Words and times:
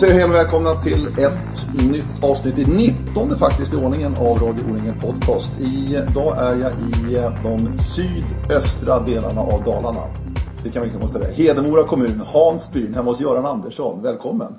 Säger 0.00 0.14
hej 0.14 0.24
och 0.24 0.34
välkomna 0.34 0.74
till 0.74 1.06
ett 1.06 1.66
nytt 1.90 2.24
avsnitt, 2.24 2.58
i 2.58 2.64
19 2.64 3.38
faktiskt 3.38 3.74
i 3.74 3.76
ordningen 3.76 4.12
av 4.12 4.38
Radio 4.38 4.64
O-ringen 4.64 5.00
Podcast. 5.00 5.52
Idag 5.60 6.38
är 6.38 6.56
jag 6.56 6.72
i 6.72 7.14
de 7.42 7.78
sydöstra 7.78 9.00
delarna 9.00 9.40
av 9.40 9.64
Dalarna. 9.64 10.00
Det 10.62 10.70
kan 10.70 10.82
vi 10.82 10.88
inte 10.88 11.08
säga. 11.08 11.30
Hedemora 11.30 11.84
kommun, 11.84 12.22
Hansbyn, 12.26 12.94
hemma 12.94 13.10
hos 13.10 13.20
Göran 13.20 13.46
Andersson. 13.46 14.02
Välkommen. 14.02 14.58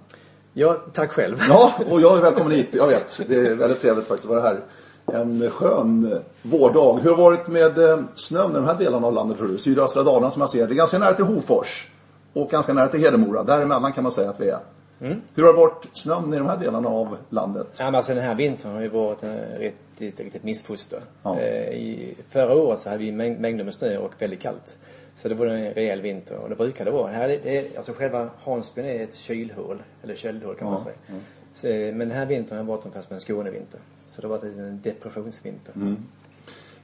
Ja, 0.54 0.78
tack 0.94 1.12
själv. 1.12 1.38
Ja, 1.50 1.74
och 1.92 2.02
jag 2.02 2.18
är 2.18 2.22
välkommen 2.22 2.52
hit. 2.52 2.70
Jag 2.72 2.88
vet, 2.88 3.22
det 3.28 3.36
är 3.36 3.56
väldigt 3.56 3.82
trevligt 3.82 4.08
faktiskt 4.08 4.32
att 4.32 4.36
vara 4.36 4.42
här. 4.42 4.60
En 5.06 5.50
skön 5.50 6.20
vårdag. 6.42 7.00
Hur 7.04 7.10
har 7.10 7.18
det 7.18 7.24
varit 7.24 7.48
med 7.48 7.90
eh, 7.90 8.00
snön 8.16 8.52
i 8.52 8.54
de 8.54 8.66
här 8.66 8.76
delarna 8.76 9.08
av 9.08 9.14
landet 9.14 9.38
tror 9.38 9.48
du? 9.48 9.58
Sydöstra 9.58 10.04
Dalarna 10.04 10.32
som 10.32 10.42
jag 10.42 10.50
ser. 10.50 10.68
Det 10.68 10.74
är 10.74 10.76
ganska 10.76 11.00
nära 11.00 11.14
till 11.14 11.26
Hofors. 11.26 11.88
Och 12.34 12.50
ganska 12.50 12.74
nära 12.74 12.88
till 12.88 13.00
Hedemora. 13.00 13.44
Däremellan 13.44 13.92
kan 13.92 14.04
man 14.04 14.12
säga 14.12 14.30
att 14.30 14.40
vi 14.40 14.50
är. 14.50 14.60
Mm. 15.02 15.22
Hur 15.36 15.44
har 15.44 15.54
det 15.54 15.60
varit 15.60 15.86
snön 15.94 16.34
i 16.34 16.38
de 16.38 16.48
här 16.48 16.58
delarna 16.58 16.90
av 16.90 17.18
landet? 17.30 17.68
Ja, 17.80 17.86
men 17.86 17.96
alltså 17.96 18.14
den 18.14 18.24
här 18.24 18.36
vintern 18.36 18.72
har 18.72 18.82
ju 18.82 18.88
varit 18.88 19.24
ett 19.24 19.60
riktigt, 19.60 20.20
riktigt 20.20 20.44
missfoster. 20.44 21.00
Ja. 21.24 21.40
Eh, 21.40 21.74
I, 21.74 22.16
förra 22.28 22.56
året 22.56 22.80
så 22.80 22.90
hade 22.90 23.04
vi 23.04 23.12
mängder 23.12 23.64
med 23.64 23.74
snö 23.74 23.98
och 23.98 24.12
väldigt 24.20 24.40
kallt. 24.40 24.78
Så 25.16 25.30
det 25.30 25.36
var 25.36 25.46
en 25.46 25.74
rejäl 25.74 26.02
vinter 26.02 26.38
och 26.38 26.50
det 26.50 26.56
brukar 26.56 26.86
det 26.86 26.92
vara. 26.92 27.12
Här 27.12 27.30
är, 27.30 27.40
det, 27.44 27.78
alltså 27.78 27.94
själva 27.94 28.30
Hansbyn 28.44 28.86
är 28.86 29.04
ett 29.04 29.16
kylhål, 29.16 29.84
eller 30.04 30.16
köldhål 30.16 30.56
kan 30.56 30.68
ja. 30.68 30.72
man 30.72 30.80
säga. 30.80 30.96
Ja. 31.08 31.14
Så, 31.54 31.68
men 31.68 32.00
den 32.00 32.12
här 32.12 32.26
vintern 32.26 32.58
har 32.58 32.66
varit 32.66 32.86
ungefär 32.86 33.02
som 33.02 33.14
en 33.14 33.20
Skånevinter. 33.20 33.80
Så 34.08 34.22
det 34.22 34.28
har 34.28 34.38
varit 34.38 34.44
en 34.44 34.82
depressionsvinter. 34.84 35.74
Mm. 35.76 35.98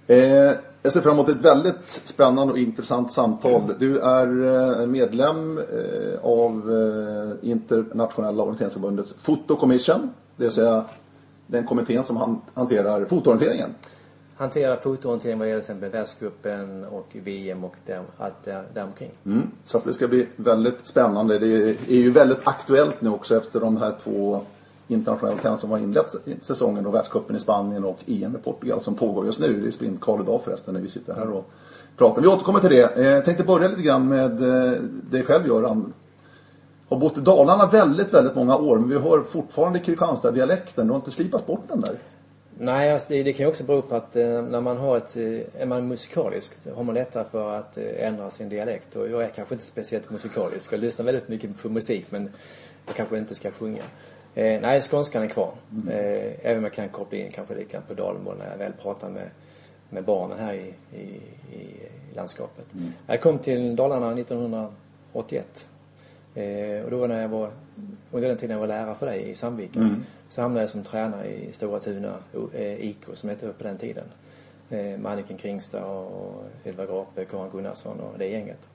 Eh, 0.08 0.52
jag 0.82 0.94
ser 0.94 1.02
fram 1.02 1.14
emot 1.14 1.30
ett 1.30 1.38
väldigt 1.38 1.90
spännande 1.90 2.54
och 2.54 2.60
intressant 2.60 3.12
samtal. 3.12 3.74
Du 3.80 4.00
är 4.00 4.28
eh, 4.82 4.88
medlem 4.88 5.58
eh, 5.58 6.20
av 6.22 6.72
eh, 6.72 7.50
Internationella 7.50 8.44
orienteringsförbundets 8.44 9.14
Fotocommission. 9.18 10.10
Det 10.36 10.44
vill 10.44 10.52
säga 10.52 10.86
den 11.48 11.66
kommittén 11.66 12.04
som 12.04 12.42
hanterar 12.54 13.06
fotoorienteringen. 13.06 13.70
Hanterar 14.36 14.76
fotoorientering 14.76 15.40
vad 15.40 15.48
gäller 15.48 15.62
till 15.62 15.72
exempel 15.72 15.90
världscupen 15.90 16.86
och 16.86 17.08
VM 17.24 17.64
och 17.64 17.76
där, 17.86 18.02
allt 18.18 18.44
där, 18.44 18.64
däromkring. 18.74 19.12
Mm, 19.26 19.52
så 19.64 19.78
att 19.78 19.84
det 19.84 19.94
ska 19.94 20.08
bli 20.08 20.28
väldigt 20.36 20.88
spännande. 20.88 21.40
Det 21.40 21.48
är 21.88 21.96
ju 21.96 22.12
väldigt 22.12 22.40
aktuellt 22.44 23.02
nu 23.02 23.10
också 23.10 23.38
efter 23.38 23.60
de 23.60 23.78
här 23.78 23.94
två 24.04 24.42
internationell 24.88 25.38
tennis 25.38 25.60
som 25.60 25.72
har 25.72 25.78
inlett 25.78 26.16
säsongen 26.42 26.86
och 26.86 26.94
världscupen 26.94 27.36
i 27.36 27.40
Spanien 27.40 27.84
och 27.84 28.00
EM 28.08 28.36
i 28.36 28.40
Portugal 28.44 28.82
som 28.82 28.96
pågår 28.96 29.26
just 29.26 29.40
nu. 29.40 29.62
Det 29.62 29.68
är 29.68 29.72
sprintkval 29.72 30.22
idag 30.22 30.42
förresten 30.44 30.74
när 30.74 30.82
vi 30.82 30.90
sitter 30.90 31.14
här 31.14 31.30
och 31.30 31.50
pratar. 31.98 32.22
Vi 32.22 32.28
återkommer 32.28 32.60
till 32.60 32.70
det. 32.70 33.02
Jag 33.02 33.26
tänkte 33.26 33.44
börja 33.44 33.68
lite 33.68 33.82
grann 33.82 34.08
med 34.08 34.42
eh, 34.42 34.82
dig 35.12 35.24
själv 35.24 35.48
Göran. 35.48 35.94
Har 36.90 37.00
bott 37.00 37.18
i 37.18 37.22
Dalarna 37.22 37.68
väldigt, 37.68 38.14
väldigt 38.14 38.36
många 38.36 38.58
år 38.58 38.78
men 38.78 38.90
vi 38.90 38.98
hör 38.98 39.24
fortfarande 39.24 39.80
Kristianstad-dialekten. 39.80 40.88
Du 40.88 40.94
har 40.94 40.98
inte 40.98 41.12
slipat 41.12 41.48
bort 41.48 41.64
den 41.68 41.82
där? 41.82 41.96
Nej, 42.60 42.94
alltså 42.94 43.08
det, 43.10 43.24
det, 43.24 43.34
kan 43.34 43.46
ju 43.46 43.50
också 43.50 43.64
bero 43.64 43.82
på 43.82 43.96
att 43.96 44.16
eh, 44.16 44.42
när 44.42 44.62
man 44.62 44.78
har 44.78 44.98
ett, 44.98 45.18
eh, 45.18 45.62
är 45.62 45.66
man 45.66 45.88
musikalisk 45.88 46.54
har 46.76 46.84
man 46.84 46.96
lättare 46.96 47.24
för 47.32 47.56
att 47.56 47.78
eh, 47.78 48.08
ändra 48.08 48.32
sin 48.32 48.50
dialekt. 48.50 48.96
Och 48.96 49.10
jag 49.10 49.24
är 49.24 49.30
kanske 49.30 49.56
inte 49.56 49.66
speciellt 49.66 50.10
musikalisk. 50.10 50.74
Jag 50.74 50.80
lyssnar 50.80 51.06
väldigt 51.06 51.28
mycket 51.28 51.62
på 51.62 51.70
musik 51.70 52.06
men 52.10 52.30
jag 52.86 52.96
kanske 52.96 53.18
inte 53.18 53.36
ska 53.36 53.52
sjunga. 53.52 53.84
Eh, 54.38 54.62
nej, 54.62 54.82
skånskan 54.82 55.24
är 55.24 55.28
kvar. 55.28 55.52
Mm. 55.72 55.88
Eh, 55.88 56.34
även 56.42 56.58
om 56.58 56.64
jag 56.64 56.74
kan 56.74 56.90
koppla 56.90 57.18
in 57.18 57.30
kanske 57.32 57.56
lite 57.56 57.82
på 57.88 57.94
dalmål 57.94 58.36
när 58.38 58.52
jag 58.52 58.58
väl 58.58 58.74
pratar 58.74 59.10
med, 59.10 59.30
med 59.90 60.04
barnen 60.04 60.40
här 60.40 60.54
i, 60.54 60.74
i, 60.98 61.06
i 61.56 61.76
landskapet. 62.16 62.74
Mm. 62.74 62.94
Jag 63.08 63.22
kom 63.22 63.40
till 63.40 63.76
Dalarna 63.76 64.20
1981. 64.20 65.70
Eh, 66.36 66.84
och 66.84 66.92
då 66.92 66.98
var 66.98 67.08
när 67.08 67.22
jag 67.22 67.30
var, 67.30 67.52
under 68.12 68.30
den 68.30 68.38
tiden 68.38 68.54
jag 68.54 68.60
var 68.60 68.68
lärare 68.68 68.96
för 68.96 69.06
dig 69.06 69.30
i 69.30 69.36
Sandviken. 69.36 69.82
Mm. 69.82 70.04
Så 70.30 70.42
hamnade 70.42 70.62
jag 70.62 70.70
som 70.70 70.84
tränare 70.84 71.28
i 71.28 71.52
Stora 71.52 71.80
Tuna 71.80 72.14
eh, 72.54 72.86
IK 72.86 72.98
som 73.14 73.30
hette 73.30 73.48
på 73.48 73.64
den 73.64 73.78
tiden. 73.78 74.06
Eh, 74.70 74.78
med 74.78 75.06
Anniken 75.06 75.38
Kringstad 75.38 75.86
och 75.86 76.44
Edvard 76.64 76.88
Grape, 76.88 77.26
Karin 77.26 77.52
Gunnarsson 77.52 78.00
och 78.00 78.20
det 78.20 78.28
gänget. 78.28 78.68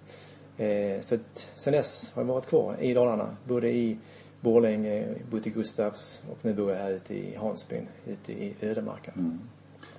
Eh, 0.59 1.01
så 1.01 1.15
att, 1.15 1.51
sen 1.55 1.73
dess 1.73 2.13
har 2.15 2.23
jag 2.23 2.27
varit 2.27 2.47
kvar 2.47 2.77
i 2.81 2.95
Dalarna. 2.95 3.37
Både 3.45 3.69
i 3.69 3.99
Borlänge, 4.43 5.09
bott 5.31 5.47
i 5.47 5.51
Gustavs 5.51 6.23
och 6.31 6.39
nu 6.43 6.55
bor 6.55 6.71
jag 6.71 6.79
här 6.79 6.91
ute 6.91 7.15
i 7.15 7.37
Hansbyn, 7.37 7.89
ute 8.07 8.33
i 8.33 8.55
ödemarken. 8.61 9.15
Mm. 9.17 9.39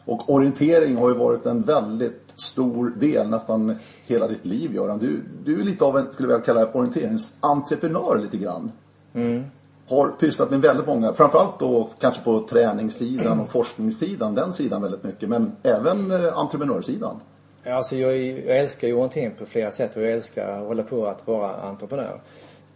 Och 0.05 0.29
orientering 0.29 0.95
har 0.95 1.09
ju 1.09 1.15
varit 1.15 1.45
en 1.45 1.61
väldigt 1.61 2.33
stor 2.35 2.93
del, 2.99 3.29
nästan 3.29 3.75
hela 4.05 4.27
ditt 4.27 4.45
liv 4.45 4.75
Göran. 4.75 4.97
Du, 4.97 5.23
du 5.45 5.61
är 5.61 5.63
lite 5.63 5.85
av 5.85 5.97
en, 5.97 6.13
skulle 6.13 6.33
jag 6.33 6.45
kalla 6.45 6.59
det, 6.59 6.73
orienteringsentreprenör 6.73 8.19
lite 8.21 8.37
grann. 8.37 8.71
Mm. 9.13 9.43
Har 9.87 10.07
pysslat 10.07 10.51
med 10.51 10.61
väldigt 10.61 10.87
många, 10.87 11.13
framförallt 11.13 11.59
då 11.59 11.89
kanske 11.99 12.21
på 12.21 12.47
träningssidan 12.49 13.39
och 13.39 13.49
forskningssidan, 13.49 14.35
den 14.35 14.53
sidan 14.53 14.81
väldigt 14.81 15.03
mycket, 15.03 15.29
men 15.29 15.51
även 15.63 16.11
eh, 16.11 16.37
entreprenörsidan. 16.37 17.19
Alltså 17.65 17.95
jag, 17.95 18.17
jag 18.17 18.57
älskar 18.57 18.87
ju 18.87 18.93
orientering 18.93 19.31
på 19.39 19.45
flera 19.45 19.71
sätt 19.71 19.95
och 19.95 20.03
jag 20.03 20.11
älskar 20.11 20.47
att 20.47 20.67
hålla 20.67 20.83
på 20.83 21.07
att 21.07 21.27
vara 21.27 21.55
entreprenör 21.61 22.19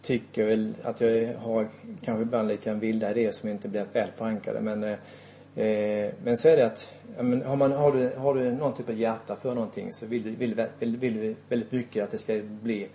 tycker 0.08 0.46
väl 0.46 0.74
att 0.84 1.02
jag 1.02 1.34
har 1.34 1.68
kanske 2.02 2.22
ibland 2.22 2.48
lite 2.48 2.74
vilda 2.74 3.12
idéer 3.12 3.32
som 3.32 3.50
inte 3.50 3.68
blir 3.68 3.86
väl 3.94 4.10
förankrade. 4.12 4.62
Men, 4.62 4.84
eh, 4.84 6.10
men 6.24 6.38
så 6.38 6.50
är 6.50 6.58
det 6.58 6.66
att 6.66 6.94
men 7.20 7.42
har, 7.42 7.56
man, 7.56 7.72
har, 7.72 7.92
du, 7.92 8.12
har 8.18 8.34
du 8.34 8.52
någon 8.52 8.74
typ 8.74 8.90
av 8.90 8.96
hjärta 8.96 9.36
för 9.36 9.56
någonting 9.56 9.92
så 9.92 10.06
vill 10.06 10.24
du 10.24 10.36
vill, 10.36 10.66
vill, 10.80 10.98
vill, 10.98 11.36
väldigt 11.50 11.72
mycket 11.72 12.04
att 12.04 12.12
det 12.12 12.18
ska 12.18 12.42
bli 12.62 12.88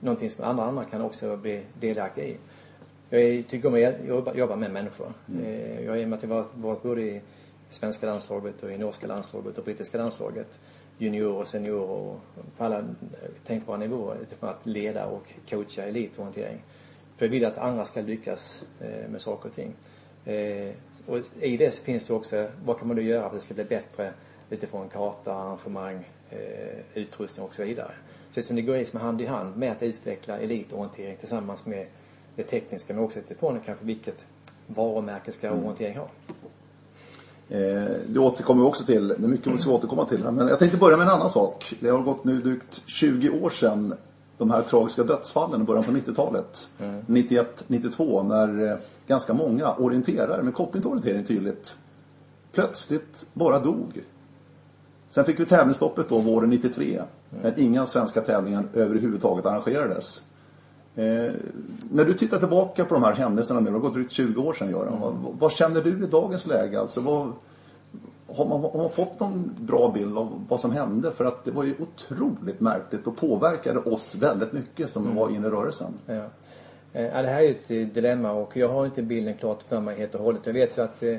någonting 0.00 0.30
som 0.30 0.44
andra, 0.44 0.64
andra 0.64 0.84
kan 0.84 1.02
också 1.02 1.36
bli 1.36 1.62
delaktiga 1.80 2.24
i. 2.24 2.36
Jag 3.10 3.48
tycker 3.48 3.68
om 3.68 3.74
att 3.74 4.08
jobba, 4.08 4.34
jobba 4.34 4.56
med 4.56 4.70
människor. 4.70 5.12
Mm. 5.28 5.44
Eh, 5.44 5.84
jag 5.84 6.00
i 6.00 6.04
och 6.04 6.08
med 6.08 6.16
att 6.16 6.22
jag 6.22 6.30
varit, 6.30 6.46
varit 6.54 6.82
både 6.82 7.02
i 7.02 7.20
svenska 7.70 8.06
landslaget 8.06 8.62
och 8.62 8.72
i 8.72 8.78
norska 8.78 9.06
landslaget 9.06 9.58
och 9.58 9.64
brittiska 9.64 9.98
landslaget 9.98 10.60
juniorer 10.98 11.38
och 11.38 11.48
seniorer 11.48 11.90
och 11.90 12.20
på 12.56 12.64
alla 12.64 12.84
tänkbara 13.44 13.76
nivåer 13.76 14.16
utifrån 14.22 14.50
att 14.50 14.66
leda 14.66 15.06
och 15.06 15.32
coacha 15.48 15.82
elitorientering. 15.82 16.64
För 17.16 17.26
jag 17.26 17.30
vill 17.30 17.44
att 17.44 17.58
andra 17.58 17.84
ska 17.84 18.00
lyckas 18.00 18.62
eh, 18.80 19.08
med 19.08 19.20
saker 19.20 19.48
och 19.48 19.54
ting. 19.54 19.74
Eh, 20.24 20.72
och 21.06 21.18
i 21.40 21.56
det 21.56 21.74
finns 21.74 22.04
det 22.04 22.14
också, 22.14 22.48
vad 22.64 22.78
kan 22.78 22.88
man 22.88 22.96
då 22.96 23.02
göra 23.02 23.20
för 23.20 23.26
att 23.26 23.32
det 23.32 23.40
ska 23.40 23.54
bli 23.54 23.64
bättre 23.64 24.12
utifrån 24.50 24.88
karta, 24.88 25.34
arrangemang, 25.34 26.04
eh, 26.30 26.78
utrustning 26.94 27.46
och 27.46 27.54
så 27.54 27.64
vidare. 27.64 27.92
Så 28.30 28.42
som 28.42 28.56
det 28.56 28.62
går 28.62 28.76
liksom 28.76 29.00
hand 29.00 29.20
i 29.20 29.26
hand 29.26 29.56
med 29.56 29.72
att 29.72 29.82
utveckla 29.82 30.38
elitorientering 30.38 31.16
tillsammans 31.16 31.66
med 31.66 31.86
det 32.36 32.42
tekniska 32.42 32.94
men 32.94 33.04
också 33.04 33.18
utifrån 33.18 33.60
kanske 33.60 33.84
vilket 33.84 34.26
varumärke 34.66 35.32
ska 35.32 35.46
mm. 35.46 35.60
orientering 35.60 35.96
ha. 35.96 36.08
Eh, 37.48 37.96
det 38.06 38.18
återkommer 38.18 38.62
vi 38.62 38.68
också 38.68 38.84
till. 38.84 39.08
Det 39.08 39.14
är 39.14 39.28
mycket 39.28 39.46
vi 39.46 39.58
ska 39.58 39.70
återkomma 39.70 40.04
till 40.04 40.24
här. 40.24 40.30
Men 40.30 40.48
jag 40.48 40.58
tänkte 40.58 40.78
börja 40.78 40.96
med 40.96 41.06
en 41.06 41.12
annan 41.12 41.30
sak. 41.30 41.74
Det 41.80 41.88
har 41.88 41.98
gått 41.98 42.24
nu 42.24 42.40
drygt 42.40 42.82
20 42.86 43.30
år 43.30 43.50
sedan 43.50 43.94
de 44.38 44.50
här 44.50 44.62
tragiska 44.62 45.04
dödsfallen 45.04 45.62
i 45.62 45.64
början 45.64 45.84
på 45.84 45.90
90-talet. 45.90 46.70
Mm. 46.78 47.04
91, 47.06 47.64
92 47.66 48.22
när 48.22 48.70
eh, 48.70 48.76
ganska 49.06 49.34
många 49.34 49.72
orienterare 49.72 50.42
med 50.42 50.54
koppling 50.54 50.82
till 50.82 50.90
orientering 50.90 51.24
tydligt 51.24 51.78
plötsligt 52.52 53.26
bara 53.32 53.58
dog. 53.58 54.04
Sen 55.08 55.24
fick 55.24 55.40
vi 55.40 55.46
tävlingsstoppet 55.46 56.08
då 56.08 56.18
våren 56.18 56.50
93 56.50 56.94
mm. 56.94 57.06
när 57.42 57.60
inga 57.60 57.86
svenska 57.86 58.20
tävlingar 58.20 58.68
överhuvudtaget 58.74 59.46
arrangerades. 59.46 60.24
Eh, 60.98 61.32
när 61.90 62.04
du 62.04 62.14
tittar 62.14 62.38
tillbaka 62.38 62.84
på 62.84 62.94
de 62.94 63.02
här 63.02 63.12
händelserna 63.12 63.60
nu, 63.60 63.66
det 63.66 63.72
har 63.72 63.80
gått 63.80 63.94
drygt 63.94 64.12
20 64.12 64.42
år 64.42 64.52
sedan 64.52 64.70
Göran. 64.70 64.88
Mm. 64.88 65.00
Vad, 65.00 65.34
vad, 65.38 65.52
känner 65.52 65.80
du 65.80 65.90
i 66.04 66.06
dagens 66.06 66.46
läge? 66.46 66.80
Alltså, 66.80 67.00
vad, 67.00 67.32
har, 68.36 68.46
man, 68.46 68.60
har 68.60 68.78
man 68.78 68.90
fått 68.90 69.20
någon 69.20 69.54
bra 69.58 69.90
bild 69.94 70.18
av 70.18 70.44
vad 70.48 70.60
som 70.60 70.72
hände? 70.72 71.10
För 71.10 71.24
att 71.24 71.44
det 71.44 71.50
var 71.50 71.64
ju 71.64 71.74
otroligt 71.78 72.60
märkligt 72.60 73.06
och 73.06 73.16
påverkade 73.16 73.78
oss 73.78 74.14
väldigt 74.14 74.52
mycket 74.52 74.90
som 74.90 75.04
mm. 75.04 75.16
var 75.16 75.30
inne 75.30 75.46
i 75.46 75.50
rörelsen. 75.50 75.92
Ja. 76.06 76.22
Eh, 76.92 77.06
ja, 77.06 77.22
det 77.22 77.28
här 77.28 77.42
är 77.42 77.72
ju 77.72 77.82
ett 77.82 77.94
dilemma 77.94 78.32
och 78.32 78.56
jag 78.56 78.68
har 78.68 78.84
inte 78.84 79.02
bilden 79.02 79.34
klart 79.34 79.62
för 79.62 79.80
mig 79.80 79.98
helt 79.98 80.14
och 80.14 80.24
hållet. 80.24 80.42
Jag 80.44 80.52
vet 80.52 80.78
ju 80.78 80.82
att 80.82 81.02
eh, 81.02 81.16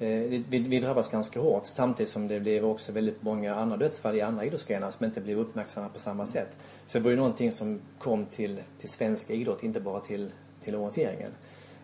vi, 0.00 0.44
vi 0.48 0.80
drabbas 0.80 1.08
ganska 1.08 1.40
hårt 1.40 1.66
samtidigt 1.66 2.12
som 2.12 2.28
det 2.28 2.40
blev 2.40 2.64
också 2.64 2.92
väldigt 2.92 3.22
många 3.22 3.54
andra 3.54 3.76
dödsfall 3.76 4.16
i 4.16 4.20
andra 4.20 4.44
idrottsgrenar 4.44 4.90
som 4.90 5.06
inte 5.06 5.20
blev 5.20 5.38
uppmärksammade 5.38 5.92
på 5.92 5.98
samma 5.98 6.26
sätt. 6.26 6.56
Så 6.86 6.98
det 6.98 7.04
var 7.04 7.10
ju 7.10 7.16
någonting 7.16 7.52
som 7.52 7.80
kom 7.98 8.26
till, 8.26 8.60
till 8.78 8.88
svensk 8.88 9.30
idrott, 9.30 9.62
inte 9.62 9.80
bara 9.80 10.00
till, 10.00 10.30
till 10.60 10.74
orienteringen. 10.74 11.30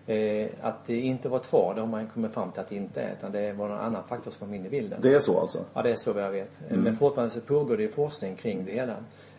Eh, 0.07 0.49
att 0.61 0.85
det 0.85 1.01
inte 1.01 1.29
var 1.29 1.39
två, 1.39 1.73
det 1.75 1.81
har 1.81 1.89
man 1.89 2.07
kommit 2.07 2.35
fram 2.35 2.53
till 2.53 2.61
att 2.61 2.69
det 2.69 2.77
inte 2.77 3.03
är, 3.03 3.13
utan 3.13 3.33
det 3.33 3.53
var 3.53 3.69
någon 3.69 3.79
annan 3.79 4.05
faktor 4.05 4.31
som 4.31 4.47
kom 4.47 4.55
in 4.55 4.67
i 4.67 4.69
bilden. 4.69 5.01
Det 5.03 5.15
är 5.15 5.21
så 5.21 5.41
alltså? 5.41 5.65
Ja, 5.75 5.83
det 5.83 5.91
är 5.91 5.97
så 5.97 6.13
vad 6.13 6.23
jag 6.23 6.31
vet. 6.31 6.61
Mm. 6.69 6.83
Men 6.83 6.97
fortfarande 6.97 7.35
så 7.35 7.41
pågår 7.41 7.77
det 7.77 7.83
ju 7.83 7.89
forskning 7.89 8.37
kring 8.37 8.65
det 8.65 8.73
hela. 8.73 8.97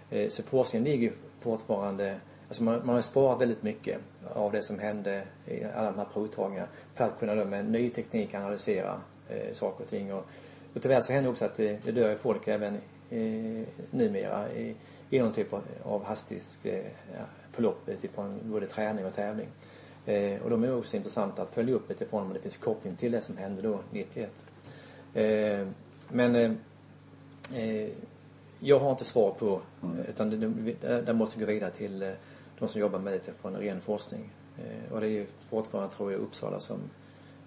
Eh, 0.09 0.29
så 0.29 0.43
forskningen 0.43 0.91
ligger 0.91 1.11
fortfarande 1.39 2.15
Alltså 2.47 2.63
man, 2.63 2.81
man 2.85 2.95
har 2.95 3.01
sparat 3.01 3.41
väldigt 3.41 3.63
mycket 3.63 3.97
av 4.37 4.51
det 4.51 4.61
som 4.61 4.79
hände 4.79 5.23
i 5.45 5.63
alla 5.63 5.91
de 5.91 5.97
här 5.97 6.07
provtagningarna 6.13 6.67
för 6.95 7.05
att 7.05 7.19
kunna 7.19 7.35
då 7.35 7.45
med 7.45 7.65
ny 7.65 7.89
teknik 7.89 8.33
analysera 8.33 9.01
eh, 9.29 9.53
saker 9.53 9.83
och 9.83 9.89
ting. 9.89 10.13
Och, 10.13 10.25
och 10.73 10.81
tyvärr 10.81 11.01
så 11.01 11.13
händer 11.13 11.31
också 11.31 11.45
att 11.45 11.55
det, 11.55 11.85
det 11.85 11.91
dör 11.91 12.15
folk 12.15 12.47
även 12.47 12.73
eh, 13.09 13.67
numera 13.91 14.51
i, 14.51 14.75
i 15.09 15.19
någon 15.19 15.33
typ 15.33 15.53
av, 15.53 15.63
av 15.83 16.05
hastigt 16.05 16.59
eh, 16.63 16.79
förlopp 17.51 17.89
utifrån 17.89 18.39
både 18.43 18.65
träning 18.65 19.05
och 19.05 19.13
tävling. 19.13 19.47
Eh, 20.05 20.41
och 20.41 20.49
de 20.49 20.63
är 20.63 20.77
också 20.77 20.97
intressanta 20.97 21.41
att 21.41 21.49
följa 21.49 21.75
upp 21.75 21.91
utifrån 21.91 22.21
om 22.23 22.33
det 22.33 22.39
finns 22.39 22.57
koppling 22.57 22.95
till 22.95 23.11
det 23.11 23.21
som 23.21 23.37
hände 23.37 23.61
då 23.61 23.79
91. 23.91 24.33
Eh, 25.13 25.67
men 26.09 26.35
eh, 26.35 26.51
eh, 27.55 27.89
jag 28.59 28.79
har 28.79 28.91
inte 28.91 29.05
svar 29.05 29.31
på, 29.31 29.61
mm. 29.83 30.05
utan 30.09 30.29
det, 30.29 30.37
det, 30.81 31.01
det 31.01 31.13
måste 31.13 31.39
gå 31.39 31.45
vidare 31.45 31.71
till 31.71 32.03
eh, 32.03 32.09
de 32.59 32.67
som 32.67 32.81
jobbar 32.81 32.99
med 32.99 33.13
det 33.13 33.31
från 33.41 33.55
ren 33.55 33.81
forskning. 33.81 34.29
Eh, 34.57 34.93
och 34.93 34.99
det 35.01 35.07
är 35.07 35.11
ju 35.11 35.25
fortfarande, 35.39 35.93
tror 35.93 36.11
jag, 36.11 36.21
Uppsala 36.21 36.59
som 36.59 36.77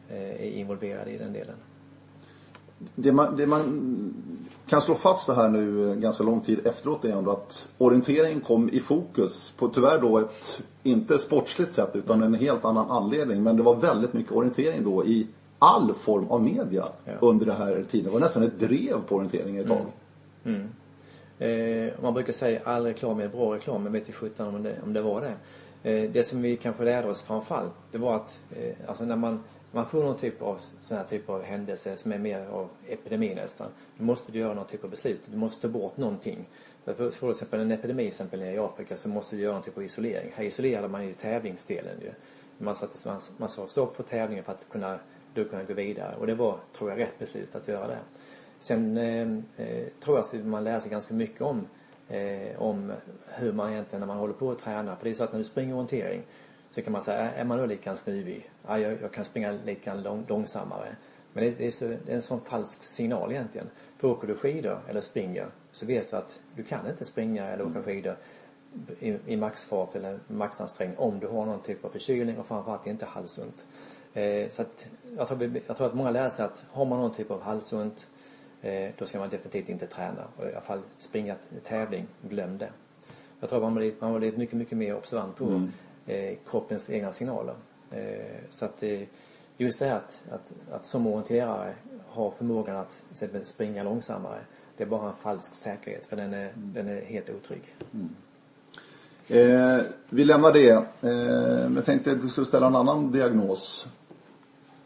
är 0.08 0.42
involverade 0.42 1.10
i 1.10 1.18
den 1.18 1.32
delen. 1.32 1.56
Det 2.94 3.12
man, 3.12 3.36
det 3.36 3.46
man, 3.46 4.14
kan 4.66 4.80
slå 4.80 4.94
fast 4.94 5.26
så 5.26 5.32
här 5.32 5.48
nu 5.48 5.96
ganska 5.96 6.24
lång 6.24 6.40
tid 6.40 6.66
efteråt 6.66 7.04
är 7.04 7.12
ändå 7.12 7.30
att 7.30 7.68
orienteringen 7.78 8.40
kom 8.40 8.70
i 8.70 8.80
fokus 8.80 9.54
på 9.58 9.68
tyvärr 9.68 10.00
då 10.00 10.18
ett, 10.18 10.62
inte 10.82 11.18
sportsligt 11.18 11.74
sätt 11.74 11.90
utan 11.92 12.22
en 12.22 12.34
helt 12.34 12.64
annan 12.64 12.90
anledning. 12.90 13.42
Men 13.42 13.56
det 13.56 13.62
var 13.62 13.76
väldigt 13.76 14.12
mycket 14.12 14.32
orientering 14.32 14.84
då 14.84 15.04
i 15.04 15.26
all 15.58 15.94
form 15.94 16.26
av 16.28 16.42
media 16.42 16.84
ja. 17.04 17.12
under 17.20 17.46
den 17.46 17.56
här 17.56 17.84
tiden. 17.88 18.06
Det 18.06 18.12
var 18.12 18.20
nästan 18.20 18.42
ett 18.42 18.60
drev 18.60 19.00
på 19.08 19.16
orienteringen 19.16 19.62
ett 19.62 19.68
tag. 19.68 19.86
Mm. 20.44 20.60
Mm. 20.60 20.68
Eh, 21.40 21.92
man 22.02 22.14
brukar 22.14 22.32
säga 22.32 22.60
all 22.64 22.84
reklam 22.84 23.20
är 23.20 23.28
bra 23.28 23.54
reklam, 23.54 23.82
men 23.82 23.92
vet 23.92 24.08
ju 24.08 24.12
sjutton 24.12 24.54
om 24.54 24.62
det, 24.62 24.76
om 24.82 24.92
det 24.92 25.00
var 25.00 25.20
det. 25.20 25.34
Eh, 25.90 26.10
det 26.10 26.22
som 26.22 26.42
vi 26.42 26.56
kanske 26.56 26.84
lärde 26.84 27.08
oss 27.08 27.22
framförallt, 27.22 27.72
det 27.90 27.98
var 27.98 28.16
att 28.16 28.40
eh, 28.56 28.74
alltså 28.86 29.04
när 29.04 29.16
man 29.16 29.42
man 29.72 29.86
får 29.86 30.04
någon 30.04 30.16
typ 30.16 30.42
av 30.42 30.60
sån 30.80 30.96
här 30.96 31.04
typ 31.04 31.30
av 31.30 31.42
händelse 31.42 31.96
som 31.96 32.12
är 32.12 32.18
mer 32.18 32.46
av 32.46 32.68
epidemi 32.88 33.34
nästan. 33.34 33.66
Då 33.98 34.04
måste 34.04 34.32
du 34.32 34.38
göra 34.38 34.54
någon 34.54 34.66
typ 34.66 34.84
av 34.84 34.90
beslut. 34.90 35.20
Du 35.26 35.36
måste 35.36 35.62
ta 35.62 35.68
bort 35.68 35.96
någonting. 35.96 36.48
För, 36.84 36.94
för, 36.94 37.10
för 37.10 37.30
exempel 37.30 37.60
en 37.60 37.70
epidemi 37.70 38.06
exempel 38.06 38.42
i 38.42 38.58
Afrika 38.58 38.96
så 38.96 39.08
måste 39.08 39.36
du 39.36 39.42
göra 39.42 39.52
någon 39.52 39.62
typ 39.62 39.76
av 39.76 39.82
isolering. 39.82 40.32
Här 40.34 40.44
isolerade 40.44 40.88
man 40.88 41.06
ju 41.06 41.12
tävlingsdelen 41.12 42.00
ju. 42.00 42.10
Man, 42.58 42.76
satte, 42.76 43.08
man, 43.08 43.20
man 43.36 43.48
sa 43.48 43.66
stopp 43.66 43.96
för 43.96 44.02
tävlingen 44.02 44.44
för 44.44 44.52
att 44.52 44.68
kunna, 44.70 44.98
då 45.34 45.44
kunna 45.44 45.64
gå 45.64 45.74
vidare. 45.74 46.16
Och 46.16 46.26
det 46.26 46.34
var, 46.34 46.58
tror 46.72 46.90
jag, 46.90 46.98
rätt 46.98 47.18
beslut 47.18 47.54
att 47.54 47.68
göra 47.68 47.86
det. 47.86 47.98
Sen 48.60 48.96
eh, 48.96 49.22
eh, 49.66 49.86
tror 50.00 50.16
jag 50.16 50.24
att 50.24 50.46
man 50.46 50.64
lär 50.64 50.80
sig 50.80 50.90
ganska 50.90 51.14
mycket 51.14 51.40
om 51.40 51.66
eh, 52.08 52.62
om 52.62 52.92
hur 53.28 53.52
man 53.52 53.72
egentligen 53.72 54.00
när 54.00 54.06
man 54.06 54.16
håller 54.16 54.34
på 54.34 54.50
att 54.50 54.58
träna. 54.58 54.96
För 54.96 55.04
det 55.04 55.10
är 55.10 55.14
så 55.14 55.24
att 55.24 55.32
när 55.32 55.38
du 55.38 55.44
springer 55.44 55.74
orientering 55.74 56.22
så 56.70 56.82
kan 56.82 56.92
man 56.92 57.02
säga, 57.02 57.32
är 57.32 57.44
man 57.44 57.58
då 57.58 57.66
lika 57.66 57.96
snuvig? 57.96 58.50
Ja, 58.66 58.78
jag, 58.78 58.98
jag 59.02 59.12
kan 59.12 59.24
springa 59.24 59.52
lika 59.64 59.94
lång, 59.94 60.24
långsammare. 60.28 60.96
Men 61.32 61.44
det, 61.44 61.58
det, 61.58 61.66
är 61.66 61.70
så, 61.70 61.84
det 61.84 62.10
är 62.12 62.14
en 62.14 62.22
sån 62.22 62.40
falsk 62.40 62.82
signal 62.82 63.32
egentligen. 63.32 63.66
För 63.98 64.08
åker 64.08 64.28
du 64.28 64.34
skidor 64.34 64.80
eller 64.88 65.00
springer 65.00 65.46
så 65.72 65.86
vet 65.86 66.10
du 66.10 66.16
att 66.16 66.40
du 66.56 66.62
kan 66.62 66.86
inte 66.90 67.04
springa 67.04 67.46
eller 67.46 67.66
åka 67.66 67.82
skidor 67.82 68.16
i, 69.00 69.16
i 69.26 69.36
maxfart 69.36 69.94
eller 69.94 70.18
maxansträngning 70.26 70.98
om 70.98 71.20
du 71.20 71.26
har 71.26 71.46
någon 71.46 71.62
typ 71.62 71.84
av 71.84 71.88
förkylning 71.88 72.38
och 72.38 72.46
framförallt 72.46 72.86
inte 72.86 73.06
halsont. 73.06 73.66
Eh, 74.14 74.50
så 74.50 74.62
att 74.62 74.86
jag 75.16 75.28
tror, 75.28 75.60
jag 75.66 75.76
tror 75.76 75.86
att 75.86 75.94
många 75.94 76.10
lär 76.10 76.28
sig 76.28 76.44
att 76.44 76.64
har 76.70 76.84
man 76.84 77.00
någon 77.00 77.12
typ 77.12 77.30
av 77.30 77.42
halsont 77.42 78.08
då 78.98 79.04
ska 79.04 79.18
man 79.18 79.28
definitivt 79.28 79.68
inte 79.68 79.86
träna. 79.86 80.24
Och 80.36 80.44
i 80.44 80.52
alla 80.52 80.60
fall 80.60 80.80
springa 80.96 81.36
tävling, 81.64 82.06
glöm 82.28 82.58
det. 82.58 82.68
Jag 83.40 83.48
tror 83.48 83.60
man 83.60 83.74
blir, 83.74 83.92
man 83.98 84.18
blir 84.18 84.32
mycket, 84.32 84.56
mycket 84.56 84.78
mer 84.78 84.96
observant 84.96 85.36
på 85.36 85.44
mm 85.44 85.72
eh, 86.10 86.34
kroppens 86.46 86.90
egna 86.90 87.12
signaler. 87.12 87.54
Eh, 87.90 88.40
så 88.50 88.64
att 88.64 88.82
eh, 88.82 89.00
just 89.56 89.78
det 89.78 89.86
här 89.86 89.96
att, 89.96 90.22
att, 90.30 90.52
att 90.70 90.84
som 90.84 91.06
orienterare 91.06 91.74
ha 92.06 92.30
förmågan 92.30 92.76
att 92.76 93.02
exempel 93.12 93.44
springa 93.46 93.82
långsammare 93.82 94.40
det 94.76 94.84
är 94.84 94.88
bara 94.88 95.08
en 95.08 95.14
falsk 95.14 95.54
säkerhet 95.54 96.06
för 96.06 96.16
den 96.16 96.34
är, 96.34 96.48
mm. 96.48 96.72
den 96.74 96.88
är 96.88 97.00
helt 97.00 97.30
otrygg. 97.30 97.62
Mm. 97.94 98.14
Eh, 99.28 99.82
vi 100.08 100.24
lämnar 100.24 100.52
det. 100.52 100.70
Eh, 100.70 100.84
men 101.00 101.74
jag 101.74 101.84
tänkte 101.84 102.12
att 102.12 102.22
du 102.22 102.28
skulle 102.28 102.46
ställa 102.46 102.66
en 102.66 102.76
annan 102.76 103.12
diagnos. 103.12 103.88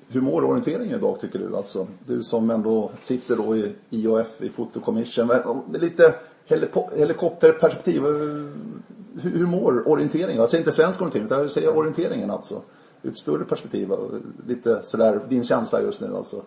Hur 0.09 0.21
mår 0.21 0.45
orienteringen 0.45 0.99
idag 0.99 1.21
tycker 1.21 1.39
du? 1.39 1.57
Alltså, 1.57 1.87
du 2.07 2.23
som 2.23 2.51
ändå 2.51 2.91
sitter 3.01 3.37
då 3.37 3.57
i 3.57 3.73
IOF, 3.91 4.43
i 4.43 4.49
Photo 4.49 4.81
Commission. 4.81 5.31
Lite 5.73 6.15
helikopterperspektiv 6.95 8.03
hur, 9.23 9.31
hur 9.39 9.47
mår 9.47 9.89
orienteringen? 9.89 10.37
Jag 10.37 10.49
säger 10.49 10.63
inte 10.63 10.73
svensk 10.73 11.01
orientering, 11.01 11.27
utan 11.27 11.39
jag 11.39 11.51
säger 11.51 11.77
orienteringen 11.77 12.31
alltså. 12.31 12.63
Ur 13.03 13.11
ett 13.11 13.19
större 13.19 13.45
perspektiv, 13.45 13.93
lite 14.47 14.83
sådär, 14.85 15.21
din 15.29 15.45
känsla 15.45 15.83
just 15.83 16.01
nu 16.01 16.17
alltså. 16.17 16.43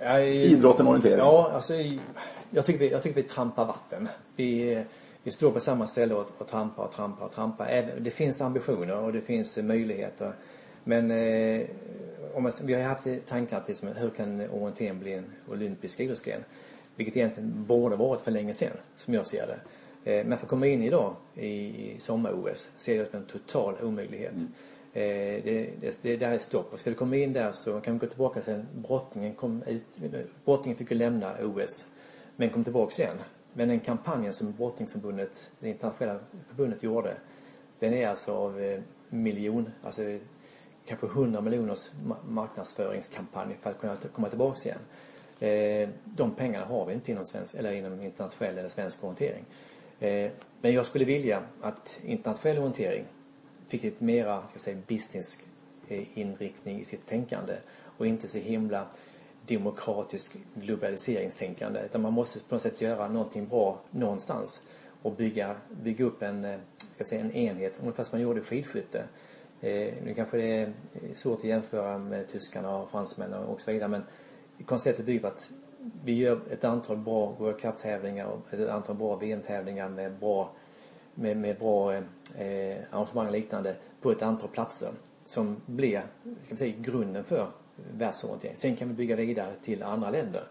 Jag, 0.00 0.28
Idrotten 0.28 0.86
orientering. 0.86 1.18
Ja, 1.18 1.50
alltså 1.54 1.74
jag 2.50 2.64
tycker, 2.64 2.78
vi, 2.78 2.90
jag 2.90 3.02
tycker 3.02 3.22
vi 3.22 3.28
trampar 3.28 3.64
vatten. 3.64 4.08
Vi, 4.36 4.84
vi 5.22 5.30
står 5.30 5.50
på 5.50 5.60
samma 5.60 5.86
ställe 5.86 6.14
och, 6.14 6.26
och 6.38 6.48
trampar 6.48 6.84
och 6.84 6.92
trampar 6.92 7.24
och 7.24 7.32
trampar. 7.32 7.94
Det 8.00 8.10
finns 8.10 8.40
ambitioner 8.40 8.96
och 8.96 9.12
det 9.12 9.20
finns 9.20 9.56
möjligheter. 9.56 10.32
Men 10.84 11.10
eh, 11.10 11.66
om 12.36 12.42
man, 12.42 12.52
vi 12.62 12.74
har 12.74 12.82
haft 12.82 13.26
tankar 13.26 13.56
att 13.56 13.68
liksom, 13.68 13.88
hur 13.88 14.10
kan 14.10 14.40
orientering 14.40 14.98
bli 14.98 15.12
en 15.12 15.24
olympisk 15.48 16.00
idrottsgren? 16.00 16.44
Vilket 16.96 17.16
egentligen 17.16 17.64
borde 17.64 17.96
varit 17.96 18.22
för 18.22 18.30
länge 18.30 18.52
sedan, 18.52 18.76
som 18.96 19.14
jag 19.14 19.26
ser 19.26 19.46
det. 19.46 19.58
Eh, 20.10 20.26
men 20.26 20.38
för 20.38 20.46
att 20.46 20.50
komma 20.50 20.66
in 20.66 20.82
idag 20.82 21.16
i 21.34 21.94
sommar-OS 21.98 22.70
ser 22.76 22.96
jag 22.96 23.06
som 23.06 23.20
en 23.20 23.26
total 23.26 23.74
omöjlighet. 23.82 24.32
Mm. 24.32 24.52
Eh, 24.92 25.44
det, 25.44 25.70
det, 25.80 25.98
det 26.02 26.16
där 26.16 26.30
är 26.30 26.38
stopp. 26.38 26.72
Och 26.72 26.78
ska 26.78 26.90
du 26.90 26.96
komma 26.96 27.16
in 27.16 27.32
där 27.32 27.52
så 27.52 27.80
kan 27.80 27.94
vi 27.94 27.98
gå 27.98 28.06
tillbaka 28.06 28.42
sen. 28.42 28.66
Brottningen 28.74 29.34
kom 29.34 29.62
ut, 29.62 29.84
brottningen 30.44 30.78
fick 30.78 30.90
ju 30.90 30.96
lämna 30.96 31.34
OS. 31.42 31.86
Men 32.36 32.50
kom 32.50 32.64
tillbaka 32.64 32.90
sen. 32.90 33.16
Men 33.52 33.68
den 33.68 33.80
kampanjen 33.80 34.32
som 34.32 34.52
brottningsförbundet, 34.52 35.50
det 35.60 35.68
internationella 35.68 36.18
förbundet 36.48 36.82
gjorde. 36.82 37.16
Den 37.78 37.94
är 37.94 38.08
alltså 38.08 38.32
av 38.32 38.60
eh, 38.60 38.80
miljon, 39.08 39.70
alltså 39.82 40.02
kanske 40.86 41.06
hundra 41.06 41.40
miljoners 41.40 41.90
marknadsföringskampanj 42.28 43.56
för 43.60 43.70
att 43.70 43.80
kunna 43.80 43.96
komma 44.12 44.28
tillbaka 44.28 44.68
igen. 44.68 44.78
Eh, 45.40 45.88
de 46.04 46.34
pengarna 46.34 46.66
har 46.66 46.86
vi 46.86 46.94
inte 46.94 47.12
inom, 47.12 47.24
svensk, 47.24 47.54
eller 47.54 47.72
inom 47.72 48.00
internationell 48.00 48.58
eller 48.58 48.68
svensk 48.68 49.04
orientering. 49.04 49.44
Eh, 50.00 50.30
men 50.60 50.72
jag 50.72 50.86
skulle 50.86 51.04
vilja 51.04 51.42
att 51.60 52.00
internationell 52.04 52.58
orientering 52.58 53.04
fick 53.68 53.82
lite 53.82 54.04
mera, 54.04 54.42
ska 54.50 54.58
säga, 54.58 54.78
business 54.86 55.38
eh, 55.88 56.18
inriktning 56.18 56.80
i 56.80 56.84
sitt 56.84 57.06
tänkande 57.06 57.56
och 57.98 58.06
inte 58.06 58.28
så 58.28 58.38
himla 58.38 58.86
demokratisk 59.46 60.36
globaliseringstänkande. 60.54 61.80
Utan 61.80 62.02
man 62.02 62.12
måste 62.12 62.40
på 62.40 62.54
något 62.54 62.62
sätt 62.62 62.80
göra 62.80 63.08
någonting 63.08 63.46
bra 63.48 63.80
någonstans 63.90 64.62
och 65.02 65.12
bygga, 65.12 65.56
bygga 65.82 66.04
upp 66.04 66.22
en, 66.22 66.60
ska 66.92 67.04
säga, 67.04 67.20
en 67.20 67.32
enhet, 67.32 67.80
ungefär 67.80 68.04
som 68.04 68.18
man 68.18 68.22
gjorde 68.22 68.40
i 68.40 68.42
skidskytte. 68.42 69.04
Eh, 69.60 69.94
nu 70.04 70.14
kanske 70.16 70.36
det 70.36 70.60
är 70.60 70.72
svårt 71.14 71.38
att 71.38 71.44
jämföra 71.44 71.98
med 71.98 72.28
tyskarna 72.28 72.76
och 72.76 72.90
fransmännen 72.90 73.44
och 73.44 73.60
så 73.60 73.72
vidare 73.72 73.88
men 73.88 74.02
konceptet 74.66 75.06
bygger 75.06 75.20
på 75.20 75.26
att 75.26 75.50
vi 76.04 76.14
gör 76.14 76.40
ett 76.50 76.64
antal 76.64 76.96
bra 76.96 77.34
World 77.38 77.60
Cup-tävlingar 77.60 78.26
och 78.26 78.54
ett 78.54 78.68
antal 78.68 78.96
bra 78.96 79.16
VM-tävlingar 79.16 79.88
med 79.88 80.12
bra, 80.18 80.50
med, 81.14 81.36
med 81.36 81.58
bra 81.58 81.94
eh, 81.94 82.76
arrangemang 82.90 83.26
och 83.26 83.32
liknande 83.32 83.76
på 84.00 84.10
ett 84.10 84.22
antal 84.22 84.48
platser 84.48 84.90
som 85.26 85.56
blir, 85.66 86.02
ska 86.40 86.50
vi 86.50 86.56
säga, 86.56 86.74
grunden 86.78 87.24
för 87.24 87.48
världsorientering. 87.92 88.56
Sen 88.56 88.76
kan 88.76 88.88
vi 88.88 88.94
bygga 88.94 89.16
vidare 89.16 89.54
till 89.62 89.82
andra 89.82 90.10
länder. 90.10 90.44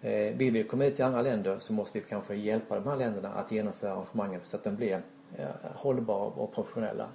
Eh, 0.00 0.36
vill 0.36 0.52
vi 0.52 0.64
komma 0.64 0.84
ut 0.84 0.96
till 0.96 1.04
andra 1.04 1.22
länder 1.22 1.58
så 1.58 1.72
måste 1.72 1.98
vi 1.98 2.04
kanske 2.08 2.34
hjälpa 2.34 2.74
de 2.74 2.86
här 2.86 2.96
länderna 2.96 3.28
att 3.28 3.52
genomföra 3.52 3.92
arrangemangen 3.92 4.40
så 4.42 4.56
att 4.56 4.64
de 4.64 4.76
blir 4.76 5.02
eh, 5.36 5.46
hållbara 5.74 6.24
och 6.24 6.54
professionella. 6.54 7.08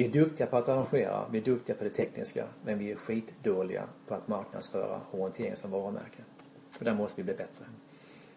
Vi 0.00 0.06
är 0.06 0.10
duktiga 0.10 0.46
på 0.46 0.56
att 0.56 0.68
arrangera, 0.68 1.24
vi 1.30 1.38
är 1.38 1.42
duktiga 1.42 1.76
på 1.76 1.84
det 1.84 1.90
tekniska, 1.90 2.44
men 2.64 2.78
vi 2.78 2.90
är 2.90 2.96
skitdåliga 2.96 3.82
på 4.06 4.14
att 4.14 4.28
marknadsföra 4.28 5.00
orientering 5.10 5.56
som 5.56 5.70
varumärke. 5.70 6.22
För 6.78 6.84
där 6.84 6.94
måste 6.94 7.20
vi 7.20 7.24
bli 7.24 7.34
bättre. 7.34 7.64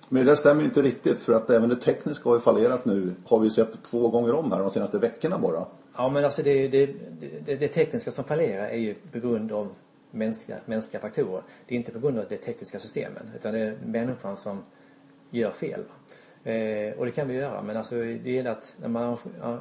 Men 0.09 0.25
det 0.25 0.35
stämmer 0.35 0.63
inte 0.63 0.81
riktigt 0.81 1.19
för 1.19 1.33
att 1.33 1.49
även 1.49 1.69
det 1.69 1.75
tekniska 1.75 2.29
har 2.29 2.35
ju 2.35 2.41
fallerat 2.41 2.85
nu. 2.85 3.15
Har 3.25 3.39
vi 3.39 3.49
sett 3.49 3.83
två 3.83 4.09
gånger 4.09 4.33
om 4.33 4.51
här 4.51 4.59
de 4.59 4.71
senaste 4.71 4.99
veckorna 4.99 5.39
bara. 5.39 5.65
Ja 5.95 6.09
men 6.09 6.25
alltså 6.25 6.43
det, 6.43 6.67
det, 6.67 6.85
det, 7.45 7.55
det 7.55 7.67
tekniska 7.67 8.11
som 8.11 8.23
fallerar 8.23 8.67
är 8.67 8.77
ju 8.77 8.93
på 9.11 9.19
grund 9.19 9.51
av 9.51 9.73
mänskliga, 10.11 10.57
mänskliga 10.65 11.01
faktorer. 11.01 11.41
Det 11.67 11.75
är 11.75 11.77
inte 11.77 11.91
på 11.91 11.99
grund 11.99 12.19
av 12.19 12.25
de 12.29 12.37
tekniska 12.37 12.79
systemen 12.79 13.31
utan 13.35 13.53
det 13.53 13.59
är 13.59 13.77
människan 13.85 14.37
som 14.37 14.63
gör 15.29 15.51
fel. 15.51 15.83
Eh, 16.43 16.93
och 16.97 17.05
det 17.05 17.11
kan 17.11 17.27
vi 17.27 17.33
göra 17.33 17.61
men 17.61 17.77
alltså 17.77 17.95
det 17.95 18.31
gäller 18.31 18.51
att 18.51 18.75
när 18.81 18.87
man, 18.87 19.17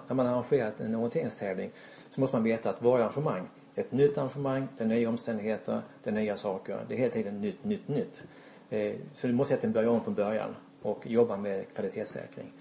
när 0.08 0.14
man 0.14 0.26
har 0.26 0.32
arrangerat 0.32 0.80
en 0.80 0.94
orienteringstävling 0.94 1.70
så 2.08 2.20
måste 2.20 2.36
man 2.36 2.44
veta 2.44 2.70
att 2.70 2.82
varje 2.82 3.04
arrangemang 3.04 3.48
är 3.74 3.80
ett 3.80 3.92
nytt 3.92 4.18
arrangemang, 4.18 4.68
det 4.78 4.84
är 4.84 4.88
nya 4.88 5.08
omständigheter, 5.08 5.82
det 6.02 6.10
är 6.10 6.14
nya 6.14 6.36
saker. 6.36 6.78
Det 6.88 6.94
är 6.94 6.98
hela 6.98 7.12
tiden 7.12 7.40
nytt, 7.40 7.64
nytt, 7.64 7.88
nytt. 7.88 8.22
Eh, 8.70 8.94
så 9.12 9.26
du 9.26 9.32
måste 9.32 9.52
egentligen 9.52 9.72
börja 9.72 9.90
om 9.90 10.04
från 10.04 10.14
början 10.14 10.56
och 10.82 11.06
jobba 11.06 11.36
med 11.36 11.64
kvalitetssäkring. 11.74 12.52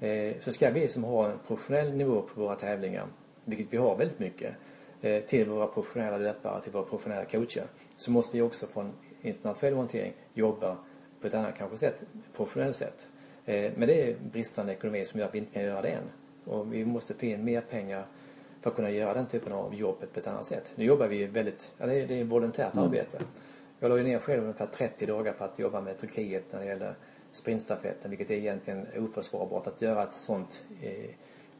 Eh, 0.00 0.38
så 0.38 0.52
ska 0.52 0.70
vi 0.70 0.88
som 0.88 1.04
har 1.04 1.30
en 1.30 1.38
professionell 1.46 1.92
nivå 1.92 2.22
på 2.22 2.40
våra 2.40 2.54
tävlingar, 2.54 3.06
vilket 3.44 3.72
vi 3.72 3.76
har 3.76 3.96
väldigt 3.96 4.18
mycket, 4.18 4.54
eh, 5.00 5.22
till 5.22 5.48
våra 5.48 5.66
professionella 5.66 6.18
löpare, 6.18 6.60
till 6.62 6.72
våra 6.72 6.84
professionella 6.84 7.24
coacher, 7.24 7.64
så 7.96 8.10
måste 8.10 8.36
vi 8.36 8.42
också 8.42 8.66
från 8.66 8.92
internationell 9.22 9.74
orientering 9.74 10.12
jobba 10.34 10.76
på 11.20 11.26
ett 11.26 11.34
annat 11.34 11.58
kanske 11.58 11.76
sätt, 11.76 12.02
professionellt 12.36 12.76
sätt. 12.76 13.08
Men 13.46 13.80
det 13.80 14.10
är 14.10 14.16
bristande 14.32 14.72
ekonomi 14.72 15.04
som 15.04 15.20
gör 15.20 15.26
att 15.26 15.34
vi 15.34 15.38
inte 15.38 15.52
kan 15.52 15.62
göra 15.62 15.82
det 15.82 15.88
än. 15.88 16.02
Och 16.44 16.74
vi 16.74 16.84
måste 16.84 17.14
få 17.14 17.26
in 17.26 17.44
mer 17.44 17.60
pengar 17.60 18.06
för 18.60 18.70
att 18.70 18.76
kunna 18.76 18.90
göra 18.90 19.14
den 19.14 19.26
typen 19.26 19.52
av 19.52 19.74
jobb 19.74 19.98
på 20.12 20.20
ett 20.20 20.26
annat 20.26 20.44
sätt. 20.44 20.72
Nu 20.74 20.84
jobbar 20.84 21.06
vi 21.06 21.26
väldigt, 21.26 21.74
ja, 21.78 21.86
det 21.86 21.94
är, 21.94 22.06
det 22.06 22.20
är 22.20 22.24
volontärt 22.24 22.74
mm. 22.74 22.84
arbete. 22.84 23.18
Jag 23.80 23.88
la 23.88 23.96
ju 23.96 24.02
ner 24.02 24.18
själv 24.18 24.42
ungefär 24.42 24.66
30 24.66 25.06
dagar 25.06 25.32
på 25.32 25.44
att 25.44 25.58
jobba 25.58 25.80
med 25.80 25.98
Turkiet 25.98 26.52
när 26.52 26.60
det 26.60 26.66
gäller 26.66 26.94
sprintstafetten, 27.32 28.10
vilket 28.10 28.30
är 28.30 28.34
egentligen 28.34 28.86
oförsvarbart 28.98 29.66
att 29.66 29.82
göra 29.82 30.02
ett 30.02 30.12
sånt 30.12 30.64
eh, 30.82 31.10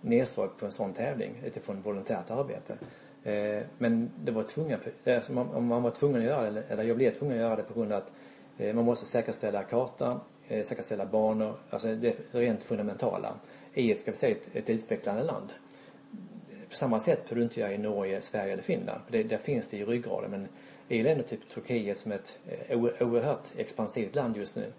nedslag 0.00 0.58
på 0.58 0.66
en 0.66 0.72
sån 0.72 0.92
tävling 0.92 1.42
utifrån 1.44 1.82
volontärt 1.82 2.30
arbete. 2.30 2.78
Eh, 3.22 3.62
men 3.78 4.10
det 4.24 4.32
var 4.32 4.42
tvungen, 4.42 4.78
alltså 5.06 5.32
man, 5.32 5.66
man 5.66 5.82
var 5.82 5.90
tvungen 5.90 6.20
att 6.20 6.26
göra 6.26 6.50
det, 6.50 6.62
eller 6.68 6.84
jag 6.84 6.96
blev 6.96 7.10
tvungen 7.10 7.36
att 7.36 7.42
göra 7.42 7.56
det 7.56 7.62
på 7.62 7.74
grund 7.74 7.92
av 7.92 7.98
att 7.98 8.12
eh, 8.58 8.74
man 8.74 8.84
måste 8.84 9.06
säkerställa 9.06 9.62
kartan, 9.62 10.12
eh, 10.12 10.20
Eh, 10.48 10.64
säkerställa 10.64 11.06
banor, 11.06 11.56
alltså 11.70 11.94
det 11.94 12.34
rent 12.34 12.62
fundamentala 12.62 13.34
i 13.74 13.92
ett, 13.92 14.00
ska 14.00 14.10
vi 14.10 14.16
säga, 14.16 14.36
ett, 14.36 14.56
ett 14.56 14.70
utvecklande 14.70 15.22
land. 15.22 15.52
På 16.68 16.74
samma 16.74 17.00
sätt 17.00 17.24
behöver 17.24 17.36
du 17.36 17.42
inte 17.42 17.60
göra 17.60 17.72
i 17.72 17.78
Norge, 17.78 18.20
Sverige 18.20 18.52
eller 18.52 18.62
Finland. 18.62 19.00
Det, 19.10 19.22
där 19.22 19.36
finns 19.36 19.68
det 19.68 19.76
i 19.76 19.84
ryggraden. 19.84 20.30
Men 20.30 20.48
i 20.88 21.02
länder 21.02 21.24
typ 21.24 21.48
Turkiet 21.48 21.98
som 21.98 22.12
är 22.12 22.16
ett 22.16 22.38
eh, 22.68 22.78
oerhört 22.78 23.52
expansivt 23.56 24.14
land 24.14 24.36
just 24.36 24.56
nu. 24.56 24.72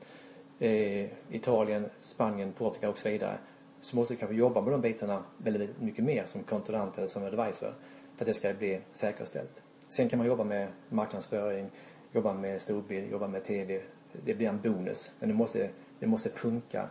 Eh, 0.59 1.09
Italien, 1.31 1.89
Spanien, 2.01 2.51
Portugal 2.51 2.91
och 2.91 2.97
så 2.97 3.09
vidare. 3.09 3.37
Så 3.81 3.95
måste 3.95 4.13
du 4.13 4.17
kanske 4.17 4.35
jobba 4.35 4.61
med 4.61 4.73
de 4.73 4.81
bitarna 4.81 5.23
väldigt 5.37 5.81
mycket 5.81 6.03
mer 6.03 6.25
som 6.25 6.43
kontrollant 6.43 6.97
eller 6.97 7.07
som 7.07 7.23
advisor. 7.23 7.73
För 8.15 8.25
att 8.25 8.27
det 8.27 8.33
ska 8.33 8.53
bli 8.53 8.79
säkerställt. 8.91 9.63
Sen 9.87 10.09
kan 10.09 10.17
man 10.17 10.27
jobba 10.27 10.43
med 10.43 10.67
marknadsföring, 10.89 11.69
jobba 12.13 12.33
med 12.33 12.61
storbild, 12.61 13.11
jobba 13.11 13.27
med 13.27 13.43
TV. 13.43 13.81
Det 14.11 14.33
blir 14.33 14.47
en 14.47 14.59
bonus. 14.61 15.11
Men 15.19 15.29
det 15.29 15.35
måste, 15.35 15.69
det 15.99 16.07
måste 16.07 16.29
funka 16.29 16.87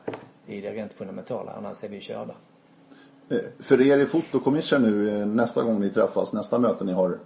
i 0.46 0.61
det 0.61 0.73
rent 0.73 0.92
fundamentala, 0.92 1.52
annars 1.52 1.85
är 1.85 1.88
vi 1.88 2.00
körda. 2.00 2.35
Eh, 3.28 3.38
för 3.58 3.80
er 3.80 3.99
i 3.99 4.06
Foto 4.06 4.50
nu, 4.78 5.20
eh, 5.20 5.26
nästa 5.26 5.62
gång 5.62 5.80
ni 5.80 5.90
träffas, 5.90 6.32
nästa 6.32 6.58
möte 6.58 6.85
ni 6.85 6.92
har, 6.92 7.18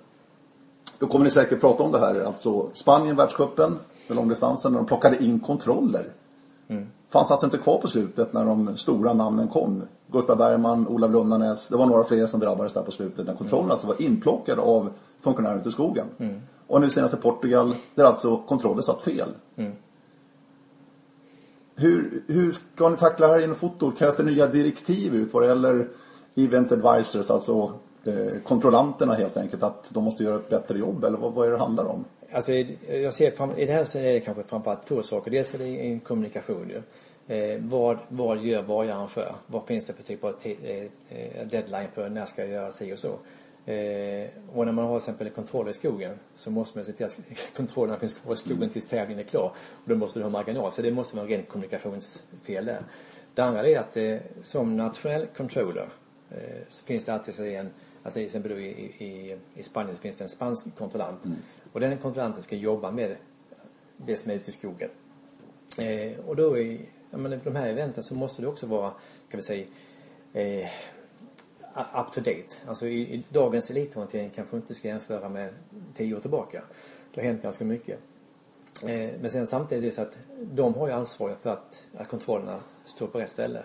då 0.99 1.07
kommer 1.07 1.25
ni 1.25 1.31
säkert 1.31 1.61
prata 1.61 1.83
om 1.83 1.93
det 1.93 1.99
här. 1.99 2.21
Alltså 2.21 2.71
Spanien, 2.73 3.17
världscupen, 3.17 3.79
för 4.07 4.15
långdistansen, 4.15 4.73
när 4.73 4.79
de 4.79 4.87
plockade 4.87 5.25
in 5.25 5.41
kontroller. 5.41 6.05
Mm. 6.69 6.87
Fanns 7.09 7.31
alltså 7.31 7.47
inte 7.47 7.59
kvar 7.59 7.79
på 7.79 7.89
slutet 7.89 8.33
när 8.33 8.45
de 8.45 8.77
stora 8.77 9.13
namnen 9.13 9.49
kom. 9.49 9.83
Gustav 10.07 10.39
Bergman, 10.39 10.89
Olav 10.89 11.13
Lundanäs, 11.13 11.69
det 11.69 11.77
var 11.77 11.87
några 11.87 12.05
fler 12.05 12.27
som 12.27 12.41
drabbades 12.41 12.73
där 12.73 12.83
på 12.83 12.91
slutet. 12.91 13.27
När 13.27 13.35
kontrollen 13.35 13.65
mm. 13.65 13.73
alltså 13.73 13.87
var 13.87 14.03
inplockad 14.03 14.59
av 14.59 14.91
funktionärer 15.21 15.59
ute 15.59 15.69
i 15.69 15.73
skogen. 15.73 16.07
Mm. 16.19 16.41
Och 16.71 16.81
nu 16.81 16.91
senast 16.91 17.15
i 17.15 17.17
Portugal, 17.17 17.75
där 17.95 18.05
alltså 18.05 18.37
kontroller 18.37 18.83
satt 18.83 19.03
fel. 19.03 19.29
Mm. 19.57 19.73
Hur, 21.75 22.23
hur 22.27 22.53
ska 22.53 22.89
ni 22.89 22.97
tackla 22.97 23.27
det 23.27 23.33
här 23.33 23.41
inom 23.41 23.57
foto? 23.57 23.91
Krävs 23.91 24.17
det 24.17 24.23
nya 24.23 24.47
direktiv 24.47 25.15
ut 25.15 25.33
vad 25.33 25.43
det 25.43 25.47
gäller 25.47 25.89
event 26.35 26.73
advisors, 26.73 27.31
alltså 27.31 27.73
eh, 28.05 28.41
kontrollanterna 28.45 29.15
helt 29.15 29.37
enkelt, 29.37 29.63
att 29.63 29.91
de 29.95 30.05
måste 30.05 30.25
göra 30.25 30.37
ett 30.37 30.49
bättre 30.49 30.79
jobb 30.79 31.05
eller 31.05 31.19
vad, 31.19 31.33
vad 31.33 31.47
är 31.47 31.51
det 31.51 31.59
handlar 31.59 31.85
om? 31.85 32.05
Alltså 32.33 32.53
jag 32.89 33.15
ser, 33.15 33.59
i 33.59 33.67
det 33.67 33.73
här 33.73 33.85
så 33.85 33.99
är 33.99 34.13
det 34.13 34.21
kanske 34.21 34.43
framförallt 34.43 34.87
två 34.87 35.03
saker. 35.03 35.31
Dels 35.31 35.55
är 35.55 35.59
det 35.59 35.65
en 35.65 36.01
kommunikation 36.01 36.71
ju. 36.71 36.83
Eh, 37.37 37.61
vad, 37.61 37.99
vad 38.09 38.39
gör 38.39 38.63
varje 38.63 38.95
arrangör? 38.95 39.35
Vad 39.47 39.65
finns 39.65 39.87
det 39.87 39.93
för 39.93 40.03
typ 40.03 40.25
av 40.25 40.35
eh, 40.43 40.83
eh, 41.09 41.47
deadline 41.47 41.89
för 41.93 42.09
när 42.09 42.27
ska 42.27 42.43
jag 42.43 42.51
göra 42.51 42.71
si 42.71 42.93
och 42.95 42.99
så? 42.99 43.11
Eh, 43.67 44.29
och 44.53 44.67
när 44.67 44.73
man 44.73 44.85
har 44.85 45.01
till 45.01 45.11
exempel 45.11 45.31
kontroll 45.31 45.69
i 45.69 45.73
skogen 45.73 46.19
så 46.35 46.51
måste 46.51 46.79
man 46.79 46.85
se 46.85 46.93
till 46.93 47.07
att 47.07 47.21
kontrollerna 47.57 47.99
finns 47.99 48.15
kvar 48.15 48.33
i 48.33 48.37
skogen 48.37 48.71
tills 48.71 48.87
tävlingen 48.87 49.25
är 49.25 49.29
klar. 49.29 49.53
Och 49.71 49.89
då 49.89 49.97
måste 49.97 50.19
du 50.19 50.23
ha 50.23 50.31
marginal. 50.31 50.73
Så 50.73 50.83
det 50.83 50.91
måste 50.91 51.17
vara 51.17 51.27
en 51.27 51.31
ren 51.31 51.43
kommunikationsfel 51.43 52.65
där. 52.65 52.83
Det 53.35 53.43
andra 53.43 53.67
är 53.67 53.79
att 53.79 53.97
eh, 53.97 54.17
som 54.43 54.77
nationell 54.77 55.27
controller 55.37 55.89
eh, 56.31 56.39
så 56.69 56.85
finns 56.85 57.05
det 57.05 57.15
alltid 57.15 57.41
en 57.41 57.71
Alltså 58.03 58.17
till 58.17 58.27
exempel 58.27 58.53
i, 58.53 58.65
i, 58.65 59.39
i 59.55 59.63
Spanien 59.63 59.97
finns 59.97 60.17
det 60.17 60.25
en 60.25 60.29
spansk 60.29 60.77
kontrollant. 60.77 61.25
Mm. 61.25 61.37
Och 61.73 61.81
den 61.81 61.99
kontrollanten 61.99 62.43
ska 62.43 62.57
jobba 62.57 62.91
med 62.91 63.17
det 63.97 64.17
som 64.17 64.31
är 64.31 64.35
ute 64.35 64.51
i 64.51 64.53
skogen. 64.53 64.91
Eh, 65.79 66.19
och 66.27 66.37
då 66.37 66.59
i 66.59 66.81
ja, 67.11 67.19
men 67.19 67.41
de 67.45 67.57
här 67.57 67.69
eventen 67.69 68.03
så 68.03 68.15
måste 68.15 68.43
det 68.43 68.49
också 68.49 68.67
vara, 68.67 68.91
kan 69.31 69.39
vi 69.39 69.43
säga, 69.43 69.67
eh, 70.33 70.69
up 71.75 72.13
to 72.13 72.21
date. 72.21 72.55
Alltså 72.67 72.87
i, 72.87 73.15
i 73.15 73.25
dagens 73.29 73.71
elitorientering 73.71 74.31
kanske 74.31 74.57
inte 74.57 74.75
ska 74.75 74.89
jämföra 74.89 75.29
med 75.29 75.51
tio 75.95 76.17
år 76.17 76.21
tillbaka. 76.21 76.63
Det 77.15 77.21
har 77.21 77.29
hänt 77.29 77.43
ganska 77.43 77.65
mycket. 77.65 77.99
Eh, 78.87 79.11
men 79.21 79.31
sen 79.31 79.47
samtidigt 79.47 79.85
är 79.85 79.87
det 79.87 79.93
så 79.93 80.03
att 80.03 80.19
de 80.53 80.75
har 80.75 80.87
ju 80.87 80.93
ansvar 80.93 81.35
för 81.35 81.51
att, 81.51 81.87
att 81.97 82.09
kontrollerna 82.09 82.59
står 82.85 83.07
på 83.07 83.19
rätt 83.19 83.31
ställe. 83.31 83.63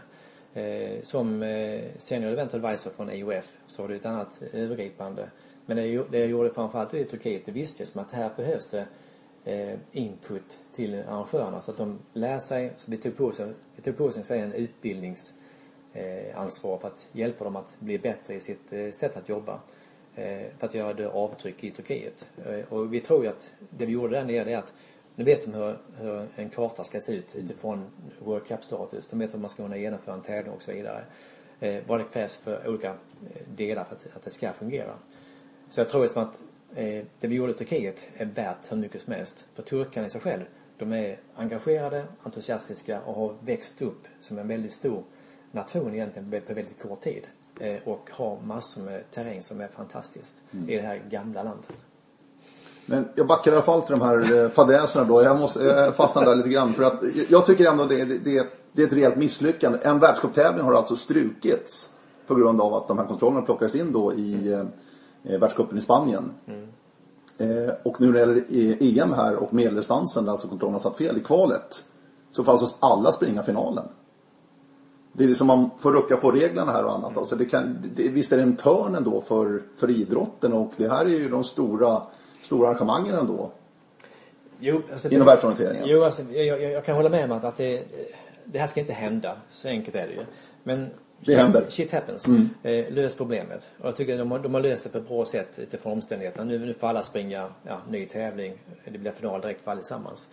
Eh, 0.54 1.02
som 1.02 1.44
eh, 1.44 1.84
senior 1.98 2.32
event 2.32 2.54
advisor 2.54 2.92
från 2.92 3.10
IOF 3.10 3.58
så 3.68 3.84
har 3.84 3.90
du 3.90 3.96
ett 3.96 4.06
annat 4.06 4.42
övergripande. 4.54 5.30
Men 5.66 5.78
det, 5.78 6.04
det 6.12 6.20
jag 6.20 6.28
gjorde 6.28 6.54
framförallt 6.54 6.94
i 6.94 7.04
Turkiet, 7.04 7.46
det 7.46 7.52
visste 7.52 7.82
jag 7.82 7.88
som 7.88 8.02
att 8.02 8.12
här 8.12 8.32
behövs 8.38 8.68
det 8.68 8.88
eh, 9.46 9.80
input 9.92 10.60
till 10.72 11.04
arrangörerna 11.08 11.62
så 11.62 11.72
att 11.72 11.78
de 11.78 12.00
lär 12.14 12.40
sig. 12.40 12.74
Så 12.78 12.92
vi 12.92 12.98
tog 12.98 13.18
på 13.18 13.26
oss, 13.26 13.42
vi 13.76 13.82
tog 13.82 13.98
på 13.98 14.06
oss 14.06 14.32
en 14.32 14.54
Eh, 15.96 16.40
ansvar 16.40 16.78
för 16.78 16.88
att 16.88 17.08
hjälpa 17.12 17.44
dem 17.44 17.56
att 17.56 17.80
bli 17.80 18.00
bättre 18.00 18.34
i 18.34 18.40
sitt 18.40 18.74
eh, 18.74 18.92
sätt 18.92 19.18
att 19.18 19.30
jobba. 19.30 19.60
Eh, 20.16 20.42
för 20.58 20.68
att 20.68 20.74
göra 20.74 20.94
det 20.94 21.08
avtryck 21.08 21.64
i 21.64 21.72
Turkiet. 21.72 22.30
Och 22.70 22.94
vi 22.94 23.00
tror 23.00 23.24
ju 23.24 23.30
att 23.30 23.54
det 23.70 23.86
vi 23.86 23.92
gjorde 23.92 24.16
där 24.16 24.26
nere 24.26 24.52
är 24.52 24.58
att 24.58 24.74
nu 25.16 25.24
vet 25.24 25.46
de 25.46 25.54
hur, 25.54 25.78
hur 25.98 26.28
en 26.36 26.50
karta 26.50 26.84
ska 26.84 27.00
se 27.00 27.14
ut 27.14 27.36
utifrån 27.36 27.86
World 28.20 28.46
Cup-status. 28.46 29.08
De 29.08 29.20
vet 29.20 29.34
hur 29.34 29.40
man 29.40 29.50
ska 29.50 29.64
kunna 29.64 29.78
genomföra 29.78 30.16
en 30.16 30.22
tävling 30.22 30.54
och 30.54 30.62
så 30.62 30.72
vidare. 30.72 31.04
Eh, 31.60 31.84
vad 31.88 32.00
det 32.00 32.06
krävs 32.14 32.38
för 32.38 32.68
olika 32.68 32.96
delar 33.56 33.84
för 33.84 33.96
att, 33.96 34.08
att 34.16 34.24
det 34.24 34.32
ska 34.32 34.54
fungera. 34.54 34.94
Så 35.70 35.80
jag 35.80 35.90
tror 35.90 36.02
liksom 36.02 36.24
att 36.24 36.44
eh, 36.76 37.06
det 37.20 37.28
vi 37.28 37.36
gjorde 37.36 37.52
i 37.52 37.56
Turkiet 37.56 38.08
är 38.18 38.26
värt 38.26 38.72
hur 38.72 38.78
mycket 38.78 39.02
som 39.02 39.14
helst. 39.14 39.46
För 39.54 39.64
turkarna 39.64 40.08
i 40.08 40.10
sig 40.10 40.22
själv, 40.22 40.44
de 40.78 40.94
är 40.94 41.20
engagerade, 41.36 42.06
entusiastiska 42.24 43.02
och 43.02 43.16
har 43.16 43.36
växt 43.42 43.82
upp 43.82 44.08
som 44.20 44.38
en 44.38 44.48
väldigt 44.48 44.74
stor 44.74 45.04
nation 45.56 45.94
egentligen 45.94 46.42
på 46.48 46.54
väldigt 46.54 46.82
kort 46.82 47.02
tid. 47.02 47.28
Eh, 47.60 47.76
och 47.86 48.10
har 48.12 48.38
massor 48.42 48.82
med 48.82 49.12
terräng 49.12 49.42
som 49.42 49.62
är 49.62 49.68
fantastiskt 49.68 50.36
mm. 50.52 50.70
i 50.70 50.76
det 50.76 50.82
här 50.82 51.00
gamla 51.10 51.44
landet. 51.44 51.86
Men 52.86 53.10
jag 53.16 53.28
backar 53.28 53.52
i 53.52 53.56
alla 53.56 53.64
fall 53.64 53.82
till 53.82 53.96
de 54.00 54.06
här 54.06 54.44
eh, 54.44 54.50
fadäserna 54.50 55.06
då. 55.06 55.24
Jag 55.24 55.40
måste 55.40 55.64
jag 55.64 55.96
fastnar 55.96 56.26
där 56.26 56.36
lite 56.36 56.50
grann. 56.50 56.74
För 56.74 56.84
att 56.84 57.04
jag 57.30 57.46
tycker 57.46 57.66
ändå 57.66 57.86
det, 57.86 58.06
det, 58.06 58.48
det 58.72 58.82
är 58.82 58.88
ett 58.88 58.94
rejält 58.94 59.16
misslyckande. 59.16 59.80
En 59.82 60.00
världscuptävling 60.00 60.66
har 60.66 60.74
alltså 60.74 60.96
strukits 60.96 61.90
på 62.28 62.36
grund 62.36 62.62
av 62.62 62.74
att 62.74 62.88
de 62.88 62.98
här 62.98 63.06
kontrollerna 63.06 63.46
plockades 63.46 63.76
in 63.76 63.92
då 63.92 64.14
i 64.14 64.52
eh, 64.52 64.60
eh 65.34 65.40
världscupen 65.40 65.78
i 65.78 65.82
Spanien. 65.82 66.32
Mm. 66.48 66.68
Eh, 67.38 67.74
och 67.84 68.02
nu 68.02 68.08
när 68.08 68.14
det 68.14 68.50
gäller 68.50 69.04
EM 69.04 69.14
här 69.14 69.36
och 69.36 69.54
medeldistansen 69.54 70.26
där 70.26 70.32
alltså 70.32 70.48
kontrollerna 70.48 70.80
satt 70.80 70.98
fel 70.98 71.18
i 71.18 71.20
kvalet. 71.20 71.84
Så 72.32 72.44
får 72.44 72.52
alltså 72.52 72.72
alla 72.80 73.12
springa 73.12 73.44
finalen. 73.44 73.86
Det 75.18 75.24
är 75.24 75.28
liksom 75.28 75.48
man 75.48 75.70
får 75.80 75.94
rucka 75.94 76.18
på 76.18 76.32
reglerna 76.32 76.72
här 76.72 76.86
och 76.86 76.92
annat. 76.92 77.10
Mm. 77.10 77.18
Alltså 77.18 77.36
det 77.36 77.46
kan, 77.46 77.78
det, 77.96 78.10
visst 78.10 78.32
är 78.32 78.38
det 78.38 78.44
en 78.44 78.56
törn 78.56 78.96
ändå 78.96 79.22
för, 79.22 79.62
för 79.78 79.90
idrotten 79.90 80.54
och 80.54 80.72
det 80.78 80.90
här 80.90 81.06
är 81.06 81.10
ju 81.10 81.30
de 81.30 81.44
stora 81.44 82.02
stora 82.42 82.70
arrangemangen 82.70 83.16
ändå. 83.16 83.52
Jo, 84.60 84.82
alltså 84.92 85.10
inom 85.10 85.26
världsorienteringen. 85.28 85.84
Jo, 85.88 86.04
alltså, 86.04 86.22
jag, 86.32 86.46
jag, 86.46 86.72
jag, 86.72 86.86
kan 86.86 86.96
hålla 86.96 87.10
med 87.10 87.24
om 87.24 87.32
att, 87.32 87.44
att 87.44 87.58
det, 87.58 87.84
det 88.46 88.60
här 88.60 88.68
ska 88.68 88.80
inte 88.80 88.94
hända. 88.94 89.38
Så 89.50 89.68
enkelt 89.68 89.96
är 89.96 90.08
det 90.08 90.14
ju. 90.14 90.26
Men 90.64 90.90
det 91.20 91.36
händer. 91.36 91.66
Shit 91.70 91.92
happens. 91.92 92.28
Mm. 92.28 92.50
Eh, 92.64 92.94
lös 92.94 93.16
problemet. 93.16 93.70
Och 93.80 93.88
jag 93.88 93.96
tycker 93.96 94.18
de 94.18 94.32
har, 94.32 94.40
de 94.40 94.54
har 94.54 94.62
löst 94.62 94.84
det 94.84 94.90
på 94.90 94.98
ett 94.98 95.08
bra 95.08 95.26
sätt 95.26 95.60
utifrån 95.60 95.94
omständigheterna. 95.94 96.44
Nu, 96.44 96.60
nu 96.60 96.74
får 96.74 96.88
alla 96.88 97.04
springa 97.04 97.48
ja, 97.64 97.78
ny 97.90 98.06
tävling. 98.06 98.54
Det 98.86 98.98
blir 98.98 99.12
final 99.12 99.42
direkt 99.42 99.62
för 99.62 99.72
allesammans. 99.72 100.30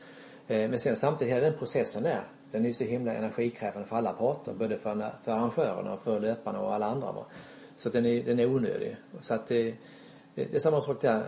Eh, 0.48 0.56
men 0.56 0.78
sen 0.78 0.96
samtidigt, 0.96 1.34
hela 1.34 1.44
den 1.44 1.58
processen 1.58 2.02
där. 2.02 2.24
Den 2.52 2.66
är 2.66 2.72
så 2.72 2.84
himla 2.84 3.14
energikrävande 3.14 3.88
för 3.88 3.96
alla 3.96 4.12
parter. 4.12 4.52
Både 4.52 4.76
för, 4.76 5.12
för 5.20 5.32
arrangörerna, 5.32 5.92
och 5.92 6.00
för 6.00 6.20
löparna 6.20 6.60
och 6.60 6.74
alla 6.74 6.86
andra. 6.86 7.12
Va? 7.12 7.26
Så 7.76 7.88
den 7.88 8.06
är, 8.06 8.22
den 8.22 8.38
är 8.38 8.46
onödig. 8.46 8.96
Så 9.20 9.34
att 9.34 9.46
det, 9.46 9.74
det 10.34 10.54
är 10.54 10.58
samma 10.58 10.80
sak 10.80 11.00
där. 11.00 11.22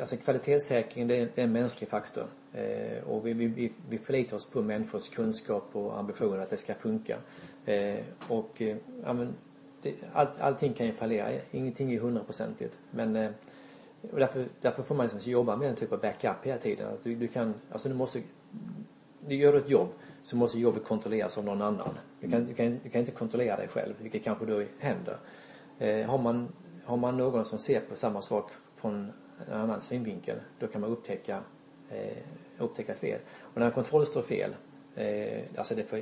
Alltså 0.00 0.16
kvalitetssäkring 0.16 1.08
det 1.08 1.16
är, 1.16 1.28
en 1.34 1.52
mänsklig 1.52 1.90
faktor. 1.90 2.24
Eh, 2.52 3.08
och 3.08 3.26
vi, 3.26 3.32
vi, 3.32 3.72
vi 3.88 3.98
förlitar 3.98 4.36
oss 4.36 4.50
på 4.50 4.62
människors 4.62 5.10
kunskap 5.10 5.64
och 5.72 5.98
ambitioner 5.98 6.38
att 6.38 6.50
det 6.50 6.56
ska 6.56 6.74
funka. 6.74 7.18
Eh, 7.64 8.00
och 8.28 8.62
eh, 8.62 8.76
ja, 9.04 9.12
men 9.12 9.34
det, 9.82 9.94
all, 10.12 10.26
allting 10.40 10.72
kan 10.72 10.86
ju 10.86 10.92
fallera. 10.92 11.40
Ingenting 11.50 11.94
är 11.94 12.00
hundraprocentigt. 12.00 12.78
Men 12.90 13.16
eh, 13.16 13.30
och 14.12 14.18
därför, 14.18 14.46
därför 14.60 14.82
får 14.82 14.94
man 14.94 15.06
liksom 15.06 15.32
jobba 15.32 15.56
med 15.56 15.68
en 15.68 15.74
typ 15.74 15.92
av 15.92 16.00
backup 16.00 16.36
hela 16.42 16.58
tiden. 16.58 16.94
Att 16.94 17.04
du, 17.04 17.14
du 17.14 17.28
kan, 17.28 17.54
alltså 17.72 17.88
du 17.88 17.94
måste, 17.94 18.22
du 19.28 19.34
gör 19.34 19.54
ett 19.54 19.70
jobb 19.70 19.88
så 20.26 20.36
måste 20.36 20.58
jobbet 20.58 20.84
kontrolleras 20.84 21.38
av 21.38 21.44
någon 21.44 21.62
annan. 21.62 21.98
Du 22.20 22.30
kan, 22.30 22.46
du 22.46 22.54
kan, 22.54 22.80
du 22.82 22.90
kan 22.90 23.00
inte 23.00 23.12
kontrollera 23.12 23.56
dig 23.56 23.68
själv, 23.68 23.94
vilket 23.98 24.24
kanske 24.24 24.46
då 24.46 24.62
händer. 24.78 25.18
Eh, 25.78 26.06
har 26.06 26.18
man 26.18 26.48
har 26.84 26.96
man 26.96 27.16
någon 27.16 27.44
som 27.44 27.58
ser 27.58 27.80
på 27.80 27.96
samma 27.96 28.22
sak 28.22 28.50
från 28.74 29.12
en 29.48 29.52
annan 29.52 29.80
synvinkel, 29.80 30.36
då 30.58 30.66
kan 30.66 30.80
man 30.80 30.90
upptäcka, 30.90 31.40
eh, 31.90 32.16
upptäcka 32.58 32.94
fel. 32.94 33.20
Och 33.40 33.60
när 33.60 33.66
en 33.66 33.72
kontroll 33.72 34.06
står 34.06 34.22
fel, 34.22 34.56
eh, 34.94 35.42
alltså 35.56 35.74
det 35.74 35.82
får, 35.82 36.00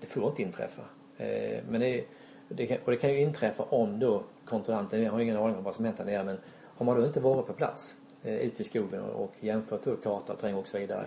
det 0.00 0.06
får 0.06 0.28
inte 0.28 0.42
inträffa. 0.42 0.82
Eh, 1.16 1.60
men 1.68 1.80
det 1.80 2.04
det 2.48 2.66
kan, 2.66 2.78
och 2.84 2.90
det 2.90 2.96
kan 2.96 3.10
ju 3.10 3.20
inträffa 3.20 3.62
om 3.62 3.98
då 3.98 4.22
kontrollanten, 4.44 5.02
jag 5.02 5.12
har 5.12 5.20
ingen 5.20 5.36
aning 5.36 5.56
om 5.56 5.64
vad 5.64 5.74
som 5.74 5.84
hänt 5.84 5.96
där 5.96 6.04
nere, 6.04 6.24
men 6.24 6.38
har 6.76 6.86
man 6.86 7.00
då 7.00 7.06
inte 7.06 7.20
varit 7.20 7.46
på 7.46 7.52
plats 7.52 7.94
eh, 8.22 8.36
ute 8.36 8.62
i 8.62 8.64
skogen 8.64 9.02
och, 9.02 9.24
och 9.24 9.32
jämfört 9.40 9.82
då 9.82 9.96
karta, 9.96 10.36
terräng 10.36 10.54
och 10.54 10.68
så 10.68 10.78
vidare 10.78 11.06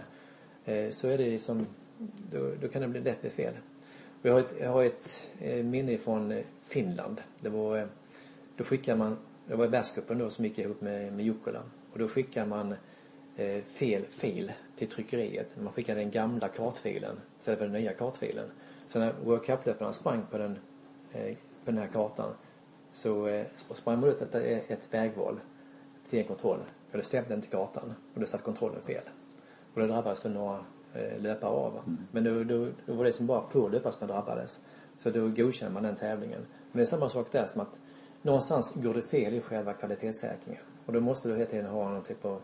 eh, 0.65 0.89
så 0.89 1.07
är 1.07 1.17
det 1.17 1.29
liksom, 1.29 1.67
då, 2.31 2.51
då 2.61 2.67
kan 2.67 2.81
det 2.81 2.87
bli 2.87 3.01
lätt 3.01 3.21
bli 3.21 3.29
fel. 3.29 3.53
Jag 4.21 4.33
har 4.33 4.39
ett, 4.39 4.53
jag 4.59 4.69
har 4.69 4.83
ett 4.83 5.31
eh, 5.39 5.63
minne 5.63 5.97
från 5.97 6.31
eh, 6.31 6.45
Finland. 6.61 7.21
Det 7.39 7.49
var, 7.49 7.77
eh, 7.77 7.85
då 8.57 8.63
skickade 8.63 8.97
man, 8.97 9.17
det 9.47 9.55
var 9.55 9.67
världscupen 9.67 10.17
då 10.17 10.29
som 10.29 10.45
gick 10.45 10.59
ihop 10.59 10.81
med, 10.81 11.13
med 11.13 11.25
Jukkola 11.25 11.61
och 11.93 11.99
då 11.99 12.07
skickade 12.07 12.45
man 12.45 12.75
eh, 13.35 13.63
fel 13.63 14.03
fil 14.03 14.51
till 14.75 14.87
tryckeriet. 14.87 15.61
Man 15.61 15.73
skickade 15.73 15.99
den 15.99 16.11
gamla 16.11 16.47
kartfilen 16.47 17.15
istället 17.39 17.59
för 17.59 17.65
den 17.65 17.81
nya 17.81 17.91
kartfilen. 17.91 18.51
Så 18.85 18.99
när 18.99 19.13
World 19.23 19.43
Cup-löparna 19.43 19.93
sprang 19.93 20.25
på 20.31 20.37
den, 20.37 20.57
eh, 21.13 21.35
på 21.35 21.71
den 21.71 21.77
här 21.77 21.87
kartan 21.87 22.33
så 22.91 23.27
eh, 23.27 23.45
sprang 23.55 23.99
man 23.99 24.09
ut 24.09 24.21
ett, 24.21 24.35
ett 24.71 24.93
vägval 24.93 25.39
till 26.09 26.19
en 26.19 26.25
kontroll. 26.25 26.59
Och 26.91 26.97
det 26.97 27.03
stämde 27.03 27.33
inte 27.33 27.47
kartan 27.47 27.93
och 28.13 28.19
då 28.19 28.25
satt 28.25 28.43
kontrollen 28.43 28.81
fel. 28.81 29.03
Och 29.73 29.81
det 29.81 29.87
drabbades 29.87 30.23
några 30.23 30.65
löpare 31.19 31.51
av. 31.51 31.73
Mm. 31.73 31.97
Men 32.11 32.23
då, 32.23 32.43
då, 32.43 32.67
då 32.85 32.93
var 32.93 33.05
det 33.05 33.11
som 33.11 33.27
bara 33.27 33.41
få 33.41 33.69
löpare 33.69 33.93
som 33.93 34.07
drabbades. 34.07 34.61
Så 34.97 35.09
då 35.09 35.27
godkände 35.27 35.73
man 35.73 35.83
den 35.83 35.95
tävlingen. 35.95 36.41
Men 36.71 36.77
det 36.77 36.81
är 36.81 36.85
samma 36.85 37.09
sak 37.09 37.31
där 37.31 37.45
som 37.45 37.61
att 37.61 37.79
någonstans 38.21 38.73
går 38.75 38.93
det 38.93 39.01
fel 39.01 39.33
i 39.33 39.41
själva 39.41 39.73
kvalitetssäkringen. 39.73 40.61
Och 40.85 40.93
då 40.93 40.99
måste 40.99 41.27
du 41.27 41.35
hela 41.35 41.49
tiden 41.49 41.65
ha 41.65 41.89
någon 41.89 42.03
typ 42.03 42.25
av 42.25 42.41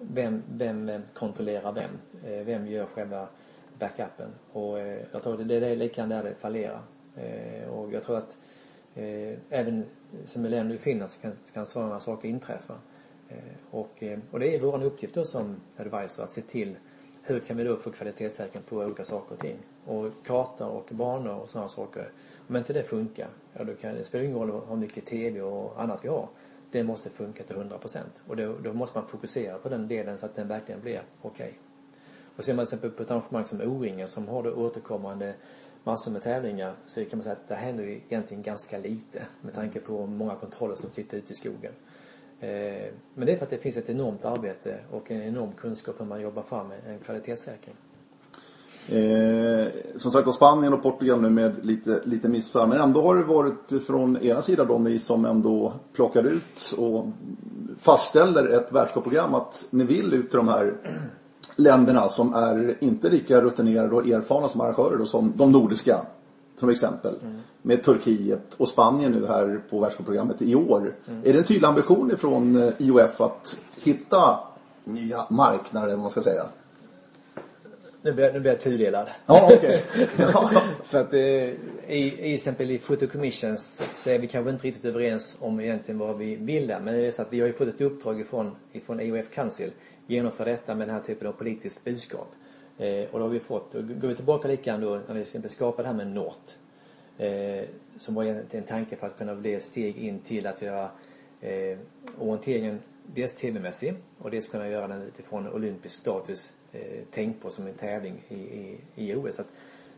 vem, 0.00 0.42
vem 0.48 1.02
kontrollerar 1.14 1.72
vem? 1.72 1.90
Eh, 2.24 2.44
vem 2.44 2.66
gör 2.66 2.86
själva 2.86 3.28
backupen? 3.78 4.30
Och 4.52 4.80
eh, 4.80 5.04
jag 5.12 5.22
tror 5.22 5.40
att 5.40 5.48
det 5.48 5.54
är 5.56 5.76
likadant 5.76 6.10
där 6.10 6.30
det 6.30 6.34
fallerar. 6.34 6.80
Eh, 7.16 7.68
och 7.68 7.92
jag 7.92 8.02
tror 8.02 8.16
att 8.16 8.38
även 9.50 9.84
som 10.24 10.44
länder 10.44 10.74
i 10.74 10.78
Finland 10.78 11.10
så 11.10 11.20
kan, 11.20 11.32
kan 11.52 11.66
sådana 11.66 12.00
saker 12.00 12.28
inträffa. 12.28 12.74
Och, 13.70 14.04
och 14.30 14.40
det 14.40 14.54
är 14.56 14.60
vår 14.60 14.84
uppgift 14.84 15.14
då 15.14 15.24
som 15.24 15.60
advisor 15.76 16.22
att 16.22 16.30
se 16.30 16.40
till 16.40 16.76
hur 17.30 17.40
kan 17.40 17.56
vi 17.56 17.64
då 17.64 17.76
få 17.76 17.90
kvalitetssäkring 17.90 18.62
på 18.62 18.76
olika 18.76 19.04
saker 19.04 19.34
och 19.34 19.40
ting? 19.40 19.56
Och 19.86 20.12
kartor 20.24 20.68
och 20.68 20.88
banor 20.90 21.34
och 21.34 21.50
sådana 21.50 21.68
saker. 21.68 22.12
Om 22.48 22.56
inte 22.56 22.72
det 22.72 22.82
funkar, 22.82 23.28
ja 23.52 23.64
då 23.64 23.74
kan, 23.74 23.94
det 23.94 24.04
spelar 24.04 24.24
ingen 24.24 24.38
roll 24.38 24.60
hur 24.68 24.76
mycket 24.76 25.06
TV 25.06 25.42
och 25.42 25.82
annat 25.82 26.04
vi 26.04 26.08
har 26.08 26.28
det 26.70 26.82
måste 26.82 27.10
funka 27.10 27.42
till 27.42 27.56
100%. 27.56 27.98
Och 28.26 28.36
då, 28.36 28.54
då 28.62 28.72
måste 28.72 28.98
man 28.98 29.08
fokusera 29.08 29.58
på 29.58 29.68
den 29.68 29.88
delen 29.88 30.18
så 30.18 30.26
att 30.26 30.34
den 30.34 30.48
verkligen 30.48 30.80
blir 30.80 31.02
okej. 31.22 31.46
Okay. 31.46 31.52
Och 32.36 32.44
ser 32.44 32.54
man 32.54 32.66
till 32.66 32.74
exempel 32.74 32.90
på 32.90 33.02
ett 33.02 33.10
arrangemang 33.10 33.46
som 33.46 33.60
O-ringen 33.60 34.08
som 34.08 34.28
har 34.28 34.42
då 34.42 34.50
återkommande 34.50 35.34
massor 35.84 36.10
med 36.10 36.22
tävlingar 36.22 36.74
så 36.86 37.04
kan 37.04 37.18
man 37.18 37.22
säga 37.22 37.32
att 37.32 37.48
det 37.48 37.54
händer 37.54 37.84
ju 37.84 37.90
egentligen 37.90 38.42
ganska 38.42 38.78
lite 38.78 39.26
med 39.40 39.54
tanke 39.54 39.80
på 39.80 40.06
många 40.06 40.34
kontroller 40.34 40.74
som 40.74 40.90
sitter 40.90 41.18
ute 41.18 41.32
i 41.32 41.34
skogen. 41.34 41.72
Eh, 42.40 42.92
men 43.14 43.26
det 43.26 43.32
är 43.32 43.36
för 43.36 43.44
att 43.44 43.50
det 43.50 43.58
finns 43.58 43.76
ett 43.76 43.90
enormt 43.90 44.24
arbete 44.24 44.78
och 44.90 45.10
en 45.10 45.22
enorm 45.22 45.52
kunskap 45.52 46.00
hur 46.00 46.04
man 46.04 46.20
jobbar 46.20 46.42
fram 46.42 46.66
en 46.86 46.98
kvalitetssäkring. 46.98 47.74
Eh, 48.88 49.68
som 49.96 50.10
sagt, 50.10 50.28
och 50.28 50.34
Spanien 50.34 50.72
och 50.72 50.82
Portugal 50.82 51.20
nu 51.20 51.30
med 51.30 51.66
lite, 51.66 52.00
lite 52.04 52.28
missar. 52.28 52.66
Men 52.66 52.80
ändå 52.80 53.02
har 53.02 53.16
det 53.16 53.22
varit 53.22 53.86
från 53.86 54.16
ena 54.16 54.42
sidan 54.42 54.66
då 54.66 54.78
ni 54.78 54.98
som 54.98 55.24
ändå 55.24 55.72
plockar 55.92 56.24
ut 56.24 56.74
och 56.78 57.06
fastställer 57.78 58.48
ett 58.48 58.72
världscupprogram 58.72 59.34
att 59.34 59.66
ni 59.70 59.84
vill 59.84 60.14
ut 60.14 60.30
till 60.30 60.36
de 60.36 60.48
här 60.48 60.74
länderna 61.56 62.08
som 62.08 62.34
är 62.34 62.76
inte 62.80 63.10
lika 63.10 63.40
rutinerade 63.40 63.96
och 63.96 64.06
erfarna 64.06 64.48
som 64.48 64.60
arrangörer 64.60 64.96
då, 64.96 65.06
som 65.06 65.32
de 65.36 65.52
nordiska. 65.52 65.96
Som 66.56 66.68
exempel. 66.68 67.14
Mm. 67.22 67.40
Med 67.62 67.82
Turkiet 67.82 68.54
och 68.56 68.68
Spanien 68.68 69.12
nu 69.12 69.26
här 69.26 69.60
på 69.70 69.80
världscupprogrammet 69.80 70.42
i 70.42 70.54
år. 70.54 70.94
Mm. 71.08 71.20
Är 71.24 71.32
det 71.32 71.38
en 71.38 71.44
tydlig 71.44 71.68
ambition 71.68 72.10
ifrån 72.10 72.62
eh, 72.62 72.72
IOF 72.78 73.20
att 73.20 73.58
hitta 73.82 74.38
nya 74.84 75.26
marknader, 75.30 75.86
eller 75.86 75.96
vad 75.96 76.02
man 76.02 76.10
ska 76.10 76.22
säga? 76.22 76.42
Nu 78.02 78.12
blir, 78.12 78.32
nu 78.32 78.40
blir 78.40 78.50
jag 78.50 78.60
tudelad. 78.60 79.08
Ja, 79.26 79.50
okej. 79.56 79.84
Okay. 80.18 80.60
För 80.84 81.00
att 81.00 81.14
eh, 81.14 81.20
i, 81.20 81.56
i 82.18 82.34
exempel 82.34 82.70
i 82.70 82.78
Photo 82.78 83.06
Commissions 83.06 83.82
så 83.96 84.10
är 84.10 84.18
vi 84.18 84.26
kanske 84.26 84.50
inte 84.50 84.66
riktigt 84.66 84.84
överens 84.84 85.36
om 85.40 85.60
egentligen 85.60 85.98
vad 85.98 86.18
vi 86.18 86.36
vill 86.36 86.66
där. 86.66 86.80
Men 86.80 86.94
det 86.94 87.06
är 87.06 87.10
så 87.10 87.22
att 87.22 87.32
vi 87.32 87.40
har 87.40 87.46
ju 87.46 87.52
fått 87.52 87.68
ett 87.68 87.80
uppdrag 87.80 88.20
ifrån, 88.20 88.56
ifrån 88.72 89.00
EOF 89.00 89.30
Council. 89.30 89.70
Genomföra 90.06 90.50
detta 90.50 90.74
med 90.74 90.88
den 90.88 90.94
här 90.94 91.02
typen 91.02 91.28
av 91.28 91.32
politiskt 91.32 91.84
budskap. 91.84 92.28
Eh, 92.78 93.10
och 93.10 93.18
då 93.18 93.24
har 93.24 93.28
vi 93.28 93.40
fått, 93.40 93.74
och 93.74 93.88
går 93.88 94.08
vi 94.08 94.14
tillbaka 94.14 94.48
lite 94.48 94.62
grann 94.62 94.80
då 94.80 94.90
när 94.90 94.98
vi 94.98 95.04
till 95.06 95.20
exempel 95.20 95.50
skapade 95.50 95.82
det 95.82 95.88
här 95.88 95.96
med 95.96 96.06
NORT. 96.06 96.56
Eh, 97.20 97.64
som 97.96 98.14
var 98.14 98.24
en, 98.24 98.46
en 98.50 98.62
tanke 98.62 98.96
för 98.96 99.06
att 99.06 99.18
kunna 99.18 99.34
bli 99.34 99.54
ett 99.54 99.62
steg 99.62 99.96
in 99.96 100.18
till 100.18 100.46
att 100.46 100.62
göra 100.62 100.90
eh, 101.40 101.78
orienteringen 102.18 102.80
dels 103.06 103.32
tv-mässig 103.34 103.94
och 104.18 104.30
dels 104.30 104.48
kunna 104.48 104.68
göra 104.68 104.88
den 104.88 105.02
utifrån 105.02 105.48
olympisk 105.48 106.00
status 106.00 106.52
eh, 106.72 106.80
tänkt 107.10 107.42
på 107.42 107.50
som 107.50 107.66
en 107.66 107.74
tävling 107.74 108.22
i, 108.28 108.34
i, 108.34 108.78
i 108.94 109.14
OS. 109.14 109.40
Att, 109.40 109.52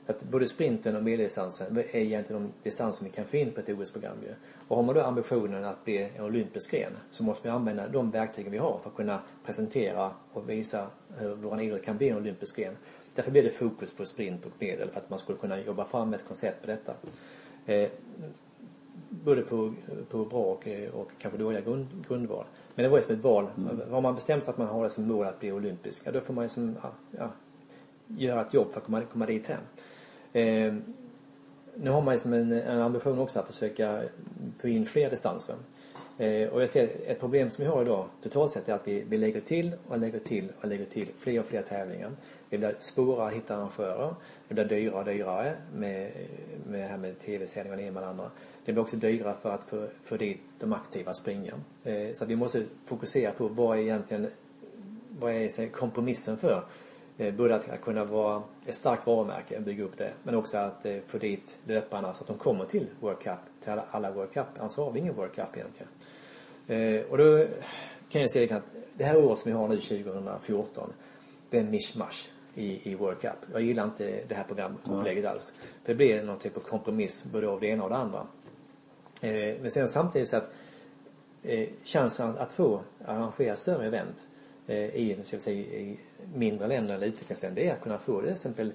att 0.07 0.25
både 0.25 0.47
sprinten 0.47 0.97
och 0.97 1.03
medeldistansen 1.03 1.79
är 1.79 1.97
egentligen 1.97 2.43
de 2.43 2.53
distanser 2.63 3.05
vi 3.05 3.11
kan 3.11 3.25
få 3.25 3.37
in 3.37 3.53
på 3.53 3.61
ett 3.61 3.69
OS-program 3.69 4.17
ju. 4.23 4.35
Och 4.69 4.77
har 4.77 4.83
man 4.83 4.95
då 4.95 5.01
ambitionen 5.01 5.65
att 5.65 5.85
bli 5.85 6.09
en 6.17 6.25
olympisk 6.25 6.71
gren 6.71 6.93
så 7.11 7.23
måste 7.23 7.49
vi 7.49 7.51
använda 7.51 7.89
de 7.89 8.11
verktygen 8.11 8.53
vi 8.53 8.59
har 8.59 8.79
för 8.79 8.91
att 8.91 8.97
kunna 8.97 9.21
presentera 9.45 10.11
och 10.33 10.51
visa 10.51 10.87
hur 11.17 11.35
vår 11.35 11.63
idrott 11.63 11.85
kan 11.85 11.97
bli 11.97 12.09
en 12.09 12.17
olympisk 12.17 12.57
gren. 12.57 12.77
Därför 13.15 13.31
blir 13.31 13.43
det 13.43 13.51
fokus 13.51 13.93
på 13.93 14.05
sprint 14.05 14.47
och 14.47 14.53
medel 14.59 14.91
för 14.91 15.01
att 15.01 15.11
man 15.11 15.19
skulle 15.19 15.39
kunna 15.39 15.61
jobba 15.61 15.85
fram 15.85 16.15
ett 16.15 16.25
koncept 16.29 16.61
på 16.61 16.67
detta. 16.67 16.95
Eh, 17.67 17.89
både 19.09 19.43
på, 19.43 19.75
på 20.11 20.25
bra 20.25 20.41
och, 20.41 20.67
och 20.93 21.11
kanske 21.19 21.39
dåliga 21.39 21.61
grund, 21.61 21.87
grundval. 22.09 22.45
Men 22.75 22.83
det 22.83 22.89
var 22.89 22.99
ju 22.99 23.05
som 23.05 23.15
ett 23.15 23.23
val. 23.23 23.47
Mm. 23.57 23.91
Har 23.91 24.01
man 24.01 24.15
bestämt 24.15 24.45
sig 24.45 24.51
att 24.51 24.59
man 24.59 24.67
har 24.67 24.85
det 24.85 24.91
som 24.91 25.09
mål 25.09 25.27
att 25.27 25.41
bli 25.41 25.53
olympisk, 25.53 26.03
ja, 26.07 26.13
då 26.13 26.21
får 26.21 26.35
man 26.35 26.45
ju 26.45 26.49
som, 26.49 26.77
ja, 26.83 26.93
ja, 27.11 27.31
göra 28.07 28.41
ett 28.41 28.55
jobb 28.55 28.73
för 28.73 28.81
att 28.81 28.87
komma, 28.87 29.03
komma 29.13 29.27
dit 29.27 29.47
hem. 29.47 29.61
Eh, 30.33 30.75
nu 31.75 31.91
har 31.91 32.03
man 32.03 32.15
ju 32.15 32.19
som 32.19 32.33
en, 32.33 32.53
en 32.53 32.81
ambition 32.81 33.19
också 33.19 33.41
att 33.41 33.47
försöka 33.47 34.03
få 34.59 34.69
in 34.69 34.87
fler 34.87 35.11
distanser. 35.11 35.57
Eh, 36.23 36.49
och 36.49 36.63
jag 36.63 36.69
ser 36.69 36.89
ett 37.07 37.21
problem 37.21 37.51
som 37.51 37.65
vi 37.65 37.71
har 37.71 37.83
idag 37.83 38.09
totalt 38.23 38.53
sett 38.53 38.69
är 38.69 38.73
att 38.73 38.89
vi, 38.89 39.05
vi 39.09 39.19
lägger 39.19 39.41
till 39.41 39.73
och 39.89 39.99
lägger 39.99 40.19
till 40.19 40.53
och 40.61 40.69
lägger 40.69 40.85
till 40.85 41.09
fler 41.17 41.41
och 41.41 41.47
fler 41.47 41.63
tävlingar. 41.63 42.11
Det 42.49 42.59
blir 42.59 42.75
svårare 42.79 43.29
att 43.29 43.35
hitta 43.35 43.57
arrangörer. 43.57 44.15
Det 44.49 44.55
blir 44.55 44.65
dyrare 44.65 44.99
och 44.99 45.05
dyrare 45.05 45.57
med, 45.75 46.11
med 46.67 46.81
det 46.81 46.87
här 46.87 46.99
med 46.99 47.19
tv-sändningar 47.19 47.77
och 47.77 47.83
det 47.83 47.87
ena 47.87 47.93
med 47.95 48.03
det 48.03 48.09
andra. 48.09 48.31
Det 48.65 48.73
blir 48.73 48.83
också 48.83 48.97
dyrare 48.97 49.35
för 49.35 49.51
att 49.51 49.65
få, 49.65 49.87
få 50.01 50.17
dit 50.17 50.41
de 50.59 50.73
aktiva 50.73 51.13
springa. 51.15 51.55
Eh, 51.85 52.13
så 52.13 52.25
att 52.25 52.31
vi 52.31 52.37
måste 52.37 52.65
fokusera 52.85 53.33
på 53.33 53.49
vad 53.49 53.79
är 53.79 53.83
egentligen 53.83 54.27
vad 55.09 55.33
är 55.33 55.69
kompromissen 55.69 56.37
för? 56.37 56.65
Eh, 57.23 57.55
att 57.55 57.81
kunna 57.81 58.05
vara 58.05 58.43
ett 58.67 58.75
starkt 58.75 59.07
varumärke, 59.07 59.61
bygga 59.61 59.85
upp 59.85 59.97
det, 59.97 60.13
men 60.23 60.35
också 60.35 60.59
att 60.59 60.87
eh, 60.87 60.97
få 61.07 61.19
dit 61.19 61.57
löparna 61.65 62.13
så 62.13 62.23
att 62.23 62.29
de 62.29 62.39
kommer 62.39 62.65
till 62.65 62.87
World 63.01 63.19
Cup, 63.19 63.39
till 63.61 63.73
alla, 63.91 64.11
World 64.11 64.33
Cup. 64.33 64.47
Annars 64.59 64.77
har 64.77 64.91
vi 64.91 65.01
ingen 65.01 65.15
World 65.15 65.33
Cup 65.33 65.57
egentligen. 65.57 65.89
Eh, 66.67 67.11
och 67.11 67.19
då 67.19 67.47
kan 68.09 68.21
jag 68.21 68.31
säga 68.31 68.57
att 68.57 68.63
det 68.95 69.05
här 69.05 69.25
året 69.25 69.39
som 69.39 69.51
vi 69.51 69.59
har 69.59 69.69
nu 69.69 69.79
2014, 69.79 70.93
det 71.51 71.57
är 71.57 71.61
en 71.61 71.71
mishmash 71.71 72.29
i, 72.55 72.91
i 72.93 72.95
World 72.95 73.21
Cup. 73.21 73.37
Jag 73.53 73.63
gillar 73.63 73.85
inte 73.85 74.21
det 74.29 74.35
här 74.35 74.45
programupplägget 74.45 75.25
mm. 75.25 75.33
alls. 75.33 75.55
Det 75.85 75.95
blir 75.95 76.23
någon 76.23 76.39
typ 76.39 76.57
av 76.57 76.61
kompromiss 76.61 77.25
både 77.25 77.49
av 77.49 77.61
det 77.61 77.67
ena 77.67 77.85
och 77.85 77.91
det 77.91 77.97
andra. 77.97 78.27
Men 79.61 79.71
sen 79.71 79.89
samtidigt 79.89 80.29
så 80.29 80.37
att 80.37 80.51
chansen 81.85 82.39
att 82.39 82.53
få 82.53 82.81
arrangera 83.05 83.57
större 83.57 83.87
event 83.87 84.27
Eh, 84.67 84.97
i, 84.97 85.17
ska 85.23 85.39
säga, 85.39 85.59
i 85.59 85.99
mindre 86.35 86.69
länder 86.69 86.95
eller 86.95 87.07
utvecklingsländer 87.07 87.63
är 87.63 87.73
att 87.73 87.81
kunna 87.81 87.99
få 87.99 88.21
till 88.21 88.31
exempel 88.31 88.73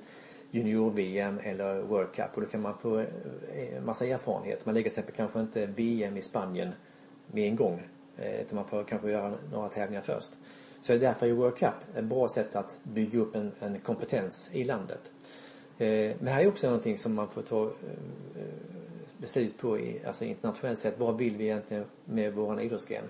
junior-VM 0.52 1.40
eller 1.44 1.82
World 1.82 2.12
Cup 2.12 2.26
och 2.34 2.42
då 2.42 2.48
kan 2.48 2.62
man 2.62 2.78
få 2.78 3.00
eh, 3.00 3.82
massa 3.86 4.06
erfarenhet. 4.06 4.66
Man 4.66 4.76
lägger 4.76 4.90
till 4.90 5.00
exempel 5.00 5.16
kanske 5.16 5.40
inte 5.40 5.66
VM 5.66 6.18
i 6.18 6.22
Spanien 6.22 6.72
med 7.28 7.48
en 7.48 7.56
gång 7.56 7.82
eh, 8.18 8.42
utan 8.42 8.56
man 8.56 8.68
får 8.68 8.84
kanske 8.84 9.12
göra 9.12 9.34
några 9.52 9.70
tävlingar 9.70 10.02
först. 10.02 10.30
Så 10.82 10.92
det 10.92 10.98
är 10.98 11.00
därför 11.00 11.28
är 11.28 11.32
World 11.32 11.58
Cup 11.58 11.74
ett 11.96 12.06
bra 12.06 12.28
sätt 12.28 12.56
att 12.56 12.80
bygga 12.84 13.20
upp 13.20 13.36
en, 13.36 13.52
en 13.60 13.80
kompetens 13.80 14.50
i 14.54 14.64
landet. 14.64 15.12
Men 15.78 16.28
här 16.28 16.42
är 16.42 16.48
också 16.48 16.68
någonting 16.68 16.98
som 16.98 17.14
man 17.14 17.30
får 17.30 17.42
ta 17.42 17.72
beslut 19.18 19.58
på 19.58 19.80
i, 19.80 20.02
alltså 20.06 20.26
internationellt 20.26 20.80
sett. 20.80 21.00
Vad 21.00 21.18
vill 21.18 21.38
vi 21.38 21.44
egentligen 21.44 21.86
med 22.06 22.34
våran 22.34 22.60
idrottsgren? 22.60 23.04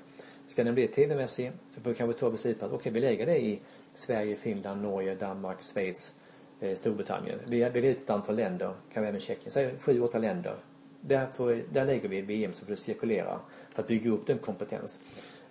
Ska 0.47 0.63
den 0.63 0.73
bli 0.73 0.87
tv-mässig 0.87 1.51
så 1.69 1.81
får 1.81 1.89
vi 1.89 1.95
kanske 1.95 2.19
ta 2.19 2.29
beslut 2.29 2.59
på 2.59 2.65
att 2.65 2.71
okej, 2.71 2.79
okay, 2.79 2.91
vi 2.91 2.99
lägger 2.99 3.25
det 3.25 3.37
i 3.37 3.59
Sverige, 3.93 4.35
Finland, 4.35 4.81
Norge, 4.81 5.15
Danmark, 5.15 5.61
Schweiz, 5.61 6.13
eh, 6.59 6.75
Storbritannien. 6.75 7.39
Vi 7.47 7.59
väljer 7.59 7.91
ut 7.91 8.01
ett 8.01 8.09
antal 8.09 8.35
länder, 8.35 8.73
kan 8.93 9.03
vi 9.03 9.09
även 9.09 9.19
Tjeckien, 9.19 9.51
säg 9.51 9.79
sju, 9.79 10.01
åtta 10.01 10.19
länder. 10.19 10.55
Där, 11.01 11.27
får, 11.27 11.63
där 11.71 11.85
lägger 11.85 12.09
vi 12.09 12.21
VM 12.21 12.53
så 12.53 12.65
får 12.65 12.71
det 12.71 12.77
cirkulera 12.77 13.39
för 13.69 13.81
att 13.81 13.87
bygga 13.87 14.11
upp 14.11 14.27
den 14.27 14.37
kompetens. 14.37 14.99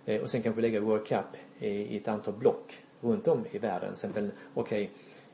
Eh, 0.04 0.20
och 0.22 0.30
sen 0.30 0.42
kanske 0.42 0.61
vi 0.61 0.68
lägger 0.68 0.80
World 0.80 1.06
Cup 1.06 1.26
i, 1.59 1.68
i 1.68 1.96
ett 1.96 2.09
antal 2.09 2.35
block 2.35 2.78
runt 3.00 3.28
om 3.28 3.44
i 3.50 3.59
världen. 3.59 3.80
Till 3.80 3.92
exempel, 3.92 4.30
okej, 4.54 4.90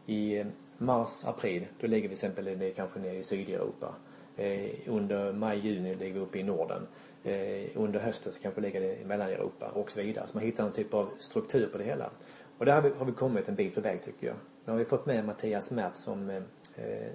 okay, 0.07 0.17
i 0.17 0.39
eh, 0.39 0.47
mars, 0.79 1.25
april, 1.25 1.67
då 1.81 1.87
lägger 1.87 2.09
vi 2.09 2.17
till 2.17 2.27
exempel 2.27 2.59
det 2.59 2.71
kanske 2.71 2.99
ner 2.99 3.15
i 3.15 3.23
Sydeuropa. 3.23 3.95
Eh, 4.37 4.71
under 4.87 5.33
maj-juni 5.33 5.95
lägger 5.95 6.15
vi 6.15 6.21
upp 6.21 6.37
i 6.37 6.43
Norden. 6.43 6.87
Eh, 7.25 7.71
under 7.75 8.01
hösten 8.01 8.33
så 8.33 8.43
kanske 8.43 8.61
lägga 8.61 8.81
ligger 8.81 9.01
i 9.01 9.05
Mellaneuropa 9.05 9.69
och 9.69 9.91
så 9.91 10.03
vidare. 10.03 10.27
Så 10.27 10.37
man 10.37 10.45
hittar 10.45 10.65
någon 10.65 10.73
typ 10.73 10.95
av 10.95 11.11
struktur 11.19 11.69
på 11.73 11.79
det 11.79 11.85
hela. 11.85 12.11
Och 12.59 12.67
där 12.67 12.73
har 12.73 12.83
vi, 12.83 12.91
har 12.99 13.07
vi 13.07 13.13
kommit 13.13 13.49
en 13.49 13.55
bit 13.55 13.75
på 13.75 13.81
väg 13.81 14.03
tycker 14.03 14.27
jag. 14.27 14.37
Nu 14.65 14.73
har 14.73 14.79
vi 14.79 14.85
fått 14.85 15.07
med 15.07 15.25
Mattias 15.25 15.71
Mert 15.71 15.97
som 15.97 16.31
eh, 16.31 16.43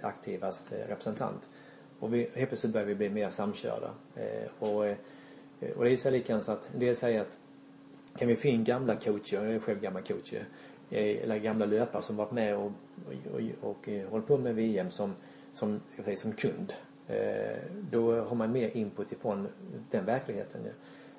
Aktivas 0.01 0.71
eh, 0.71 0.87
representant. 0.87 1.49
Och 1.99 2.13
vi, 2.13 2.29
helt 2.33 2.49
plötsligt 2.49 2.73
börjar 2.73 2.87
vi 2.87 2.95
bli 2.95 3.09
mer 3.09 3.29
samkörda. 3.29 3.91
Eh, 4.15 4.69
och, 4.69 4.87
eh, 4.87 4.97
och 5.75 5.83
det 5.83 5.91
är 5.91 5.95
så 5.95 6.09
likadant 6.09 6.43
så 6.43 6.51
att 6.51 6.73
en 6.73 6.79
del 6.79 6.95
säger 6.95 7.21
att 7.21 7.39
kan 8.17 8.27
vi 8.27 8.35
få 8.35 8.47
in 8.47 8.63
gamla 8.63 8.95
coacher, 8.95 9.35
jag 9.35 9.45
är 9.45 9.59
själv 9.59 9.79
gammal 9.79 10.03
coach, 10.03 10.33
eh, 10.33 10.43
eller 11.23 11.37
gamla 11.37 11.65
löpare 11.65 12.01
som 12.01 12.15
varit 12.15 12.31
med 12.31 12.57
och, 12.57 12.71
och, 13.05 13.33
och, 13.33 13.69
och 13.69 13.89
eh, 13.89 14.09
hållit 14.09 14.27
på 14.27 14.37
med 14.37 14.55
VM 14.55 14.91
som, 14.91 15.15
som, 15.51 15.81
ska 15.89 16.03
säga, 16.03 16.17
som 16.17 16.33
kund. 16.33 16.73
Eh, 17.07 17.57
då 17.91 18.21
har 18.21 18.35
man 18.35 18.51
mer 18.51 18.77
input 18.77 19.11
ifrån 19.11 19.47
den 19.91 20.05
verkligheten. 20.05 20.61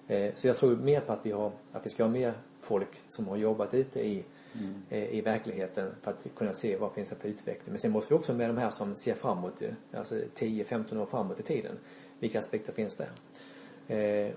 Eh, 0.09 0.35
så 0.35 0.47
jag 0.47 0.57
tror 0.57 0.77
mer 0.77 1.01
på 1.01 1.13
att 1.13 1.27
vi, 1.27 1.31
har, 1.31 1.53
att 1.73 1.87
vi 1.87 1.91
ska 1.91 2.05
ha 2.05 2.11
mer 2.11 2.35
folk 2.59 3.03
som 3.07 3.29
har 3.29 3.37
jobbat 3.37 3.75
ute 3.75 4.01
i, 4.01 4.25
mm. 4.61 4.83
Eh, 4.91 5.15
i 5.15 5.21
verkligheten 5.21 5.91
för 6.03 6.11
att 6.11 6.27
kunna 6.37 6.53
se 6.53 6.77
vad 6.77 6.93
finns 6.93 7.11
det 7.11 7.17
för 7.17 7.29
utveckling. 7.29 7.69
Men 7.69 7.79
sen 7.79 7.93
måste 7.93 8.15
vi 8.15 8.19
också 8.19 8.35
med 8.35 8.51
de 8.51 8.57
här 8.57 8.71
som 8.71 8.95
ser 8.95 9.15
framåt, 9.15 9.63
alltså 9.93 10.15
10-15 10.15 11.01
år 11.01 11.07
framåt 11.07 11.41
i 11.41 11.43
tiden. 11.43 11.79
Vilka 12.19 12.39
aspekter 12.39 12.73
finns 12.73 12.97
där? 12.97 13.11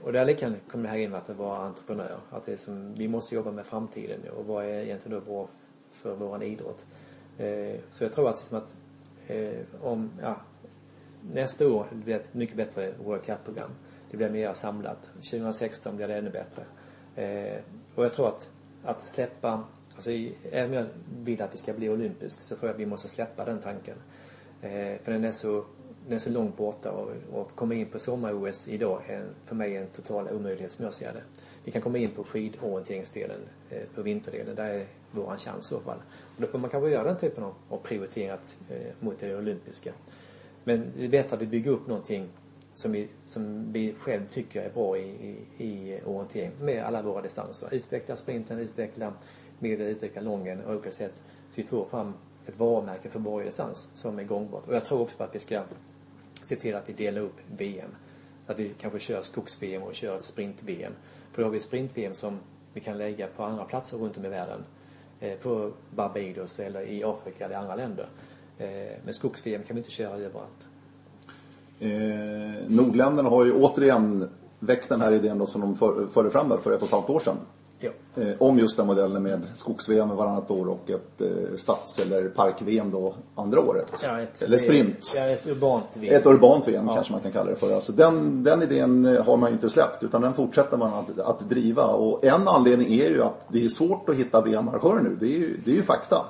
och 0.03 0.13
där 0.13 0.33
kan 0.33 0.55
kommer 0.67 0.83
det 0.83 0.89
här 0.89 0.97
in 0.97 1.15
att 1.15 1.29
vara 1.29 1.57
entreprenör. 1.57 2.19
Att 2.29 2.45
det 2.45 2.51
är 2.51 2.55
som, 2.55 2.93
vi 2.93 3.07
måste 3.07 3.35
jobba 3.35 3.51
med 3.51 3.65
framtiden 3.65 4.19
och 4.37 4.45
vad 4.45 4.65
är 4.65 4.69
egentligen 4.69 5.19
då 5.19 5.25
bra 5.25 5.49
för 5.89 6.15
vår 6.15 6.43
idrott. 6.43 6.85
så 7.89 8.03
jag 8.03 8.13
tror 8.13 8.29
att, 8.29 8.35
liksom 8.35 8.57
att 8.57 8.75
om, 9.81 10.11
ja, 10.21 10.41
nästa 11.33 11.67
år 11.67 11.87
blir 11.91 12.13
det 12.13 12.21
ett 12.21 12.33
mycket 12.33 12.57
bättre 12.57 12.93
World 13.03 13.23
Cup-program. 13.23 13.71
Det 14.11 14.17
blir 14.17 14.29
mer 14.29 14.53
samlat. 14.53 15.09
2016 15.15 15.95
blir 15.95 16.07
det 16.07 16.15
ännu 16.15 16.29
bättre. 16.29 16.63
Eh, 17.15 17.59
och 17.95 18.05
jag 18.05 18.13
tror 18.13 18.27
att, 18.27 18.49
att 18.83 19.01
släppa, 19.01 19.63
alltså 19.95 20.11
även 20.51 20.69
om 20.69 20.73
jag 20.73 20.85
vill 21.23 21.41
att 21.41 21.51
det 21.51 21.57
ska 21.57 21.73
bli 21.73 21.89
olympisk 21.89 22.41
så 22.41 22.55
tror 22.55 22.69
jag 22.69 22.75
att 22.75 22.81
vi 22.81 22.85
måste 22.85 23.07
släppa 23.07 23.45
den 23.45 23.59
tanken. 23.59 23.97
Eh, 24.61 25.01
för 25.01 25.11
den 25.11 25.23
är 25.23 25.31
så, 25.31 25.65
den 26.05 26.13
är 26.13 26.19
så 26.19 26.29
långt 26.29 26.57
borta 26.57 26.91
och, 26.91 27.11
och 27.31 27.55
komma 27.55 27.73
in 27.73 27.85
på 27.85 27.99
sommar-OS 27.99 28.67
idag 28.67 29.01
är 29.07 29.25
för 29.43 29.55
mig 29.55 29.77
en 29.77 29.87
total 29.87 30.29
omöjlighet 30.29 30.71
som 30.71 30.85
jag 30.85 30.93
ser 30.93 31.13
det. 31.13 31.23
Vi 31.63 31.71
kan 31.71 31.81
komma 31.81 31.97
in 31.97 32.11
på 32.11 32.23
skidorienteringsdelen, 32.23 33.39
eh, 33.69 33.83
på 33.95 34.01
vinterdelen. 34.01 34.55
Där 34.55 34.69
är 34.69 34.85
våran 35.11 35.37
chans 35.37 35.65
i 35.65 35.67
så 35.67 35.79
fall. 35.79 35.97
Och 36.35 36.41
då 36.41 36.47
får 36.47 36.59
man 36.59 36.69
kanske 36.69 36.89
göra 36.89 37.03
den 37.03 37.17
typen 37.17 37.43
av, 37.43 37.53
av 37.69 37.81
eh, 38.69 38.93
mot 38.99 39.19
det 39.19 39.35
olympiska. 39.35 39.93
Men 40.63 40.91
det 40.95 41.05
är 41.05 41.09
bättre 41.09 41.35
att 41.35 41.41
vi 41.41 41.47
bygger 41.47 41.71
upp 41.71 41.87
någonting 41.87 42.29
som 42.73 42.91
vi, 42.91 43.07
som 43.25 43.73
vi 43.73 43.93
själv 43.93 44.21
tycker 44.29 44.61
är 44.61 44.69
bra 44.69 44.97
i, 44.97 45.37
i, 45.57 45.65
i 45.65 46.01
orientering 46.05 46.51
med 46.59 46.83
alla 46.83 47.01
våra 47.01 47.21
distanser. 47.21 47.73
Utveckla 47.73 48.15
sprinten, 48.15 48.59
utveckla 48.59 49.13
medel, 49.59 49.87
utveckla 49.87 50.21
lången 50.21 50.61
och 50.61 50.73
olika 50.73 50.91
sätt 50.91 51.13
så 51.49 51.55
vi 51.55 51.63
får 51.63 51.85
fram 51.85 52.13
ett 52.45 52.59
varumärke 52.59 53.09
för 53.09 53.19
varje 53.19 53.45
distans 53.45 53.89
som 53.93 54.19
är 54.19 54.23
gångbart. 54.23 54.67
Och 54.67 54.75
jag 54.75 54.85
tror 54.85 55.01
också 55.01 55.17
på 55.17 55.23
att 55.23 55.35
vi 55.35 55.39
ska 55.39 55.63
se 56.41 56.55
till 56.55 56.75
att 56.75 56.89
vi 56.89 56.93
delar 56.93 57.21
upp 57.21 57.37
VM. 57.57 57.89
Att 58.47 58.59
vi 58.59 58.69
kanske 58.69 58.99
kör 58.99 59.21
skogs-VM 59.21 59.83
och 59.83 59.95
kör 59.95 60.17
ett 60.17 60.23
sprint-VM. 60.23 60.93
För 61.31 61.41
då 61.41 61.47
har 61.47 61.51
vi 61.51 61.59
sprint-VM 61.59 62.13
som 62.13 62.39
vi 62.73 62.81
kan 62.81 62.97
lägga 62.97 63.27
på 63.27 63.43
andra 63.43 63.65
platser 63.65 63.97
runt 63.97 64.17
om 64.17 64.25
i 64.25 64.29
världen. 64.29 64.63
Eh, 65.19 65.37
på 65.37 65.71
Barbados 65.95 66.59
eller 66.59 66.81
i 66.81 67.03
Afrika 67.03 67.45
eller 67.45 67.55
andra 67.55 67.75
länder. 67.75 68.09
Eh, 68.57 68.67
men 69.03 69.13
skogs-VM 69.13 69.63
kan 69.63 69.75
vi 69.75 69.79
inte 69.79 69.91
köra 69.91 70.15
överallt. 70.15 70.67
Eh, 71.79 71.89
Nordländerna 72.67 73.29
har 73.29 73.45
ju 73.45 73.53
återigen 73.53 74.29
väckt 74.59 74.89
den 74.89 75.01
här 75.01 75.11
idén 75.11 75.37
då 75.37 75.45
som 75.45 75.61
de 75.61 75.75
för, 75.75 76.07
förde 76.13 76.29
fram 76.29 76.49
där 76.49 76.57
för 76.57 76.71
ett 76.71 76.81
och 76.81 76.87
ett 76.87 76.93
halvt 76.93 77.09
år 77.09 77.19
sedan. 77.19 77.37
Ja. 77.79 77.89
Eh, 78.15 78.29
om 78.39 78.59
just 78.59 78.77
den 78.77 78.87
modellen 78.87 79.23
med 79.23 79.41
skogs-VM 79.55 80.09
varannat 80.09 80.51
år 80.51 80.69
och 80.69 80.89
ett 80.89 81.21
eh, 81.21 81.55
stads 81.55 81.99
eller 81.99 82.29
park-VM 82.29 82.91
då 82.91 83.15
andra 83.35 83.59
året. 83.59 84.03
Ja, 84.03 84.21
ett, 84.21 84.41
eller 84.41 84.57
sprint. 84.57 85.13
Ja, 85.15 85.21
ett 85.21 85.47
urbant 85.47 85.97
VM. 85.97 86.15
Ett 86.15 86.25
urbant 86.25 86.67
VM 86.67 86.87
ja. 86.87 86.93
kanske 86.95 87.13
man 87.13 87.21
kan 87.21 87.31
kalla 87.31 87.49
det 87.49 87.55
för. 87.55 87.75
Alltså 87.75 87.91
den, 87.91 88.43
den 88.43 88.63
idén 88.63 89.17
har 89.25 89.37
man 89.37 89.49
ju 89.49 89.53
inte 89.53 89.69
släppt 89.69 90.03
utan 90.03 90.21
den 90.21 90.33
fortsätter 90.33 90.77
man 90.77 90.93
att, 90.93 91.19
att 91.19 91.49
driva. 91.49 91.85
Och 91.85 92.25
en 92.25 92.47
anledning 92.47 92.93
är 92.93 93.09
ju 93.09 93.23
att 93.23 93.45
det 93.47 93.65
är 93.65 93.69
svårt 93.69 94.09
att 94.09 94.15
hitta 94.15 94.41
VM-arrangörer 94.41 95.01
nu. 95.01 95.17
Det 95.19 95.25
är 95.25 95.39
ju, 95.39 95.57
det 95.65 95.71
är 95.71 95.75
ju 95.75 95.83
fakta. 95.83 96.25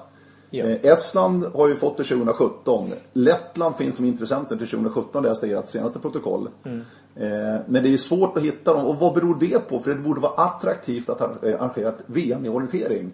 Ja. 0.53 0.65
Eh, 0.65 0.85
Estland 0.85 1.45
har 1.53 1.67
ju 1.67 1.75
fått 1.75 1.97
det 1.97 2.03
2017. 2.03 2.89
Lettland 3.13 3.75
finns 3.75 3.95
som 3.95 4.05
intressenter 4.05 4.57
till 4.57 4.67
2017 4.67 5.23
läste 5.23 5.47
ert 5.47 5.67
senaste 5.67 5.99
protokoll. 5.99 6.49
Mm. 6.65 6.79
Eh, 7.15 7.61
men 7.65 7.83
det 7.83 7.89
är 7.89 7.91
ju 7.91 7.97
svårt 7.97 8.37
att 8.37 8.43
hitta 8.43 8.73
dem. 8.73 8.85
Och 8.85 8.95
vad 8.95 9.13
beror 9.13 9.37
det 9.39 9.69
på? 9.69 9.79
För 9.79 9.91
det 9.91 10.01
borde 10.01 10.21
vara 10.21 10.33
attraktivt 10.33 11.09
att 11.09 11.21
arrangera 11.21 11.89
ett 11.89 12.03
VM 12.05 12.45
i 12.45 12.49
orientering. 12.49 13.11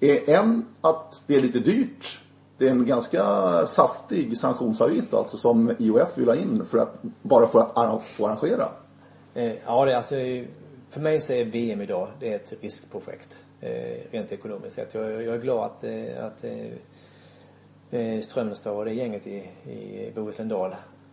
En, 0.00 0.66
att 0.80 1.22
det 1.26 1.34
är 1.34 1.40
lite 1.40 1.58
dyrt. 1.58 2.20
Det 2.58 2.66
är 2.66 2.70
en 2.70 2.86
ganska 2.86 3.24
saftig 3.66 4.38
sanktionsavgift 4.38 5.14
alltså 5.14 5.36
som 5.36 5.74
IOF 5.78 6.08
vill 6.18 6.28
ha 6.28 6.36
in 6.36 6.64
för 6.70 6.78
att, 6.78 7.02
bara 7.22 7.46
för 7.46 7.60
att 7.74 8.04
få 8.04 8.26
arrangera. 8.26 8.68
Eh, 9.34 9.52
ja, 9.66 9.84
det 9.84 9.92
är 9.92 9.96
alltså, 9.96 10.14
för 10.90 11.00
mig 11.00 11.20
så 11.20 11.32
är 11.32 11.44
VM 11.44 11.80
idag, 11.80 12.08
det 12.20 12.32
är 12.32 12.36
ett 12.36 12.52
riskprojekt 12.60 13.32
eh, 13.32 13.49
Eh, 13.62 13.96
rent 14.10 14.32
ekonomiskt 14.32 14.76
sett. 14.76 14.94
Jag, 14.94 15.22
jag 15.22 15.34
är 15.34 15.38
glad 15.38 15.64
att, 15.64 15.84
eh, 15.84 16.24
att 16.24 16.44
eh, 17.90 18.20
Strömstad 18.20 18.72
och 18.72 18.84
det 18.84 18.92
gänget 18.92 19.26
i, 19.26 19.36
i 19.70 20.12
Bohuslän 20.14 20.52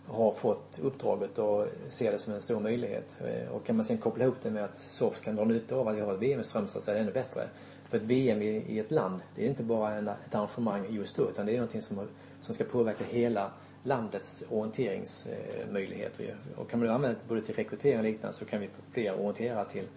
har 0.08 0.32
fått 0.32 0.80
uppdraget 0.84 1.38
och 1.38 1.66
ser 1.88 2.12
det 2.12 2.18
som 2.18 2.34
en 2.34 2.42
stor 2.42 2.60
möjlighet. 2.60 3.18
Och 3.52 3.66
kan 3.66 3.76
man 3.76 3.86
sen 3.86 3.98
koppla 3.98 4.24
ihop 4.24 4.36
det 4.42 4.52
med 4.52 4.64
att 4.64 4.78
SOFT 4.78 5.24
kan 5.24 5.36
dra 5.36 5.44
nytta 5.44 5.76
av 5.76 5.88
att 5.88 5.96
vi 5.96 6.02
har 6.02 6.14
ett 6.14 6.22
VM 6.22 6.40
i 6.40 6.44
Strömstad 6.44 6.84
så 6.84 6.92
är 6.92 6.96
det 6.96 7.02
ännu 7.02 7.12
bättre. 7.12 7.48
För 7.90 7.98
ett 7.98 8.04
VM 8.04 8.42
i, 8.42 8.48
i 8.48 8.80
ett 8.80 8.92
land, 8.92 9.22
det 9.36 9.46
är 9.46 9.50
inte 9.50 9.64
bara 9.64 9.94
en, 9.94 10.08
ett 10.08 10.36
arrangemang 10.36 10.86
just 10.90 11.16
då 11.16 11.30
utan 11.30 11.46
det 11.46 11.52
är 11.52 11.56
någonting 11.56 11.82
som, 11.82 12.08
som 12.42 12.56
ska 12.56 12.64
påverka 12.64 13.04
hela 13.10 13.52
landets 13.84 14.44
orienteringsmöjligheter. 14.50 16.36
Och 16.56 16.70
kan 16.70 16.80
man 16.80 16.90
använda 16.90 17.20
det 17.20 17.28
både 17.28 17.42
till 17.42 17.56
rekrytering 17.56 17.98
och 17.98 18.04
liknande 18.04 18.38
så 18.38 18.46
kan 18.46 18.62
vi 18.62 18.68
få 18.68 18.82
fler 18.92 19.20
orienterare 19.20 19.70
till, 19.70 19.88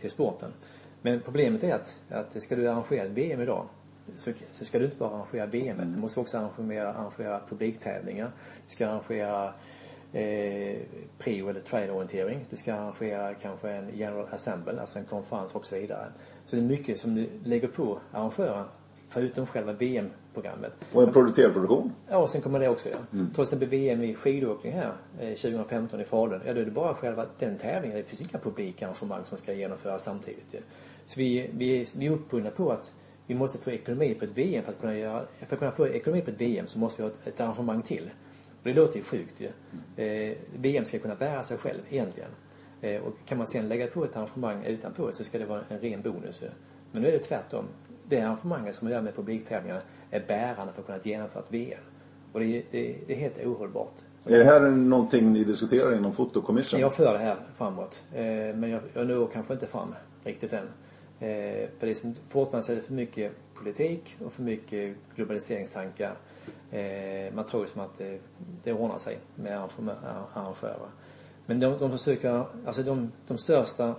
till 0.00 0.10
sporten. 0.10 0.52
Men 1.02 1.20
problemet 1.20 1.64
är 1.64 1.74
att, 1.74 2.00
att 2.10 2.42
ska 2.42 2.56
du 2.56 2.68
arrangera 2.68 3.04
ett 3.04 3.10
VM 3.10 3.40
idag 3.40 3.66
så, 4.16 4.32
så 4.52 4.64
ska 4.64 4.78
du 4.78 4.84
inte 4.84 4.96
bara 4.96 5.10
arrangera 5.10 5.46
VM. 5.46 5.92
Du 5.92 5.98
måste 5.98 6.20
också 6.20 6.38
arrangera, 6.38 6.92
arrangera 6.92 7.40
publiktävlingar. 7.48 8.30
Du 8.66 8.72
ska 8.72 8.88
arrangera 8.88 9.54
eh, 10.12 10.76
prio 11.18 11.48
eller 11.48 11.60
trailorientering. 11.60 12.46
Du 12.50 12.56
ska 12.56 12.74
arrangera 12.74 13.34
kanske 13.34 13.70
en 13.70 13.90
general 13.94 14.26
assemble, 14.30 14.80
alltså 14.80 14.98
en 14.98 15.04
konferens 15.04 15.54
och 15.54 15.66
så 15.66 15.76
vidare. 15.76 16.06
Så 16.44 16.56
det 16.56 16.62
är 16.62 16.66
mycket 16.66 17.00
som 17.00 17.14
du 17.14 17.28
lägger 17.44 17.68
på 17.68 17.98
arrangören 18.12 18.64
förutom 19.08 19.46
själva 19.46 19.72
VM-programmet. 19.72 20.72
Och 20.92 21.02
en 21.02 21.12
producerad 21.12 21.52
produktion? 21.52 21.92
Ja, 22.08 22.16
och 22.16 22.30
sen 22.30 22.40
kommer 22.40 22.60
det 22.60 22.68
också 22.68 22.88
ja. 22.88 22.98
Mm. 23.12 23.30
Till 23.30 23.42
exempel 23.42 23.68
VM 23.68 24.02
i 24.02 24.14
skidåkning 24.14 24.72
här 24.72 24.92
eh, 25.20 25.28
2015 25.28 26.00
i 26.00 26.04
Falun. 26.04 26.40
Ja, 26.46 26.54
då 26.54 26.60
är 26.60 26.64
det 26.64 26.70
bara 26.70 26.94
själva 26.94 27.26
den 27.38 27.58
tävlingen. 27.58 27.96
Det 27.96 28.02
finns 28.02 28.20
inga 28.20 28.38
publikarrangemang 28.38 29.20
som 29.24 29.38
ska 29.38 29.52
genomföras 29.52 30.04
samtidigt. 30.04 30.46
Ja. 30.50 30.60
Så 31.08 31.20
vi, 31.20 31.50
vi, 31.52 31.86
vi 31.96 32.06
är 32.06 32.10
uppbundna 32.10 32.50
på 32.50 32.72
att 32.72 32.92
vi 33.26 33.34
måste 33.34 33.58
få 33.58 33.70
ekonomi 33.70 34.14
på 34.14 34.24
ett 34.24 34.38
VM 34.38 34.64
för 34.64 34.72
att 34.72 34.80
kunna 34.80 34.96
göra, 34.96 35.24
för 35.46 35.56
att 35.56 35.58
kunna 35.58 35.70
få 35.70 35.88
ekonomi 35.88 36.22
på 36.22 36.30
ett 36.30 36.40
VM 36.40 36.66
så 36.66 36.78
måste 36.78 37.02
vi 37.02 37.08
ha 37.08 37.14
ett, 37.14 37.26
ett 37.26 37.40
arrangemang 37.40 37.82
till. 37.82 38.10
Och 38.48 38.64
det 38.64 38.72
låter 38.72 38.96
ju 38.96 39.02
sjukt 39.02 39.40
ju. 39.40 39.48
Eh, 40.04 40.36
VM 40.56 40.84
ska 40.84 40.98
kunna 40.98 41.14
bära 41.14 41.42
sig 41.42 41.58
själv 41.58 41.80
egentligen. 41.90 42.30
Eh, 42.80 43.02
och 43.02 43.14
kan 43.26 43.38
man 43.38 43.46
sen 43.46 43.68
lägga 43.68 43.86
på 43.86 44.04
ett 44.04 44.16
arrangemang 44.16 44.64
utanpå 44.64 45.12
så 45.12 45.24
ska 45.24 45.38
det 45.38 45.44
vara 45.44 45.62
en 45.68 45.78
ren 45.78 46.02
bonus. 46.02 46.44
Men 46.92 47.02
nu 47.02 47.08
är 47.08 47.12
det 47.12 47.18
tvärtom 47.18 47.64
det 48.08 48.20
arrangemanget 48.20 48.74
som 48.74 48.86
man 48.88 48.92
gör 48.92 49.02
med 49.02 49.16
publiktävlingarna 49.16 49.80
är 50.10 50.24
bärande 50.28 50.72
för 50.72 50.80
att 50.80 50.86
kunna 50.86 50.98
genomföra 51.02 51.42
ett 51.42 51.52
VM. 51.52 51.80
Och 52.32 52.40
det, 52.40 52.62
det, 52.70 52.96
det 53.06 53.12
är 53.12 53.16
helt 53.16 53.44
ohållbart. 53.44 53.94
Är 54.26 54.38
det 54.38 54.44
här 54.44 54.60
någonting 54.70 55.32
ni 55.32 55.44
diskuterar 55.44 55.96
inom 55.96 56.12
Fotokommission? 56.12 56.80
Jag 56.80 56.94
för 56.94 57.12
det 57.12 57.18
här 57.18 57.36
framåt. 57.54 58.04
Eh, 58.14 58.22
men 58.54 58.70
jag, 58.70 58.82
jag 58.94 59.06
når 59.06 59.26
kanske 59.32 59.52
inte 59.52 59.66
fram 59.66 59.94
riktigt 60.24 60.52
än. 60.52 60.68
Eh, 61.20 61.68
för 61.78 61.86
det 61.86 62.04
är 62.04 62.28
fortfarande 62.28 62.72
är 62.72 62.76
det 62.76 62.82
för 62.82 62.92
mycket 62.92 63.32
politik 63.54 64.16
och 64.24 64.32
för 64.32 64.42
mycket 64.42 64.96
globaliseringstankar. 65.14 66.16
Eh, 66.70 67.34
man 67.34 67.46
tror 67.46 67.66
som 67.66 67.80
att 67.80 67.98
det, 67.98 68.18
det 68.64 68.72
ordnar 68.72 68.98
sig 68.98 69.18
med 69.34 69.58
arrangörer. 70.34 70.90
Men 71.46 71.60
de, 71.60 71.78
de 71.78 71.90
försöker, 71.90 72.44
alltså 72.66 72.82
de, 72.82 73.12
de 73.26 73.38
största 73.38 73.94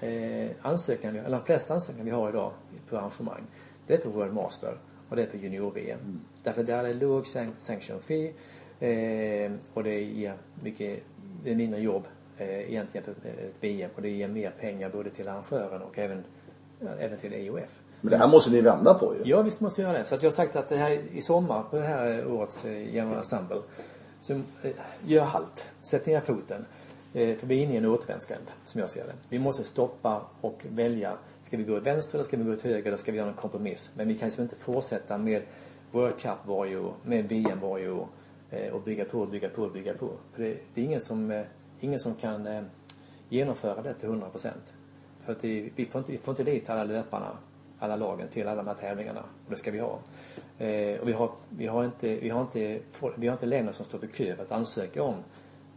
eh, 0.00 0.50
ansökningar, 0.62 1.24
eller 1.24 1.36
de 1.38 1.44
flesta 1.44 1.74
ansökningar 1.74 2.04
vi 2.04 2.10
har 2.10 2.28
idag 2.28 2.52
på 2.88 2.98
arrangemang, 2.98 3.42
det 3.86 3.94
är 3.94 3.98
på 3.98 4.10
World 4.10 4.34
Master 4.34 4.78
och 5.08 5.16
det 5.16 5.22
är 5.22 5.26
på 5.26 5.36
junior-VM. 5.36 6.00
Mm. 6.00 6.20
Därför 6.42 6.62
där 6.62 6.78
är 6.78 6.88
det 6.88 6.94
låg 6.94 7.26
sanction 7.26 8.00
fee 8.00 8.32
eh, 8.80 9.52
och 9.74 9.84
det 9.84 10.00
ger 10.00 10.34
mycket, 10.62 11.02
det 11.44 11.50
är 11.50 11.54
mindre 11.54 11.80
jobb 11.80 12.06
eh, 12.38 12.70
egentligen 12.70 13.04
för 13.04 13.12
ett 13.30 13.64
VM 13.64 13.90
och 13.94 14.02
det 14.02 14.08
ger 14.08 14.28
mer 14.28 14.50
pengar 14.50 14.90
både 14.90 15.10
till 15.10 15.28
arrangören 15.28 15.82
och 15.82 15.98
även, 15.98 16.24
även 16.98 17.18
till 17.18 17.32
EOF. 17.32 17.80
Men 18.00 18.10
det 18.10 18.16
här 18.16 18.28
måste 18.28 18.50
ni 18.50 18.60
vända 18.60 18.94
på 18.94 19.14
ju. 19.14 19.30
Ja, 19.30 19.42
visst 19.42 19.60
måste 19.60 19.82
vi 19.82 19.88
göra 19.88 19.98
det. 19.98 20.04
Så 20.04 20.14
att 20.14 20.22
jag 20.22 20.30
har 20.30 20.34
sagt 20.34 20.56
att 20.56 20.68
det 20.68 20.76
här 20.76 21.00
i 21.12 21.20
sommar 21.20 21.62
på 21.70 21.76
det 21.76 21.82
här 21.82 22.26
årets 22.26 22.64
eh, 22.64 22.94
General 22.94 23.18
Assemble 23.18 23.62
Så 24.20 24.34
eh, 24.34 24.40
gör 25.06 25.24
halt. 25.24 25.64
Sätt 25.82 26.06
ner 26.06 26.20
foten. 26.20 26.64
Eh, 27.14 27.36
för 27.36 27.46
vi 27.46 27.58
är 27.58 27.64
inne 27.64 27.74
i 27.74 27.76
en 27.76 27.86
återvändsgränd, 27.86 28.50
som 28.64 28.80
jag 28.80 28.90
ser 28.90 29.04
det. 29.04 29.12
Vi 29.28 29.38
måste 29.38 29.64
stoppa 29.64 30.22
och 30.40 30.66
välja. 30.68 31.12
Ska 31.42 31.56
vi 31.56 31.64
gå 31.64 31.76
åt 31.76 31.86
vänster 31.86 32.18
eller 32.18 32.24
ska 32.24 32.36
vi 32.36 32.44
gå 32.44 32.52
åt 32.52 32.62
höger 32.62 32.86
eller 32.86 32.96
ska 32.96 33.12
vi 33.12 33.18
göra 33.18 33.28
en 33.28 33.34
kompromiss? 33.34 33.90
Men 33.94 34.08
vi 34.08 34.18
kan 34.18 34.28
liksom 34.28 34.42
inte 34.42 34.56
fortsätta 34.56 35.18
med 35.18 35.42
World 35.90 36.18
Cup 36.18 36.38
varje 36.46 36.78
år, 36.78 36.94
med 37.04 37.28
VM 37.28 37.60
varje 37.60 37.90
år 37.90 38.08
eh, 38.50 38.72
och 38.72 38.82
bygga 38.82 39.04
på, 39.04 39.26
bygga 39.26 39.48
på, 39.48 39.68
bygga 39.68 39.94
på. 39.94 40.10
För 40.32 40.42
det, 40.42 40.56
det 40.74 40.80
är 40.80 40.84
ingen 40.84 41.00
som, 41.00 41.30
eh, 41.30 41.44
ingen 41.80 41.98
som 41.98 42.14
kan 42.14 42.46
eh, 42.46 42.62
genomföra 43.28 43.82
det 43.82 43.94
till 43.94 44.08
100 44.08 44.28
procent. 44.28 44.74
För 45.28 45.32
att 45.32 45.44
vi, 45.44 45.86
får 45.90 45.98
inte, 45.98 46.12
vi 46.12 46.18
får 46.18 46.32
inte 46.32 46.44
dit 46.44 46.70
alla 46.70 46.84
löparna, 46.84 47.30
alla 47.78 47.96
lagen 47.96 48.28
till 48.28 48.48
alla 48.48 48.62
de 48.62 48.66
här 48.66 48.74
tävlingarna. 48.74 49.20
Och 49.20 49.50
det 49.50 49.56
ska 49.56 49.70
vi 49.70 49.78
ha. 49.78 49.98
Eh, 50.58 51.00
och 51.00 51.08
vi 51.08 51.12
har, 51.12 51.30
vi 51.48 51.66
har 51.66 51.84
inte, 51.84 52.16
vi 52.16 52.28
har 52.28 52.40
inte, 52.40 52.80
vi 53.16 53.26
har 53.26 53.32
inte 53.32 53.46
länder 53.46 53.72
som 53.72 53.84
står 53.84 53.98
på 53.98 54.06
kö 54.06 54.36
för 54.36 54.42
att 54.42 54.52
ansöka 54.52 55.02
om 55.02 55.14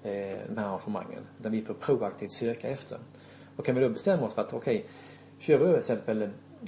eh, 0.03 0.37
de 0.49 0.57
här 0.57 0.65
arrangemangen. 0.65 1.23
Där 1.37 1.49
vi 1.49 1.61
får 1.61 1.73
proaktivt 1.73 2.31
söka 2.31 2.69
efter. 2.69 2.97
Och 3.55 3.65
kan 3.65 3.75
vi 3.75 3.81
då 3.81 3.89
bestämma 3.89 4.25
oss 4.25 4.33
för 4.33 4.41
att 4.41 4.53
okej, 4.53 4.75
okay, 4.75 4.89
kör 5.39 5.57
vi 5.57 5.65
till 5.65 5.75
exempel 5.75 6.21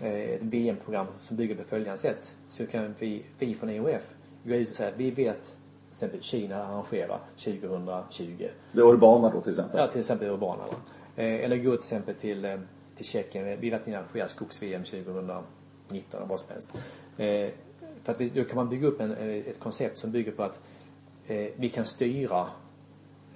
eh, 0.04 0.14
ett 0.14 0.44
VM-program 0.44 1.08
som 1.20 1.38
bygger 1.38 1.56
på 1.56 1.64
följande 1.64 1.98
sätt 1.98 2.36
så 2.48 2.66
kan 2.68 2.96
vi, 3.00 3.26
vi 3.40 3.54
från 3.54 3.70
EOF 3.70 4.14
gå 4.44 4.54
ut 4.54 4.70
och 4.70 4.76
säga 4.76 4.90
att 4.90 4.98
vi 4.98 5.12
vet 5.12 5.44
till 5.44 5.56
exempel 5.92 6.22
Kina 6.22 6.64
arrangerar 6.64 7.20
2020. 7.36 8.48
Det 8.72 8.82
urbana 8.82 9.30
då 9.30 9.42
till 9.42 9.52
exempel? 9.52 9.80
Ja, 9.80 9.88
till 9.88 10.00
exempel 10.00 10.30
urbana. 10.30 10.64
Eh, 10.64 11.03
Eh, 11.16 11.44
eller 11.44 11.58
gå 11.58 11.72
till 11.72 11.80
exempel 11.80 12.16
till, 12.16 12.46
eh, 12.46 12.60
till 12.96 13.06
Tjeckien. 13.06 13.46
Vi 13.46 13.56
vill 13.56 13.74
att 13.74 13.88
ni 13.88 13.96
arrangerar 13.96 14.28
skogs-VM 14.28 14.84
2019 14.84 15.44
eller 16.14 16.28
vad 16.28 16.40
som 16.40 16.50
helst. 16.50 16.74
Eh, 17.18 17.50
för 18.04 18.12
att 18.12 18.20
då 18.20 18.44
kan 18.44 18.56
man 18.56 18.70
bygga 18.70 18.88
upp 18.88 19.02
en, 19.02 19.12
ett 19.12 19.60
koncept 19.60 19.98
som 19.98 20.12
bygger 20.12 20.32
på 20.32 20.44
att 20.44 20.60
vi 21.56 21.72
kan 21.74 21.86
styra 21.86 22.48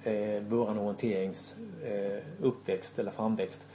eh, 0.02 0.42
våran 0.42 0.78
orienterings 0.78 1.56
eh, 1.84 2.22
uppväxt 2.40 2.98
eller 2.98 3.10
framväxt 3.10 3.66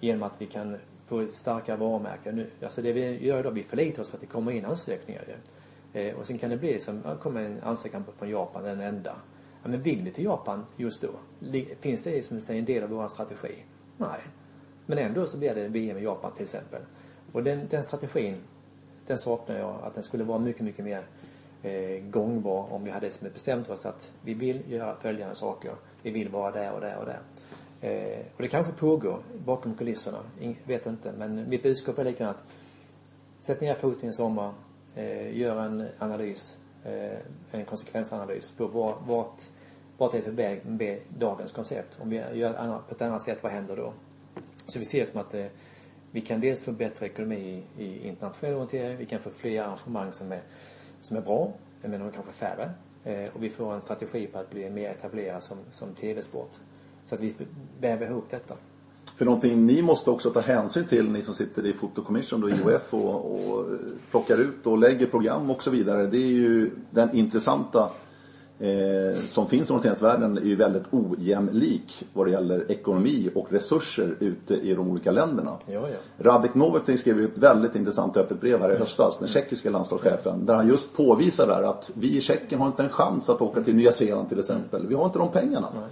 genom 0.00 0.22
att 0.22 0.40
vi 0.40 0.46
kan 0.46 0.76
få 1.04 1.26
starka 1.26 1.76
varumärken. 1.76 2.36
Nu, 2.36 2.50
alltså 2.62 2.82
det 2.82 2.92
vi 2.92 3.26
gör 3.26 3.40
idag, 3.40 3.50
vi 3.50 3.62
förlitar 3.62 4.02
oss 4.02 4.10
på 4.10 4.16
att 4.16 4.20
det 4.20 4.26
kommer 4.26 4.52
in 4.52 4.64
ansökningar 4.64 5.24
ju. 5.28 5.34
Eh, 6.00 6.16
och 6.16 6.26
sen 6.26 6.38
kan 6.38 6.50
det 6.50 6.56
bli 6.56 6.80
som, 6.80 7.02
kommer 7.22 7.40
en 7.40 7.62
ansökan 7.62 8.04
från 8.16 8.30
Japan, 8.30 8.64
den 8.64 8.80
enda. 8.80 9.16
Ja, 9.62 9.68
men 9.68 9.82
vill 9.82 10.02
vi 10.02 10.10
till 10.10 10.24
Japan 10.24 10.66
just 10.76 11.02
då? 11.02 11.10
Finns 11.80 12.02
det 12.02 12.22
som 12.22 12.56
en 12.56 12.64
del 12.64 12.82
av 12.82 12.90
vår 12.90 13.08
strategi? 13.08 13.54
Nej. 13.96 14.20
Men 14.86 14.98
ändå 14.98 15.26
så 15.26 15.38
blir 15.38 15.54
det 15.54 15.68
VM 15.68 15.98
i 15.98 16.02
Japan 16.02 16.32
till 16.32 16.42
exempel. 16.42 16.82
Och 17.32 17.44
den, 17.44 17.68
den 17.68 17.84
strategin, 17.84 18.36
den 19.06 19.18
saknar 19.18 19.58
jag 19.58 19.76
att 19.82 19.94
den 19.94 20.02
skulle 20.02 20.24
vara 20.24 20.38
mycket, 20.38 20.62
mycket 20.62 20.84
mer 20.84 21.02
eh, 21.62 22.02
gångbar 22.10 22.72
om 22.72 22.84
vi 22.84 22.90
hade 22.90 23.06
liksom 23.06 23.28
bestämt 23.32 23.68
oss 23.68 23.86
att 23.86 24.12
vi 24.24 24.34
vill 24.34 24.72
göra 24.72 24.96
följande 24.96 25.34
saker. 25.34 25.72
Vi 26.02 26.10
vill 26.10 26.28
vara 26.28 26.50
där 26.50 26.72
och 26.72 26.80
där 26.80 26.96
och 26.96 27.06
där. 27.06 27.20
Eh, 27.80 28.18
och 28.36 28.42
det 28.42 28.48
kanske 28.48 28.72
pågår 28.72 29.22
bakom 29.44 29.74
kulisserna, 29.74 30.18
Ing, 30.40 30.60
vet 30.64 30.86
inte. 30.86 31.12
Men 31.18 31.48
mitt 31.48 31.62
budskap 31.62 31.98
är 31.98 32.04
likadant. 32.04 32.38
Sätt 33.38 33.60
ner 33.60 33.74
foten 33.74 34.08
i 34.08 34.12
sommar. 34.12 34.52
Eh, 34.94 35.38
gör 35.38 35.60
en 35.60 35.88
analys, 35.98 36.56
Eh, 36.84 37.18
en 37.50 37.64
konsekvensanalys 37.64 38.52
på 38.52 38.66
vart, 38.66 39.48
vart 39.98 40.14
är 40.14 40.20
på 40.20 40.30
väg 40.30 40.66
med 40.66 41.00
dagens 41.18 41.52
koncept. 41.52 41.98
Om 42.00 42.10
vi 42.10 42.16
gör 42.16 42.78
på 42.88 42.94
ett 42.94 43.02
annat 43.02 43.22
sätt, 43.22 43.42
vad 43.42 43.52
händer 43.52 43.76
då? 43.76 43.92
Så 44.66 44.78
vi 44.78 44.84
ser 44.84 45.04
som 45.04 45.20
att 45.20 45.34
eh, 45.34 45.46
vi 46.10 46.20
kan 46.20 46.40
dels 46.40 46.62
få 46.62 46.72
bättre 46.72 47.06
ekonomi 47.06 47.62
i, 47.78 48.08
internationell 48.08 48.54
orientering, 48.54 48.96
vi 48.96 49.04
kan 49.04 49.20
få 49.20 49.30
fler 49.30 49.62
arrangemang 49.62 50.12
som 50.12 50.32
är 50.32 50.42
som 51.00 51.16
är 51.16 51.20
bra, 51.20 51.52
men 51.82 51.90
de 51.90 52.02
är 52.02 52.10
kanske 52.10 52.32
färre. 52.32 52.70
Eh, 53.04 53.34
och 53.34 53.42
vi 53.42 53.50
får 53.50 53.74
en 53.74 53.80
strategi 53.80 54.26
på 54.26 54.38
att 54.38 54.50
bli 54.50 54.70
mer 54.70 54.90
etablerad 54.90 55.42
som, 55.42 55.58
som 55.70 55.94
tv-sport. 55.94 56.50
Så 57.02 57.14
att 57.14 57.20
vi 57.20 57.34
väver 57.80 58.06
ihop 58.06 58.28
detta. 58.30 58.56
För 59.20 59.24
någonting 59.24 59.66
ni 59.66 59.82
måste 59.82 60.10
också 60.10 60.30
ta 60.30 60.40
hänsyn 60.40 60.84
till, 60.84 61.10
ni 61.10 61.22
som 61.22 61.34
sitter 61.34 61.66
i 61.66 61.72
Photo 61.72 62.02
Commission 62.02 62.44
och 62.44 62.50
IOF 62.50 62.94
och, 62.94 63.14
och 63.14 63.66
plockar 64.10 64.40
ut 64.40 64.66
och 64.66 64.78
lägger 64.78 65.06
program 65.06 65.50
och 65.50 65.62
så 65.62 65.70
vidare. 65.70 66.06
Det 66.06 66.16
är 66.16 66.32
ju 66.32 66.70
den 66.90 67.16
intressanta 67.16 67.88
eh, 68.58 69.20
som 69.26 69.46
finns 69.48 69.70
i 69.70 69.72
orienteringsvärlden 69.72 70.36
är 70.36 70.42
ju 70.42 70.56
väldigt 70.56 70.82
ojämlik 70.90 72.06
vad 72.12 72.26
det 72.26 72.30
gäller 72.30 72.70
ekonomi 72.70 73.30
och 73.34 73.52
resurser 73.52 74.16
ute 74.20 74.54
i 74.54 74.74
de 74.74 74.90
olika 74.90 75.12
länderna. 75.12 75.56
Ja, 75.66 75.88
ja. 75.88 76.24
Radek 76.24 76.54
Novetin 76.54 76.98
skrev 76.98 77.18
ju 77.18 77.24
ett 77.24 77.38
väldigt 77.38 77.76
intressant 77.76 78.16
öppet 78.16 78.40
brev 78.40 78.60
här 78.60 78.72
i 78.72 78.76
höstas, 78.76 79.18
den 79.18 79.28
tjeckiska 79.28 79.70
landslagschefen, 79.70 80.46
där 80.46 80.54
han 80.54 80.68
just 80.68 80.96
påvisar 80.96 81.46
där 81.46 81.62
att 81.62 81.90
vi 81.94 82.16
i 82.16 82.20
Tjeckien 82.20 82.60
har 82.60 82.66
inte 82.66 82.82
en 82.82 82.88
chans 82.88 83.30
att 83.30 83.42
åka 83.42 83.60
till 83.62 83.76
Nya 83.76 83.92
Zeeland 83.92 84.28
till 84.28 84.38
exempel. 84.38 84.86
Vi 84.86 84.94
har 84.94 85.04
inte 85.04 85.18
de 85.18 85.28
pengarna. 85.28 85.68
Nej. 85.74 85.88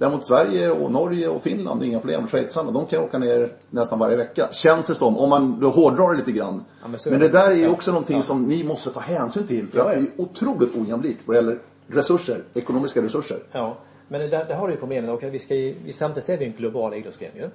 Däremot 0.00 0.26
Sverige 0.26 0.70
och 0.70 0.92
Norge 0.92 1.28
och 1.28 1.42
Finland, 1.42 1.82
inga 1.82 2.00
problem. 2.00 2.26
Schweizarna, 2.26 2.70
de 2.70 2.86
kan 2.86 3.02
åka 3.02 3.18
ner 3.18 3.52
nästan 3.70 3.98
varje 3.98 4.16
vecka. 4.16 4.48
Känns 4.52 4.86
det 4.86 4.94
som, 4.94 5.16
om 5.16 5.28
man 5.28 5.60
då 5.60 5.70
hårdrar 5.70 6.10
det 6.10 6.16
lite 6.16 6.32
grann. 6.32 6.64
Ja, 6.82 6.88
men, 6.88 6.98
men, 7.10 7.20
det 7.20 7.28
där 7.28 7.50
är 7.50 7.54
ju 7.54 7.68
också 7.68 7.90
någonting 7.90 8.16
ja. 8.16 8.22
som 8.22 8.42
ni 8.42 8.64
måste 8.64 8.90
ta 8.90 9.00
hänsyn 9.00 9.46
till. 9.46 9.68
För 9.68 9.78
att 9.78 9.86
det 9.86 10.00
är 10.00 10.06
otroligt 10.16 10.76
ojämlikt 10.76 11.22
vad 11.26 11.36
det 11.36 11.38
gäller 11.38 11.58
resurser, 11.86 12.42
ekonomiska 12.54 13.02
resurser. 13.02 13.38
Ja, 13.52 13.78
men 14.08 14.20
där, 14.20 14.44
där 14.44 14.54
har 14.54 14.68
du 14.68 14.74
ju 14.74 14.80
problemet. 14.80 15.10
Okay, 15.10 15.30
vi 15.30 15.38
ska 15.38 15.54
ju, 15.54 15.74
vi, 15.84 15.92
samtidigt 15.92 16.28
är 16.28 16.38
vi 16.38 16.44
en 16.44 16.52
global 16.52 16.94
idrottsgren 16.94 17.32
ju. 17.36 17.50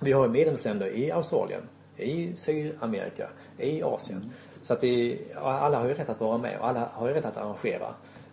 Vi 0.00 0.12
har 0.12 0.28
medlemsländer 0.28 0.86
i 0.86 1.10
Australien, 1.10 1.62
i 1.96 2.36
Sydamerika, 2.36 3.28
i 3.58 3.82
Asien. 3.82 4.18
Mm. 4.18 4.30
Så 4.62 4.72
att 4.72 4.80
det, 4.80 5.18
alla 5.42 5.78
har 5.78 5.88
ju 5.88 5.94
rätt 5.94 6.08
att 6.08 6.20
vara 6.20 6.38
med 6.38 6.58
och 6.60 6.68
alla 6.68 6.88
har 6.92 7.08
ju 7.08 7.14
rätt 7.14 7.24
att 7.24 7.36
arrangera. 7.36 7.88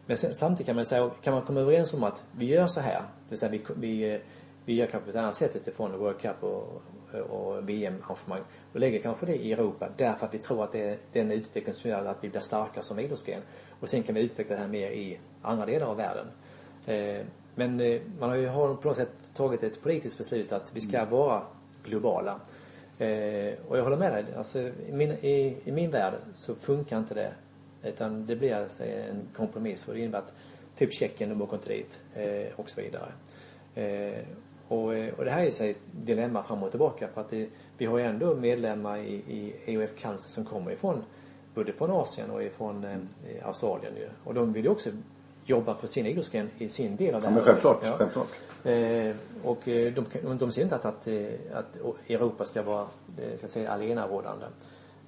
Men 0.10 0.18
sen, 0.18 0.36
samtidigt 0.36 0.66
kan 0.66 0.76
man 0.76 0.86
säga, 0.86 1.12
kan 1.22 1.34
man 1.34 1.44
komma 1.44 1.60
överens 1.60 1.94
om 1.94 2.04
att 2.04 2.24
vi 2.38 2.46
gör 2.46 2.68
så 2.68 2.82
här. 2.82 3.00
Det 3.00 3.30
vill 3.30 3.38
säga 3.38 3.52
vi, 3.52 3.62
vi, 3.76 4.22
vi 4.66 4.74
gör 4.74 4.88
kanske 4.88 5.06
på 5.06 5.10
ett 5.10 5.24
annat 5.24 5.36
sätt 5.36 5.56
utifrån 5.56 5.98
World 5.98 6.20
Cup 6.20 6.44
och, 6.44 6.82
och 7.30 7.70
VM-arrangemang. 7.70 8.42
Och 8.74 8.80
lägger 8.80 9.00
kanske 9.00 9.26
det 9.26 9.36
i 9.36 9.54
Europa 9.54 9.90
därför 9.98 10.26
att 10.26 10.34
vi 10.34 10.38
tror 10.38 10.64
att 10.64 10.72
det 10.72 10.90
är 10.90 10.98
den 11.12 11.32
utveckling 11.32 11.74
som 11.74 11.90
gör 11.90 12.06
att 12.06 12.18
vi 12.22 12.30
blir 12.30 12.42
starka 12.42 12.82
som 12.82 13.00
idrottsgren. 13.00 13.42
Och 13.80 13.90
sen 13.90 14.04
kan 14.04 14.16
vi 14.16 14.22
utveckla 14.22 14.56
det 14.56 14.62
här 14.62 14.68
mer 14.68 14.92
i 14.92 15.20
andra 15.42 15.66
delar 15.66 15.88
av 15.88 15.98
världen. 15.98 16.28
Eh, 16.86 17.26
men 17.56 17.80
eh, 17.80 18.02
man 18.20 18.30
har 18.30 18.38
ju 18.38 18.48
på 18.48 18.88
något 18.88 18.98
sätt 18.98 19.32
tagit 19.34 19.64
ett 19.64 19.82
politiskt 19.82 20.18
beslut 20.18 20.52
att 20.52 20.72
vi 20.76 20.82
ska 20.82 20.98
mm. 20.98 21.10
vara 21.10 21.42
globala. 21.84 22.40
Eh, 22.98 23.54
och 23.68 23.78
jag 23.78 23.84
håller 23.84 23.98
med 23.98 24.14
dig. 24.14 24.26
Alltså, 24.38 24.60
i, 24.60 24.92
min, 24.92 25.12
i, 25.12 25.58
i 25.64 25.72
min 25.72 25.92
värld 25.92 26.14
så 26.34 26.56
funkar 26.56 26.98
inte 26.98 27.14
det. 27.14 27.34
Utan 27.84 28.26
det 28.26 28.36
blir 28.36 28.56
alltså 28.56 28.84
en 28.84 29.28
kompromiss 29.36 29.88
och 29.88 29.94
det 29.94 30.00
innebär 30.00 30.20
att 30.20 30.34
typ 30.76 30.94
Tjeckien, 30.94 31.30
de 31.30 31.42
åker 31.42 31.58
inte 31.58 31.70
dit 31.70 32.02
och 32.56 32.70
så 32.70 32.82
vidare. 32.82 33.12
Och, 34.68 34.84
och 35.18 35.26
det 35.26 35.32
här 35.32 35.40
är 35.40 35.64
ju 35.64 35.70
ett 35.70 35.80
dilemma 35.92 36.44
fram 36.44 36.64
och 36.64 36.70
tillbaka 36.70 37.08
för 37.08 37.22
att 37.22 37.30
det, 37.30 37.50
vi 37.78 37.86
har 37.86 37.98
ju 37.98 38.06
ändå 38.06 38.36
medlemmar 38.36 38.98
i, 38.98 39.14
i 39.14 39.56
EOF 39.66 39.96
Cancer 39.96 40.30
som 40.30 40.46
kommer 40.46 40.72
ifrån 40.72 41.04
både 41.54 41.74
från 41.74 41.92
Asien 41.92 42.32
och 42.32 42.44
ifrån 42.44 42.84
eh, 42.84 43.00
Australien 43.48 43.94
ju. 43.96 44.10
Och 44.24 44.34
de 44.34 44.54
vill 44.54 44.64
ju 44.64 44.70
också 44.70 44.90
jobba 45.46 45.76
för 45.76 45.88
sin 45.88 46.06
idrottsgren 46.06 46.50
i 46.58 46.70
sin 46.70 46.96
del 46.96 47.16
av. 47.16 47.24
Ja, 47.24 47.30
men 47.30 47.44
självklart. 47.44 47.80
Ja. 47.84 47.96
självklart. 47.98 48.28
Eh, 48.64 49.16
och 49.44 49.68
eh, 49.68 49.94
de, 49.94 50.38
de 50.38 50.52
ser 50.52 50.62
inte 50.62 50.76
att, 50.76 50.86
att, 50.86 51.08
eh, 51.08 51.28
att 51.54 51.76
Europa 52.10 52.46
ska 52.46 52.64
vara, 52.64 52.88
eh, 53.18 53.38
ska 53.38 53.48
säga, 53.48 53.70
allenarådande. 53.70 54.46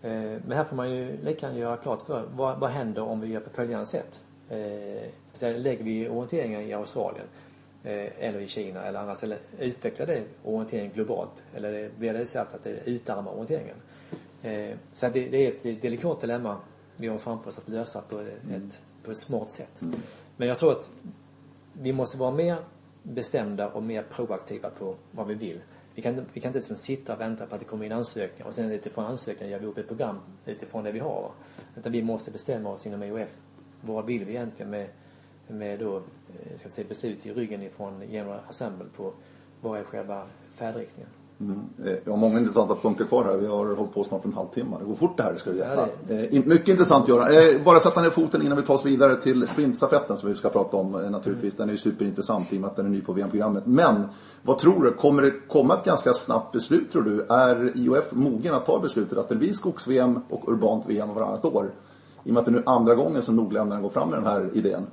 Eh, 0.04 0.12
men 0.46 0.52
här 0.52 0.64
får 0.64 0.76
man 0.76 0.92
ju 0.92 1.18
lika 1.24 1.54
göra 1.54 1.78
klart 1.78 2.02
för 2.02 2.24
vad, 2.36 2.60
vad 2.60 2.70
händer 2.70 3.02
om 3.02 3.22
vi 3.22 3.28
gör 3.28 3.40
på 3.40 3.50
följande 3.50 3.86
sätt. 3.86 4.24
Eh, 4.50 5.10
sen 5.32 5.62
lägger 5.62 5.84
vi 5.84 6.10
orienteringar 6.10 6.62
i 6.62 6.74
Australien 6.74 7.26
eller 7.84 8.40
i 8.40 8.48
Kina 8.48 8.84
eller 8.84 9.00
annars 9.00 9.24
eller 9.24 9.38
utvecklar 9.60 10.06
det 10.06 10.24
orientering 10.44 10.92
globalt 10.94 11.44
eller 11.56 11.90
blir 11.98 12.14
det 12.14 12.26
så 12.26 12.40
att 12.40 12.64
det 12.64 12.70
utarmar 12.86 13.32
orienteringen. 13.32 13.76
Eh, 14.44 14.78
så 14.94 15.10
det, 15.10 15.30
det, 15.30 15.38
är 15.38 15.50
ett 15.50 15.82
delikat 15.82 16.22
dilemma 16.22 16.58
vi 16.98 17.08
har 17.08 17.18
framför 17.18 17.50
oss 17.50 17.58
att 17.58 17.70
lösa 17.70 18.02
på 18.02 18.20
ett, 18.20 18.44
mm. 18.50 18.70
på 19.04 19.12
ett 19.12 19.18
smart 19.18 19.52
sätt. 19.52 19.82
Mm. 19.82 20.00
Men 20.38 20.48
jag 20.48 20.58
tror 20.58 20.72
att 20.72 20.90
vi 21.74 21.94
måste 21.94 22.18
vara 22.18 22.32
mer 22.32 22.58
bestämda 23.04 23.70
och 23.70 23.84
mer 23.84 24.04
proaktiva 24.04 24.70
på 24.70 24.96
vad 25.12 25.28
vi 25.28 25.34
vill. 25.34 25.60
Vi 25.96 26.02
kan, 26.02 26.26
vi 26.34 26.42
kan 26.42 26.50
inte 26.50 26.60
liksom 26.60 26.76
sitta 26.76 27.14
och 27.14 27.22
vänta 27.22 27.46
på 27.46 27.56
att 27.56 27.62
det 27.62 27.66
kommer 27.66 27.86
in 27.86 27.92
ansökningar 27.92 28.48
och 28.48 28.54
sen 28.54 28.72
utifrån 28.72 29.06
ansökningar 29.06 29.52
gör 29.52 29.60
vi 29.60 29.66
upp 29.66 29.78
ett 29.78 29.88
program 29.88 30.20
utifrån 30.46 30.84
det 30.84 30.92
vi 30.92 31.00
har. 31.00 31.32
Utan 31.78 31.92
vi 31.92 32.04
måste 32.04 32.32
bestämma 32.32 32.70
oss 32.70 32.86
inom 32.86 33.04
EOF. 33.04 33.38
Vad 33.82 34.06
vill 34.06 34.26
vi 34.26 34.32
egentligen 34.32 34.70
med, 34.70 34.88
med 35.48 35.80
då, 35.80 35.98
eh, 35.98 36.58
ska 36.58 36.68
vi 36.68 36.72
säga, 36.72 36.88
beslut 36.88 37.26
i 37.26 37.34
ryggen 37.34 37.62
ifrån 37.62 38.04
General 38.10 38.40
Assemble 38.48 38.88
på 38.96 39.14
vad 39.62 39.80
är 39.80 39.84
själva 39.84 40.28
färdriktningen. 40.52 41.10
Mm. 41.42 41.60
Eh, 41.86 41.98
jag 42.04 42.12
har 42.12 42.18
många 42.18 42.40
intressanta 42.40 42.76
punkter 42.76 43.06
kvar 43.06 43.24
här. 43.24 43.38
Vi 43.38 43.48
har 43.48 43.76
hållit 43.76 43.94
på 43.94 44.04
snart 44.04 44.26
en 44.26 44.34
halvtimme. 44.34 44.76
Det 44.80 44.86
går 44.86 44.96
fort 44.96 45.18
det 45.18 45.24
här, 45.24 45.36
ska 45.36 45.50
du 45.50 45.56
veta. 45.56 45.88
Ja, 46.08 46.16
eh, 46.16 46.46
mycket 46.46 46.68
intressant 46.68 47.08
Göran. 47.08 47.28
Eh, 47.28 47.64
bara 47.66 47.80
sätta 47.80 48.02
ner 48.02 48.10
foten 48.10 48.42
innan 48.42 48.58
vi 48.58 48.64
tar 48.64 48.74
oss 48.74 48.86
vidare 48.86 49.16
till 49.16 49.48
sprintstafetten 49.48 50.18
som 50.18 50.30
vi 50.30 50.36
ska 50.36 50.50
prata 50.50 50.78
om 50.78 50.92
naturligtvis. 50.92 51.56
Den 51.56 51.70
är 51.70 51.72
ju 51.72 51.78
superintressant 51.78 52.54
i 52.54 52.58
och 52.58 52.62
med 52.62 52.70
att 52.70 52.76
den 52.76 52.86
är 52.86 52.90
ny 52.90 53.02
på 53.02 53.14
VM-programmet. 53.14 53.66
Men 53.66 54.04
vad 54.42 54.58
tror 54.58 54.84
du? 54.84 54.92
Kommer 54.92 55.22
det 55.22 55.34
komma 55.48 55.74
ett 55.74 55.86
ganska 55.86 56.14
snabbt 56.14 56.52
beslut 56.52 56.92
tror 56.92 57.02
du? 57.02 57.26
Är 57.30 57.78
IOF 57.78 58.12
mogen 58.12 58.54
att 58.54 58.66
ta 58.66 58.80
beslutet 58.80 59.18
att 59.18 59.30
det 59.30 59.36
blir 59.36 59.54
skogs-VM 59.54 60.20
och 60.30 60.50
urbant 60.50 60.86
VM 60.90 61.14
varannat 61.14 61.46
år? 61.46 61.72
I 62.24 62.30
och 62.30 62.34
med 62.34 62.40
att 62.40 62.46
det 62.46 62.52
nu 62.52 62.58
är 62.58 62.70
andra 62.70 62.96
gången 62.96 63.22
som 63.22 63.36
nordländerna 63.36 63.82
går 63.82 63.90
fram 63.90 64.10
med 64.10 64.20
den 64.20 64.28
här 64.28 64.50
idén. 64.54 64.88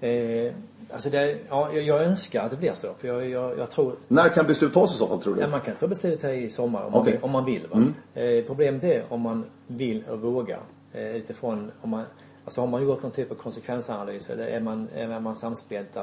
Eh, 0.00 0.54
alltså 0.92 1.10
det, 1.10 1.38
ja, 1.48 1.70
jag, 1.72 1.82
jag 1.82 2.04
önskar 2.04 2.42
att 2.42 2.50
det 2.50 2.56
blir 2.56 2.72
så. 2.74 2.94
För 2.98 3.08
jag, 3.08 3.28
jag, 3.28 3.58
jag 3.58 3.70
tror... 3.70 3.96
När 4.08 4.28
kan 4.28 4.46
beslut 4.46 4.72
tas 4.72 4.94
i 4.94 4.98
så 4.98 5.06
fall 5.06 5.22
tror 5.22 5.34
du? 5.34 5.40
Ja, 5.40 5.48
man 5.48 5.60
kan 5.60 5.74
ta 5.74 5.86
beslut 5.86 6.22
här 6.22 6.32
i 6.32 6.50
sommar 6.50 6.84
om, 6.84 6.92
man, 6.92 7.00
Okej. 7.00 7.12
vill, 7.12 7.22
om 7.22 7.30
man 7.30 7.44
vill. 7.44 7.66
Va? 7.70 7.84
Eh, 8.20 8.44
problemet 8.44 8.84
är 8.84 9.04
om 9.08 9.20
man 9.20 9.44
vill 9.66 10.04
och 10.10 10.20
vågar. 10.20 10.60
Eh, 10.92 11.16
utifrån 11.16 11.70
om 11.80 11.90
man, 11.90 12.04
alltså 12.44 12.60
har 12.60 12.68
man 12.68 12.82
gjort 12.82 13.02
någon 13.02 13.10
typ 13.10 13.30
av 13.30 13.34
konsekvensanalys 13.34 14.30
eller 14.30 14.46
är 14.46 14.60
man, 14.60 14.88
är 14.94 15.20
man 15.20 15.36
samspelta. 15.36 16.02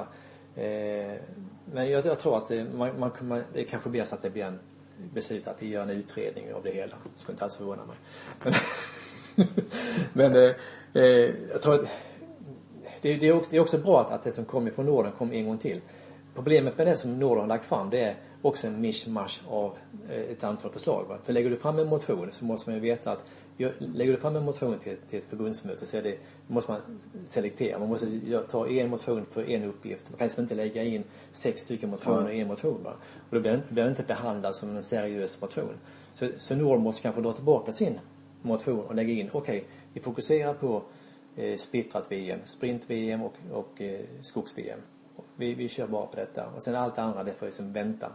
Eh, 0.56 1.13
men 1.74 1.89
jag, 1.89 2.06
jag 2.06 2.19
tror 2.19 2.38
att 2.38 2.48
det, 2.48 2.65
man, 2.78 3.00
man, 3.00 3.12
man, 3.21 3.43
det 3.54 3.63
kanske 3.63 3.89
blir 3.89 4.04
så 4.04 4.15
att 4.15 4.21
det 4.21 4.30
blir 4.30 4.43
en 4.43 4.60
beslut 5.13 5.48
att 5.48 5.62
vi 5.62 5.67
gör 5.69 5.82
en 5.82 5.89
utredning 5.89 6.54
av 6.54 6.63
det 6.63 6.71
hela. 6.71 6.95
Det 7.13 7.19
skulle 7.19 7.34
inte 7.34 7.43
alls 7.43 7.56
förvåna 7.56 7.82
mig. 7.86 7.95
Men, 8.43 8.54
men 10.13 10.36
eh, 10.36 10.56
eh, 10.93 11.34
jag 11.52 11.62
tror 11.62 11.74
att 11.74 11.89
det, 13.06 13.18
det, 13.18 13.28
är 13.28 13.34
också, 13.36 13.52
det 13.52 13.58
är 13.58 13.62
också 13.62 13.78
bra 13.78 14.02
att, 14.02 14.12
att 14.12 14.24
det 14.24 14.32
som 14.32 14.46
kommer 14.46 14.72
från 14.72 14.86
Norden 14.86 15.12
kommer 15.18 15.34
en 15.34 15.46
gång 15.46 15.58
till. 15.58 15.82
Problemet 16.36 16.78
med 16.78 16.88
det 16.88 16.96
som 16.96 17.20
Norden 17.20 17.39
har 17.39 17.48
lagt 17.48 17.65
fram 17.65 17.89
det 17.89 18.00
är 18.00 18.15
också 18.41 18.68
en 18.68 18.82
mischmasch 18.82 19.41
av 19.50 19.78
eh, 20.10 20.22
ett 20.22 20.44
antal 20.44 20.72
förslag. 20.72 21.06
Va? 21.10 21.18
För 21.24 21.34
lägger 21.34 21.50
du 21.50 21.58
fram 21.58 21.80
en 21.80 21.88
motion 21.88 22.28
så 22.32 22.46
måste 22.46 22.70
man 22.70 22.76
ju 22.76 22.82
veta 22.82 23.12
att 23.12 23.26
lägger 23.78 24.12
du 24.12 24.18
fram 24.18 24.36
en 24.36 24.46
motion 24.46 24.80
till, 24.80 24.98
till 25.10 25.20
ett 25.20 25.26
förbundsmöte 25.26 25.86
så 25.86 25.98
är 25.98 26.04
det, 26.04 26.18
måste 26.48 26.72
man 26.72 26.82
selektera. 27.26 27.80
Man 27.80 27.89
måste 27.89 28.08
ta 28.48 28.68
en 28.68 28.89
motion 28.89 29.26
för 29.26 29.50
en 29.50 29.63
uppgift. 29.63 30.10
Man 30.10 30.18
kan 30.18 30.26
liksom 30.28 30.44
inte 30.44 30.56
lägga 30.56 30.84
in 30.84 31.04
sex 31.32 31.62
stycken 31.62 31.89
motioner 31.89 32.30
i 32.30 32.39
en 32.39 32.48
motion. 32.48 32.84
Va? 32.84 32.94
Och 33.30 33.36
då 33.36 33.39
blir 33.39 33.52
den, 33.52 33.62
blir 33.70 33.84
den 33.84 33.91
inte 33.91 34.04
behandlad 34.04 34.56
som 34.56 34.76
en 34.76 34.84
seriös 34.84 35.41
motion. 35.41 35.74
Så, 36.13 36.30
så 36.38 36.56
Norden 36.56 36.84
måste 36.84 37.02
kanske 37.02 37.22
dra 37.22 37.34
tillbaka 37.34 37.72
sin 37.72 38.00
motion 38.41 38.80
och 38.80 38.96
lägga 38.96 39.13
in, 39.13 39.30
okej, 39.32 39.65
vi 39.94 40.00
fokuserar 40.00 40.54
på 40.54 40.82
eh, 41.38 41.58
splittrat 41.58 42.12
VM, 42.12 42.39
sprint-VM 42.43 43.21
och, 43.21 43.34
och 43.52 43.82
eh, 43.82 44.02
skogs-VM. 44.21 44.80
Vi, 45.36 45.54
vi 45.54 45.69
kör 45.69 45.88
bara 45.88 46.06
på 46.06 46.15
detta 46.15 46.48
och 46.56 46.63
sen 46.63 46.76
allt 46.76 46.95
det 46.95 47.02
andra 47.02 47.24
det 47.24 47.32
får 47.32 47.45
liksom 47.45 47.74
vänta. 47.74 48.12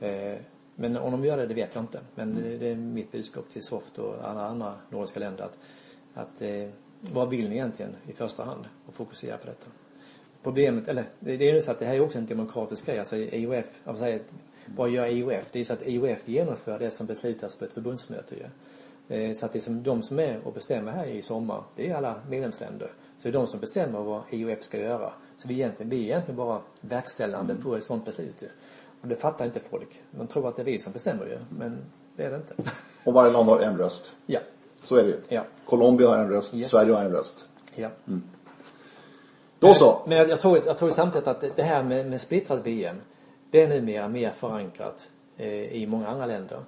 Eh, 0.00 0.36
men 0.74 0.96
om 0.96 1.12
de 1.12 1.24
gör 1.24 1.36
det, 1.36 1.46
det 1.46 1.54
vet 1.54 1.74
jag 1.74 1.84
inte. 1.84 2.00
Men 2.14 2.34
det, 2.34 2.58
det 2.58 2.68
är 2.68 2.74
mitt 2.74 3.12
budskap 3.12 3.48
till 3.48 3.62
Soft 3.62 3.98
och 3.98 4.14
alla 4.24 4.46
andra 4.46 4.74
nordiska 4.90 5.20
länder 5.20 5.44
att, 5.44 5.58
att 6.14 6.42
eh, 6.42 6.68
vad 7.00 7.30
vill 7.30 7.48
ni 7.48 7.54
egentligen 7.54 7.96
i 8.06 8.12
första 8.12 8.44
hand 8.44 8.64
och 8.86 8.94
fokusera 8.94 9.36
på 9.36 9.46
detta. 9.46 9.66
Problemet, 10.42 10.88
eller 10.88 11.04
det, 11.20 11.32
är 11.32 11.54
ju 11.54 11.60
så 11.60 11.70
att 11.70 11.78
det 11.78 11.84
här 11.84 11.94
är 11.94 12.00
också 12.00 12.18
en 12.18 12.26
demokratisk 12.26 12.86
grej. 12.86 12.98
Alltså 12.98 13.16
IOF, 13.16 13.80
att- 13.84 14.32
vad 14.66 14.90
gör 14.90 15.06
IOF? 15.06 15.50
Det 15.52 15.60
är 15.60 15.64
så 15.64 15.72
att 15.72 15.82
IOF 15.86 16.28
genomför 16.28 16.78
det 16.78 16.90
som 16.90 17.06
beslutas 17.06 17.56
på 17.56 17.64
ett 17.64 17.72
förbundsmöte 17.72 18.34
ju. 18.34 18.44
Eh, 19.10 19.32
Så 19.32 19.46
att 19.46 19.52
det 19.52 19.58
är 19.58 19.60
som 19.60 19.82
de 19.82 20.02
som 20.02 20.18
är 20.18 20.40
och 20.44 20.52
bestämmer 20.52 20.92
här 20.92 21.06
i 21.06 21.22
sommar, 21.22 21.62
det 21.76 21.90
är 21.90 21.94
alla 21.94 22.14
medlemsländer. 22.28 22.90
Så 23.16 23.22
det 23.22 23.28
är 23.28 23.32
de 23.32 23.46
som 23.46 23.60
bestämmer 23.60 24.00
vad 24.00 24.22
IOF 24.30 24.62
ska 24.62 24.78
göra. 24.78 25.12
Så 25.36 25.48
vi, 25.48 25.54
egentligen, 25.54 25.90
vi 25.90 25.96
är 25.96 26.04
egentligen 26.04 26.36
bara 26.36 26.60
verkställande 26.80 27.54
på 27.54 27.76
ett 27.76 27.84
sådant 27.84 28.04
beslut 28.04 28.42
ju. 28.42 28.46
Och 29.02 29.08
det 29.08 29.16
fattar 29.16 29.44
inte 29.44 29.60
folk. 29.60 30.02
De 30.10 30.26
tror 30.26 30.48
att 30.48 30.56
det 30.56 30.62
är 30.62 30.66
vi 30.66 30.78
som 30.78 30.92
bestämmer 30.92 31.26
ju, 31.26 31.38
men 31.58 31.78
det 32.16 32.24
är 32.24 32.30
det 32.30 32.36
inte. 32.36 32.54
Och 33.04 33.12
varje 33.14 33.32
land 33.32 33.48
har 33.48 33.60
en 33.60 33.78
röst. 33.78 34.12
ja, 34.26 34.40
Så 34.82 34.96
är 34.96 35.02
det 35.04 35.08
ju. 35.08 35.16
ja, 35.28 35.44
Colombia 35.64 36.08
har 36.08 36.16
en 36.18 36.28
röst, 36.30 36.54
Yes. 36.54 36.70
Sverige 36.70 36.92
har 36.92 37.04
en 37.04 37.10
röst. 37.12 37.48
ja. 37.74 37.88
Då 39.58 39.74
så. 39.74 40.02
Men 40.06 40.18
jag, 40.18 40.28
jag, 40.28 40.40
tror, 40.40 40.58
jag 40.66 40.78
tror 40.78 40.90
samtidigt 40.90 41.28
att 41.28 41.40
det- 41.40 41.56
det 41.56 41.62
här 41.62 41.82
med, 41.82 42.06
med 42.10 42.20
splittrat 42.20 42.66
VM, 42.66 42.96
det 43.50 43.62
är 43.62 43.68
numera 43.68 44.08
mer 44.08 44.30
förankrat 44.30 45.10
eh, 45.36 45.48
i 45.48 45.86
många 45.86 46.08
andra 46.08 46.26
länder. 46.26 46.60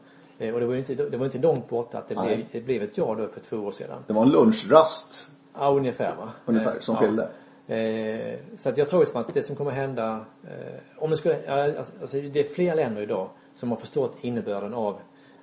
Eh, 0.42 0.54
och 0.54 0.60
det 0.60 0.66
var 0.66 0.72
ju 0.72 0.78
inte, 0.78 0.94
det 0.94 1.16
var 1.16 1.26
inte 1.26 1.38
långt 1.38 1.68
borta 1.68 1.98
att 1.98 2.08
det 2.08 2.14
Nej. 2.14 2.36
blev, 2.36 2.46
det 2.52 2.60
blev 2.60 2.82
ett 2.82 2.98
ja 2.98 3.14
då 3.14 3.28
för 3.28 3.40
två 3.40 3.56
år 3.56 3.70
sedan. 3.70 4.04
Det 4.06 4.12
var 4.12 4.22
en 4.22 4.30
lunchrast 4.30 5.30
Ja, 5.54 5.70
ungefär 5.70 6.16
va? 6.16 6.28
ungefär 6.46 6.80
som 6.80 6.94
ja. 6.94 7.00
skilde. 7.00 7.28
Eh, 7.66 8.38
så 8.56 8.68
att 8.68 8.78
jag 8.78 8.88
tror 8.88 9.04
som 9.04 9.20
att 9.20 9.34
det 9.34 9.42
som 9.42 9.56
kommer 9.56 9.70
hända, 9.70 10.24
eh, 10.44 10.80
om 10.98 11.10
det 11.10 11.16
skulle, 11.16 11.44
ja, 11.46 11.78
alltså, 11.78 11.92
alltså 12.00 12.20
det 12.20 12.40
är 12.40 12.54
fler 12.54 12.74
länder 12.74 13.02
idag 13.02 13.28
som 13.54 13.70
har 13.70 13.76
förstått 13.76 14.16
innebörden 14.20 14.74
av 14.74 14.98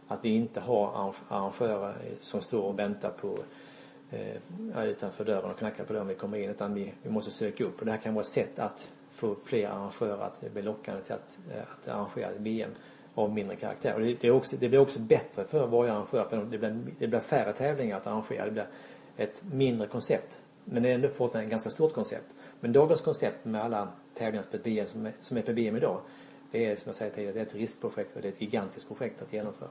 att 0.08 0.26
vi 0.26 0.30
inte 0.30 0.60
har 0.60 1.14
arrangörer 1.30 1.96
som 2.20 2.42
står 2.42 2.64
och 2.64 2.80
väntar 2.80 3.10
på 3.10 3.38
eh, 4.12 4.36
ja, 4.76 4.84
utanför 4.84 5.26
dörren 5.26 5.52
och 5.52 5.58
knackar 5.58 5.84
på 5.84 5.94
dörren 5.94 6.08
när 6.08 6.14
vi 6.14 6.20
kommer 6.20 6.38
in 6.38 6.50
utan 6.50 6.74
vi, 6.74 6.94
vi 7.04 7.10
måste 7.10 7.32
söka 7.32 7.64
upp 7.64 7.80
och 7.80 7.86
det 7.86 7.92
här 7.92 8.00
kan 8.00 8.14
vara 8.14 8.22
ett 8.22 8.28
sätt 8.28 8.60
att 8.60 8.92
få 9.10 9.36
fler 9.46 9.68
arrangörer 9.68 10.24
att 10.24 10.54
bli 10.54 10.62
lockande 10.62 11.02
till 11.02 11.14
att, 11.14 11.40
att 11.72 11.88
arrangera 11.88 12.28
ett 12.30 12.40
VM 12.40 12.72
av 13.20 13.34
mindre 13.34 13.56
karaktär. 13.56 13.94
Och 13.96 14.02
det, 14.02 14.22
det, 14.22 14.32
också, 14.32 14.56
det 14.60 14.70
blir 14.70 14.80
också 14.80 15.00
bättre 15.00 15.44
för 15.44 15.68
varje 15.68 15.92
arrangör 15.92 16.26
för 16.30 16.38
det 16.38 16.58
blir, 16.58 16.82
det 17.00 17.08
blir 17.08 17.20
färre 17.20 17.54
tävlingar 17.54 17.98
att 17.98 18.08
arrangera. 18.08 18.46
Det 18.46 18.52
blir 18.52 18.68
ett 19.18 19.44
mindre 19.52 19.88
koncept. 19.88 20.42
Men 20.66 20.84
det 20.84 20.90
är 20.90 20.96
ändå 20.96 21.08
fortfarande 21.08 21.46
ett 21.46 21.52
ganska 21.52 21.70
stort 21.70 21.94
koncept. 21.94 22.36
Men 22.60 22.74
dagens 22.74 23.02
koncept 23.02 23.46
med 23.46 23.62
alla 23.62 23.88
tävlingar 24.18 24.46
på 24.52 24.58
ett 24.58 24.68
VM 24.68 24.88
som 24.88 25.06
är, 25.06 25.14
som 25.20 25.38
är 25.38 25.42
på 25.42 25.52
VM 25.52 25.76
idag 25.76 26.00
det 26.52 26.66
är 26.66 26.76
som 26.76 26.84
jag 26.86 26.96
säger 26.96 27.12
tidigare, 27.12 27.34
det 27.34 27.40
är 27.40 27.46
ett 27.46 27.56
riskprojekt 27.56 28.16
och 28.16 28.22
det 28.22 28.28
är 28.28 28.32
ett 28.32 28.42
gigantiskt 28.42 28.88
projekt 28.88 29.22
att 29.22 29.34
genomföra. 29.34 29.70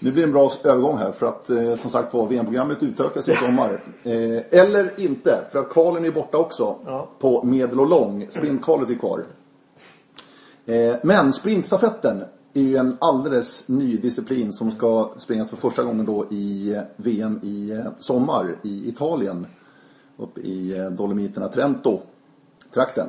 Nu 0.00 0.12
blir 0.12 0.22
det 0.22 0.28
en 0.28 0.32
bra 0.32 0.50
övergång 0.64 0.98
här 0.98 1.12
för 1.12 1.26
att 1.26 1.50
eh, 1.50 1.74
som 1.74 1.90
sagt 1.90 2.14
var 2.14 2.26
VM-programmet 2.26 2.82
utökas 2.82 3.28
i 3.28 3.32
sommar. 3.32 3.80
Eh, 4.04 4.60
eller 4.60 5.00
inte, 5.00 5.44
för 5.52 5.58
att 5.58 5.70
kvalen 5.70 6.04
är 6.04 6.10
borta 6.10 6.38
också. 6.38 6.76
Ja. 6.84 7.08
På 7.18 7.42
medel 7.42 7.80
och 7.80 7.86
lång. 7.86 8.26
Sprintkvalet 8.30 8.90
är 8.90 8.94
kvar. 8.94 9.22
Eh, 10.66 10.96
men 11.02 11.32
sprintstafetten 11.32 12.24
är 12.54 12.60
ju 12.60 12.76
en 12.76 12.96
alldeles 13.00 13.68
ny 13.68 13.96
disciplin 13.96 14.52
som 14.52 14.70
ska 14.70 15.10
springas 15.18 15.50
för 15.50 15.56
första 15.56 15.82
gången 15.82 16.06
då 16.06 16.26
i 16.30 16.74
eh, 16.74 16.82
VM 16.96 17.40
i 17.42 17.70
eh, 17.70 17.86
sommar 17.98 18.56
i 18.62 18.88
Italien. 18.88 19.46
Uppe 20.16 20.40
i 20.40 20.88
Dolomiterna, 20.90 21.48
Trento-trakten. 21.48 23.08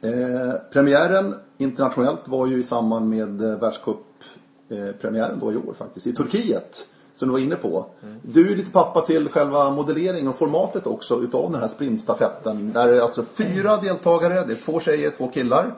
Eh, 0.00 0.52
premiären 0.72 1.34
internationellt 1.58 2.28
var 2.28 2.46
ju 2.46 2.58
i 2.58 2.64
samband 2.64 3.08
med 3.08 3.40
eh, 3.40 3.58
världscuppremiären 3.58 5.38
då 5.40 5.52
i 5.52 5.56
år 5.56 5.74
faktiskt, 5.78 6.06
i 6.06 6.12
Turkiet. 6.12 6.88
Som 7.16 7.28
du 7.28 7.32
var 7.32 7.40
inne 7.40 7.56
på. 7.56 7.86
Du 8.22 8.52
är 8.52 8.56
lite 8.56 8.70
pappa 8.70 9.00
till 9.00 9.28
själva 9.28 9.70
modelleringen 9.70 10.28
och 10.28 10.36
formatet 10.36 10.86
också 10.86 11.22
utav 11.22 11.52
den 11.52 11.60
här 11.60 11.68
sprintstafetten. 11.68 12.72
Där 12.72 12.88
är 12.88 13.00
alltså 13.00 13.24
fyra 13.24 13.76
deltagare, 13.76 14.44
det 14.46 14.52
är 14.52 14.64
två 14.64 14.80
tjejer, 14.80 15.10
två 15.10 15.28
killar. 15.28 15.74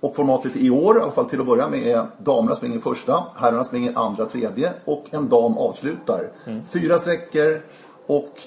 Och 0.00 0.16
formatet 0.16 0.56
i 0.56 0.70
år, 0.70 0.98
i 0.98 1.00
alla 1.00 1.12
fall 1.12 1.24
till 1.24 1.40
att 1.40 1.46
börja 1.46 1.68
med, 1.68 1.86
är 1.86 2.06
damerna 2.18 2.54
springer 2.54 2.80
första, 2.80 3.24
herrarna 3.36 3.64
springer 3.64 3.98
andra, 3.98 4.24
tredje 4.24 4.72
och 4.84 5.04
en 5.10 5.28
dam 5.28 5.58
avslutar. 5.58 6.30
Fyra 6.70 6.98
sträckor 6.98 7.62
och 8.06 8.40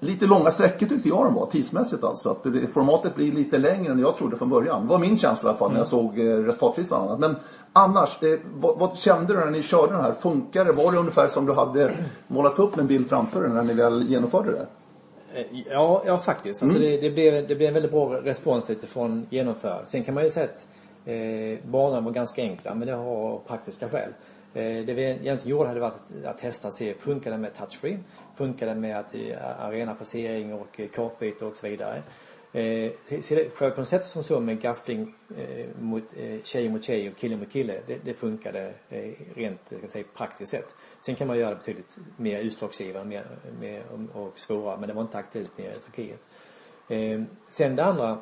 lite 0.00 0.26
långa 0.26 0.50
sträckor 0.50 0.86
tyckte 0.86 1.08
jag 1.08 1.24
de 1.24 1.34
var, 1.34 1.46
tidsmässigt 1.46 2.04
alltså. 2.04 2.30
Att 2.30 2.42
det, 2.42 2.66
formatet 2.74 3.14
blir 3.14 3.32
lite 3.32 3.58
längre 3.58 3.92
än 3.92 3.98
jag 3.98 4.16
trodde 4.16 4.36
från 4.36 4.48
början. 4.48 4.82
Det 4.82 4.88
var 4.88 4.98
min 4.98 5.18
känsla 5.18 5.48
i 5.48 5.50
alla 5.50 5.58
fall 5.58 5.72
när 5.72 5.78
jag 5.78 5.86
såg 5.86 6.18
eh, 6.18 6.36
resultatlistan 6.36 7.00
och 7.00 7.06
annat. 7.06 7.20
Men 7.20 7.36
annars, 7.72 8.22
eh, 8.22 8.38
vad, 8.54 8.78
vad 8.78 8.96
kände 8.96 9.34
du 9.34 9.40
när 9.40 9.50
ni 9.50 9.62
körde 9.62 9.92
den 9.92 10.02
här? 10.02 10.12
Funkar 10.12 10.64
det? 10.64 10.72
Var 10.72 10.92
det 10.92 10.98
ungefär 10.98 11.26
som 11.26 11.46
du 11.46 11.52
hade 11.52 11.96
målat 12.26 12.58
upp 12.58 12.78
en 12.78 12.86
bild 12.86 13.08
framför 13.08 13.42
dig 13.42 13.50
när 13.50 13.62
ni 13.62 13.74
väl 13.74 14.06
genomförde 14.08 14.50
det? 14.50 14.66
Eh, 15.34 15.46
Ja, 15.70 16.02
ja 16.06 16.18
faktiskt. 16.18 16.62
Alltså 16.62 16.78
det, 16.78 16.96
det, 16.96 17.10
blev, 17.10 17.46
det 17.46 17.54
blev 17.54 17.68
en 17.68 17.74
väldigt 17.74 17.92
bra 17.92 18.20
respons 18.22 18.70
utifrån 18.70 19.26
genomföra. 19.30 19.84
Sen 19.84 20.04
kan 20.04 20.14
man 20.14 20.24
ju 20.24 20.30
säga 20.30 20.46
att 20.46 20.66
eh, 21.08 21.70
banorna 21.70 22.00
var 22.00 22.12
ganska 22.12 22.42
enkla, 22.42 22.74
men 22.74 22.88
det 22.88 22.94
har 22.94 23.38
praktiska 23.38 23.88
skäl. 23.88 24.10
Eh, 24.54 24.84
det 24.86 24.94
vi 24.94 25.02
egentligen 25.02 25.56
gjorde 25.56 25.68
hade 25.68 25.80
varit 25.80 25.94
att, 25.94 26.24
att 26.24 26.38
testa 26.38 26.68
och 26.68 26.74
se, 26.74 26.94
funkar 26.94 27.30
det 27.30 27.38
med 27.38 27.54
touchfree? 27.54 27.98
Funkar 28.34 28.66
det 28.66 28.74
med 28.74 28.98
att 28.98 29.14
eh, 29.14 29.60
arenapassering 29.60 30.54
och 30.54 30.80
eh, 30.80 30.88
kartbyte 30.88 31.44
och 31.44 31.56
så 31.56 31.68
vidare? 31.68 32.02
Eh, 32.52 32.92
själva 33.54 33.76
konceptet 33.76 34.10
som 34.10 34.22
så 34.22 34.40
med 34.40 34.60
gaffling 34.60 35.14
eh, 35.36 35.66
mot 35.80 36.04
eh, 36.16 36.42
tjej 36.42 36.68
mot 36.68 36.84
tjej 36.84 37.10
och 37.10 37.16
kille 37.16 37.36
mot 37.36 37.52
kille, 37.52 37.80
det, 37.86 37.98
det 38.04 38.14
funkade 38.14 38.74
eh, 38.88 39.12
rent 39.34 39.72
ska 39.78 39.88
säga, 39.88 40.04
praktiskt 40.14 40.50
sett. 40.50 40.74
Sen 41.00 41.14
kan 41.14 41.28
man 41.28 41.38
göra 41.38 41.50
det 41.50 41.56
betydligt 41.56 41.98
mer 42.16 42.40
utslagsgivande 42.40 43.08
mer, 43.08 43.26
mer, 43.60 43.82
och, 43.92 44.22
och 44.22 44.38
svårare, 44.38 44.76
men 44.80 44.88
det 44.88 44.94
var 44.94 45.02
inte 45.02 45.18
aktuellt 45.18 45.58
nere 45.58 45.74
i 45.74 45.78
Turkiet. 45.78 46.20
Eh, 46.88 47.22
sen 47.48 47.76
det 47.76 47.84
andra 47.84 48.18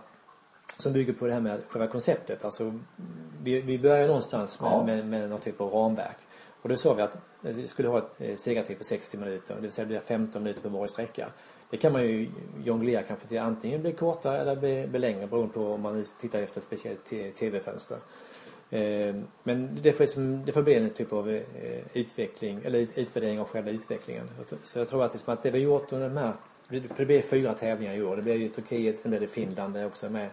som 0.77 0.93
bygger 0.93 1.13
på 1.13 1.27
det 1.27 1.33
här 1.33 1.41
med 1.41 1.61
själva 1.69 1.87
konceptet. 1.87 2.45
Alltså, 2.45 2.79
vi, 3.43 3.61
vi 3.61 3.79
börjar 3.79 4.07
någonstans 4.07 4.61
med, 4.61 4.73
Ja. 4.73 4.85
med, 4.87 5.07
med 5.07 5.31
någon 5.31 5.41
typ 5.41 5.61
av 5.61 5.71
ramverk. 5.71 6.17
Och 6.63 6.69
då 6.69 6.77
sa 6.77 6.95
vi 6.95 7.03
att 7.03 7.17
vi 7.41 7.67
skulle 7.67 7.89
ha 7.89 7.99
ett 7.99 8.21
eh, 8.21 8.37
segertid 8.37 8.79
på 8.79 8.85
60 8.85 9.19
minuter, 9.19 9.55
det 9.55 9.61
vill 9.61 9.73
säga 9.73 9.85
det 9.85 9.89
blir 9.89 10.01
15 10.01 10.43
minuter 10.43 10.63
på 10.63 10.69
varje 10.69 10.89
sträcka. 10.89 11.29
Det 11.71 11.77
kan 11.77 11.93
man 11.93 12.03
ju 12.03 12.31
jonglera 12.65 13.03
kanske 13.03 13.29
till 13.29 13.39
antingen 13.39 13.83
bli 13.83 13.93
kortare 13.93 14.39
eller 14.41 14.57
bli, 14.57 14.87
bli 14.87 14.99
längre 14.99 15.27
beroende 15.27 15.55
på 15.55 15.73
om 15.73 15.81
man 15.81 16.05
tittar 16.21 16.39
efter 16.39 16.61
ett 16.61 16.65
speciellt 16.65 17.05
tv-fönster. 17.37 17.99
Eh, 18.71 19.15
Men 19.43 19.79
det 19.83 19.93
får, 19.93 20.05
liksom, 20.05 20.45
det 20.45 20.53
får 20.53 20.63
bli 20.63 20.75
en 20.75 20.91
typ 20.91 21.13
av 21.13 21.31
eh, 21.31 21.43
utveckling, 21.93 22.61
eller 22.65 22.79
ut- 22.79 22.99
utvärdering 22.99 23.41
av 23.41 23.49
själva 23.49 23.71
utvecklingen. 23.71 24.31
Så 24.65 24.79
jag 24.79 24.89
tror 24.89 25.05
att, 25.05 25.13
det 25.13 25.19
som 25.19 25.33
att 25.33 25.43
det 25.43 25.51
vi 25.51 25.59
gjort 25.59 25.93
under 25.93 26.09
de 26.09 26.17
här, 26.17 26.33
för 26.69 26.95
det 26.99 27.07
blir 27.07 27.23
fyra 27.23 27.55
tävlingar 27.55 27.95
i 27.95 28.03
år. 28.03 28.17
Det 28.17 28.23
blir 28.23 28.35
ju 28.35 28.49
Turkiet, 28.49 28.99
sen 28.99 29.11
blir 29.11 29.21
det 29.21 29.27
Finland 29.27 29.75
där 29.75 29.87
också 29.87 30.11
med. 30.11 30.31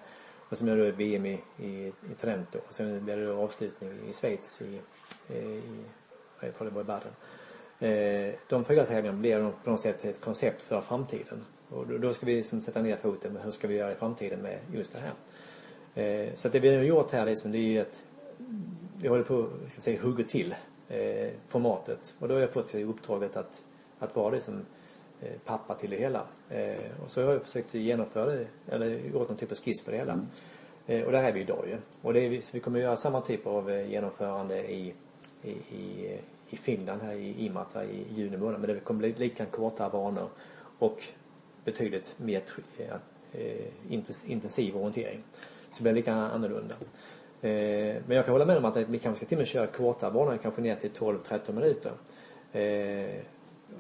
Och 0.50 0.58
sen 0.58 0.66
blir 0.66 0.76
det 0.76 0.92
VM 0.92 1.26
i, 1.26 1.40
i, 1.58 1.88
i 1.88 2.16
Trento. 2.18 2.60
Och 2.68 2.74
sen 2.74 3.06
blir 3.06 3.18
det 3.18 3.26
då 3.26 3.44
avslutning 3.44 3.90
i 4.10 4.14
Schweiz 4.14 4.62
i, 4.62 4.80
eh, 5.30 5.46
i 5.46 5.62
jag 6.40 6.56
tror 6.56 6.68
det 6.68 6.74
var 6.74 6.82
i 6.82 6.86
Baden. 6.86 7.12
Eh, 7.80 8.34
de 8.50 8.66
fyra 8.66 8.86
tävlingarna 8.86 9.20
blir 9.20 9.52
på 9.64 9.70
något 9.70 9.82
sätt 9.82 10.06
ett 10.06 10.22
koncept 10.22 10.62
för 10.62 10.82
framtiden. 10.82 11.46
Och 11.70 11.88
då, 11.88 12.10
ska 12.10 12.26
vi 12.26 12.36
liksom 12.36 12.62
sätta 12.62 12.82
ner 12.82 12.96
foten 12.96 13.34
med 13.34 13.44
hur 13.44 13.52
ska 13.52 13.68
vi 13.68 13.76
göra 13.76 13.92
i 13.92 13.96
framtiden 13.96 14.42
med 14.42 14.60
just 14.74 14.94
det 14.94 15.00
här. 15.00 15.14
Eh, 15.96 16.30
så 16.36 16.48
att 16.48 16.52
det 16.52 16.60
vi 16.60 16.76
har 16.76 16.84
gjort 16.84 17.12
här 17.12 17.26
liksom, 17.26 17.52
det 17.52 17.58
är 17.58 17.62
ju 17.62 17.80
att 17.80 18.04
vi 18.98 19.08
håller 19.08 19.24
på 19.24 19.50
ska 19.68 19.82
säga, 19.82 20.02
hugga 20.02 20.24
till 20.24 20.56
eh, 20.90 21.30
formatet. 21.48 22.16
Och 22.20 22.28
då 22.28 22.34
har 22.34 22.42
jag 22.42 22.54
fått 22.54 22.76
uppdraget 22.76 23.38
att, 23.38 23.64
att 24.00 24.16
vara 24.16 24.32
det 24.32 24.42
som 24.42 24.66
eh, 25.22 25.32
pappa 25.46 25.76
till 25.76 25.90
det 25.90 25.98
hela. 25.98 26.22
Och 27.04 27.12
så 27.12 27.24
har 27.24 27.34
jag 27.34 27.44
försökt 27.44 27.74
genomföra 27.74 28.26
det, 28.26 28.48
eller 28.68 28.88
gjort 28.88 29.30
någon 29.30 29.38
typ 29.38 29.52
av 29.52 29.58
skiss 29.58 29.84
på 29.84 29.92
det 29.92 29.98
hela. 29.98 30.14
Mm. 30.88 31.06
Och 31.06 31.12
där 31.12 31.24
är 31.24 31.32
vi 31.32 31.42
idag 31.42 31.66
ju. 31.68 31.78
Och 32.02 32.14
det 32.14 32.20
är, 32.20 32.30
vi, 32.54 32.60
kommer 32.60 32.80
att 32.80 32.84
göra 32.84 32.96
samma 32.96 33.22
typ 33.22 33.48
av 33.48 33.72
genomförande 33.72 34.72
i, 34.72 34.94
i, 35.44 35.52
i, 35.52 36.20
i 36.50 36.56
Finland 36.56 37.02
här 37.02 37.14
i 37.14 37.46
Imatra 37.46 37.84
i 37.84 38.06
juni 38.16 38.38
månad. 38.38 38.60
Men 38.60 38.70
det 38.70 38.80
kommer 38.80 39.00
bli 39.00 39.14
lika 39.18 39.46
kortare 39.46 39.90
banor 39.90 40.30
och 40.80 41.04
betydligt 41.64 42.16
mer 42.18 42.42
eh, 43.32 43.66
intensiv 44.28 44.78
orientering. 44.78 45.24
Så 45.72 45.78
det 45.78 45.84
blir 45.84 45.94
lika 45.94 46.14
annorlunda. 46.14 46.76
Eh, 47.42 47.96
men 48.08 48.18
jag 48.18 48.26
kan 48.26 48.32
hålla 48.32 48.46
med 48.46 48.58
om 48.58 48.66
att 48.66 48.78
vi 48.78 49.00
kanske 49.00 49.26
ska 49.26 49.30
till 49.30 49.38
och 49.38 49.40
med 49.40 49.48
köra 49.48 49.68
kortare 49.68 50.12
banor, 50.12 50.38
kanske 50.42 50.62
ner 50.62 50.76
till 50.76 50.92
12-13 50.92 51.54
minuter. 51.54 51.92
Eh, 52.52 53.22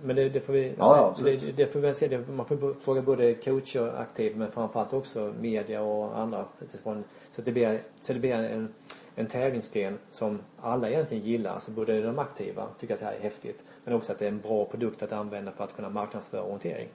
men 0.03 0.16
det, 0.16 0.30
det, 0.30 0.39
får 0.39 0.53
vi 0.53 0.74
ja, 0.78 1.16
se. 1.18 1.24
Det, 1.24 1.57
det, 1.57 1.66
får 1.66 1.80
vi 1.80 1.93
se. 1.93 2.18
man 2.18 2.45
får 2.45 2.74
fråga 2.74 3.01
både 3.01 3.34
coacher 3.34 3.95
aktivt 3.97 4.36
men 4.36 4.51
framförallt 4.51 4.93
också 4.93 5.34
media 5.41 5.82
och 5.82 6.20
andra. 6.20 6.45
Så 6.72 6.89
att 7.36 7.45
det 7.45 7.51
blir, 7.51 7.82
så 7.99 8.13
det 8.13 8.20
blir 8.20 8.34
en, 8.34 8.74
en 9.16 9.28
tävlingsgren 9.28 9.97
som 10.09 10.39
alla 10.61 10.89
egentligen 10.89 11.24
gillar. 11.24 11.51
Alltså 11.51 11.72
både 11.72 12.01
de 12.01 12.20
aktiva 12.20 12.68
tycker 12.78 12.93
att 12.93 12.99
det 12.99 13.05
här 13.05 13.13
är 13.13 13.20
häftigt 13.20 13.63
men 13.84 13.93
också 13.93 14.11
att 14.11 14.20
det 14.20 14.26
är 14.26 14.30
en 14.30 14.41
bra 14.41 14.66
produkt 14.66 15.03
att 15.03 15.11
använda 15.11 15.51
för 15.51 15.63
att 15.63 15.76
kunna 15.76 15.89
marknadsföra 15.89 16.43
orientering. 16.43 16.88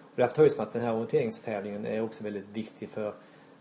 Och 0.00 0.16
därför 0.16 0.34
tror 0.34 0.48
jag 0.48 0.60
att 0.60 0.72
den 0.72 0.82
här 0.82 0.92
orienteringstävlingen 0.92 1.86
är 1.86 2.00
också 2.00 2.24
väldigt 2.24 2.48
viktig 2.52 2.88
för 2.88 3.14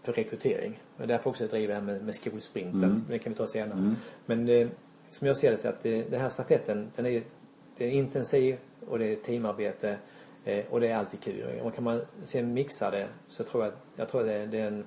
för 0.03 0.13
rekrytering. 0.13 0.79
Och 0.97 1.07
därför 1.07 1.29
också 1.29 1.43
jag 1.43 1.51
driver 1.51 1.67
det 1.67 1.73
här 1.73 1.81
med, 1.81 2.03
med 2.03 2.15
skolsprinten. 2.15 2.83
Mm. 2.83 3.05
Det 3.09 3.19
kan 3.19 3.33
vi 3.33 3.37
ta 3.37 3.47
senare. 3.47 3.79
Mm. 3.79 3.95
Men 4.25 4.49
eh, 4.49 4.67
som 5.09 5.27
jag 5.27 5.37
ser 5.37 5.51
det 5.51 5.57
så 5.57 5.69
att 5.69 5.81
det, 5.81 6.03
den 6.09 6.21
här 6.21 6.29
stafetten 6.29 6.91
den 6.95 7.05
är, 7.05 7.23
det 7.77 7.85
är 7.85 7.91
intensiv 7.91 8.57
och 8.87 8.99
det 8.99 9.05
är 9.05 9.15
teamarbete 9.15 9.97
eh, 10.45 10.65
och 10.69 10.79
det 10.79 10.87
är 10.87 10.95
alltid 10.95 11.21
kul. 11.21 11.59
Och 11.63 11.75
kan 11.75 11.83
man 11.83 12.01
sen 12.23 12.53
mixa 12.53 12.91
det 12.91 13.07
så 13.27 13.43
tror 13.43 13.63
jag, 13.63 13.73
jag 13.95 14.09
tror 14.09 14.21
att 14.21 14.27
det, 14.27 14.45
det 14.45 14.59
är 14.59 14.67
en, 14.67 14.85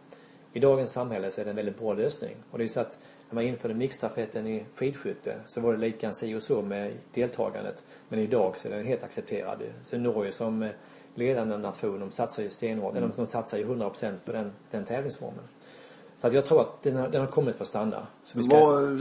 i 0.56 0.60
dagens 0.60 0.92
samhälle 0.92 1.30
så 1.30 1.40
är 1.40 1.44
det 1.44 1.50
en 1.50 1.56
väldigt 1.56 1.78
bra 1.78 1.94
lösning. 1.94 2.36
Och 2.50 2.58
det 2.58 2.64
är 2.64 2.68
så 2.68 2.80
att 2.80 2.98
när 3.28 3.34
man 3.34 3.44
införde 3.44 3.74
mixstafetten 3.74 4.46
i 4.46 4.64
skidskytte 4.74 5.36
så 5.46 5.60
var 5.60 5.72
det 5.72 5.78
lika 5.78 6.12
si 6.12 6.34
och 6.34 6.42
så 6.42 6.62
med 6.62 6.92
deltagandet. 7.14 7.82
Men 8.08 8.18
idag 8.18 8.58
så 8.58 8.68
är 8.68 8.72
den 8.72 8.86
helt 8.86 9.02
accepterad. 9.02 9.62
Så 9.84 9.98
Norge 9.98 10.32
som 10.32 10.62
eh, 10.62 10.70
ledande 11.14 11.56
nation. 11.56 12.00
De 12.00 12.10
satsar 12.10 12.42
ju 12.42 12.48
stenhårt, 12.48 12.92
mm. 12.92 13.04
eller 13.04 13.14
de 13.16 13.26
satsar 13.26 13.58
ju 13.58 13.64
100% 13.64 14.14
på 14.24 14.32
den, 14.32 14.52
den 14.70 14.84
tävlingsformen. 14.84 15.44
Så 16.20 16.26
att 16.26 16.32
jag 16.32 16.44
tror 16.44 16.60
att 16.60 16.82
den 16.82 16.96
har, 16.96 17.08
den 17.08 17.20
har 17.20 17.28
kommit 17.28 17.56
för 17.56 17.64
att 17.64 17.68
stanna. 17.68 18.06
Ska... 18.24 18.42
vad, 18.50 19.00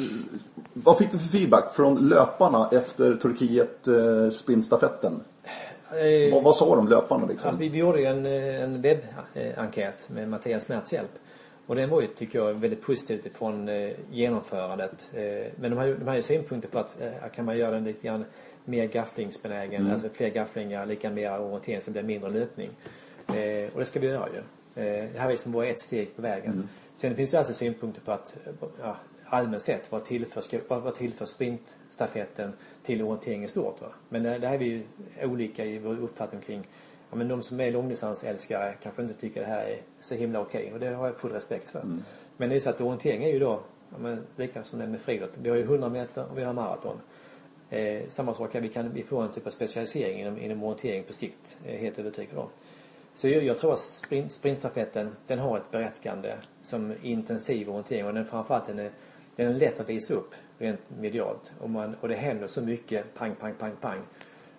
vad 0.73 0.97
fick 0.97 1.11
du 1.11 1.19
för 1.19 1.27
feedback 1.27 1.75
från 1.75 2.09
löparna 2.09 2.69
efter 2.71 3.15
Turkiet 3.15 3.87
eh, 3.87 4.29
sprintstafetten? 4.31 5.23
Eh, 5.89 6.33
vad, 6.33 6.43
vad, 6.43 6.55
sa 6.55 6.75
de 6.75 6.87
löparna 6.87 7.25
liksom? 7.25 7.47
Alltså, 7.47 7.61
vi, 7.61 7.69
vi 7.69 7.77
gjorde 7.77 7.99
ju 7.99 8.05
en, 8.05 8.25
eh, 8.25 8.63
en 8.63 8.81
webbenkät 8.81 10.09
med 10.09 10.29
Mattias 10.29 10.67
Merts 10.67 10.93
hjälp. 10.93 11.11
Och 11.67 11.75
den 11.75 11.89
var 11.89 12.01
ju, 12.01 12.07
tycker 12.07 12.39
jag, 12.39 12.53
väldigt 12.53 12.81
positivt 12.81 13.37
från 13.37 13.69
eh, 13.69 13.91
genomförandet. 14.11 15.11
Eh, 15.13 15.23
men 15.55 15.71
de 15.71 15.77
hade, 15.77 15.95
de 15.95 16.07
hade 16.07 16.21
synpunkter 16.21 16.69
på 16.69 16.79
att 16.79 17.01
eh, 17.01 17.29
kan 17.35 17.45
man 17.45 17.57
göra 17.57 17.71
den 17.71 17.83
lite 17.83 18.07
grann 18.07 18.25
mer 18.65 18.85
gafflingsbenägen, 18.87 19.81
mm. 19.81 19.93
alltså 19.93 20.09
fler 20.09 20.29
gafflingar, 20.29 20.85
lika 20.85 21.09
mer 21.09 21.39
orientering 21.39 21.81
så 21.81 21.91
det 21.91 22.03
blir 22.03 22.03
mindre 22.03 22.29
löpning. 22.39 22.69
Eh, 23.27 23.73
och 23.73 23.79
det 23.79 23.85
ska 23.85 23.99
vi 23.99 24.07
göra 24.07 24.29
ju. 24.29 24.37
Eh, 24.83 25.09
det 25.13 25.19
här 25.19 25.25
är 25.25 25.31
liksom 25.31 25.51
bara 25.51 25.65
ett 25.65 25.79
steg 25.79 26.15
på 26.15 26.21
vägen. 26.21 26.53
Mm. 26.53 26.67
Sen 26.95 27.15
finns 27.15 27.31
det 27.31 27.37
alltså 27.37 27.53
synpunkter 27.53 28.01
på 28.01 28.11
att 28.11 28.37
ja, 28.81 28.97
allmänt 29.25 29.61
sett 29.63 29.91
vad 29.91 30.05
tillför, 30.05 30.43
vad, 30.67 30.81
vad 30.81 30.95
tillför 30.95 31.25
sprintstafetten 31.25 32.53
till 32.83 33.01
orientering 33.01 33.43
i 33.43 33.47
stort. 33.47 33.81
Va? 33.81 33.87
Men 34.09 34.25
eh, 34.25 34.39
det 34.39 34.47
här 34.47 34.53
är 34.55 34.59
vi 34.59 34.65
ju 34.65 34.83
olika 35.23 35.65
i 35.65 35.79
vår 35.79 35.99
uppfattning 35.99 36.41
kring 36.41 36.63
ja, 37.09 37.15
men 37.15 37.27
de 37.27 37.41
som 37.41 37.59
är 37.59 37.71
långdistansälskare 37.71 38.75
kanske 38.83 39.01
inte 39.01 39.13
tycker 39.13 39.41
det 39.41 39.47
här 39.47 39.65
är 39.65 39.77
så 39.99 40.15
himla 40.15 40.39
okej 40.39 40.61
okay, 40.61 40.73
och 40.73 40.79
det 40.79 40.95
har 40.95 41.07
jag 41.07 41.17
full 41.17 41.31
respekt 41.31 41.69
för. 41.69 41.81
Mm. 41.81 42.03
Men 42.37 42.49
det 42.49 42.55
är 42.55 42.59
så 42.59 42.69
att 42.69 42.81
orientering 42.81 43.23
är 43.23 43.33
ju 43.33 43.39
då, 43.39 43.59
ja, 43.89 43.97
men, 43.97 44.23
lika 44.35 44.63
som 44.63 44.79
det 44.79 44.87
med 44.87 45.01
friidrott. 45.01 45.37
Vi 45.37 45.49
har 45.49 45.57
ju 45.57 45.63
100 45.63 45.89
meter 45.89 46.25
och 46.31 46.37
vi 46.37 46.43
har 46.43 46.53
maraton. 46.53 46.97
Eh, 47.69 48.07
samma 48.07 48.33
sak 48.33 48.53
här, 48.53 48.61
vi 48.61 48.69
kan 48.69 48.93
vi 48.93 49.03
får 49.03 49.23
en 49.23 49.31
typ 49.31 49.47
av 49.47 49.51
specialisering 49.51 50.21
inom, 50.21 50.39
inom 50.39 50.63
orientering 50.63 51.03
på 51.03 51.13
sikt, 51.13 51.57
eh, 51.65 51.79
helt 51.79 51.99
övertygad 51.99 52.37
om. 52.37 52.49
Så 53.15 53.27
jag, 53.27 53.43
jag 53.43 53.57
tror 53.57 53.73
att 53.73 53.79
sprint, 53.79 54.31
sprintstafetten, 54.31 55.15
den 55.27 55.39
har 55.39 55.57
ett 55.57 55.71
berättigande 55.71 56.37
som 56.61 56.93
intensiv 57.01 57.69
orientering 57.69 58.05
och 58.05 58.13
den 58.13 58.25
framförallt 58.25 58.67
den 58.67 58.79
är, 58.79 58.91
den 59.35 59.47
är 59.47 59.53
lätt 59.53 59.79
att 59.79 59.89
visa 59.89 60.13
upp 60.13 60.35
rent 60.57 60.79
medialt. 60.99 61.53
Och, 61.59 61.69
man, 61.69 61.95
och 62.01 62.07
det 62.07 62.15
händer 62.15 62.47
så 62.47 62.61
mycket 62.61 63.13
pang, 63.13 63.35
pang, 63.35 63.53
pang, 63.55 63.75
pang. 63.81 63.99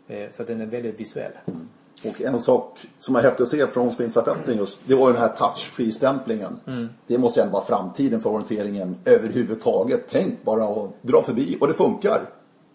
Eh, 0.09 0.31
så 0.31 0.43
att 0.43 0.49
den 0.49 0.61
är 0.61 0.67
väldigt 0.67 1.01
visuell. 1.01 1.33
Mm. 1.47 1.69
Och 2.05 2.23
en 2.23 2.41
sak 2.41 2.79
som 2.99 3.17
är 3.17 3.23
häftigt 3.23 3.41
att 3.41 3.49
se 3.49 3.67
från 3.67 3.93
sprintstafetten 3.93 4.57
just, 4.57 4.81
det 4.87 4.95
var 4.95 5.07
ju 5.07 5.13
den 5.13 5.23
här 5.23 5.29
touch-free-stämplingen. 5.29 6.61
Mm. 6.67 6.89
Det 7.07 7.19
måste 7.19 7.41
ju 7.41 7.45
ändå 7.45 7.53
vara 7.53 7.65
framtiden 7.65 8.21
för 8.21 8.31
orienteringen 8.31 8.97
överhuvudtaget. 9.05 10.05
Tänk 10.09 10.45
bara 10.45 10.65
att 10.65 11.03
dra 11.03 11.23
förbi 11.23 11.59
och 11.61 11.69
det 11.69 11.75
funkar. 11.75 12.21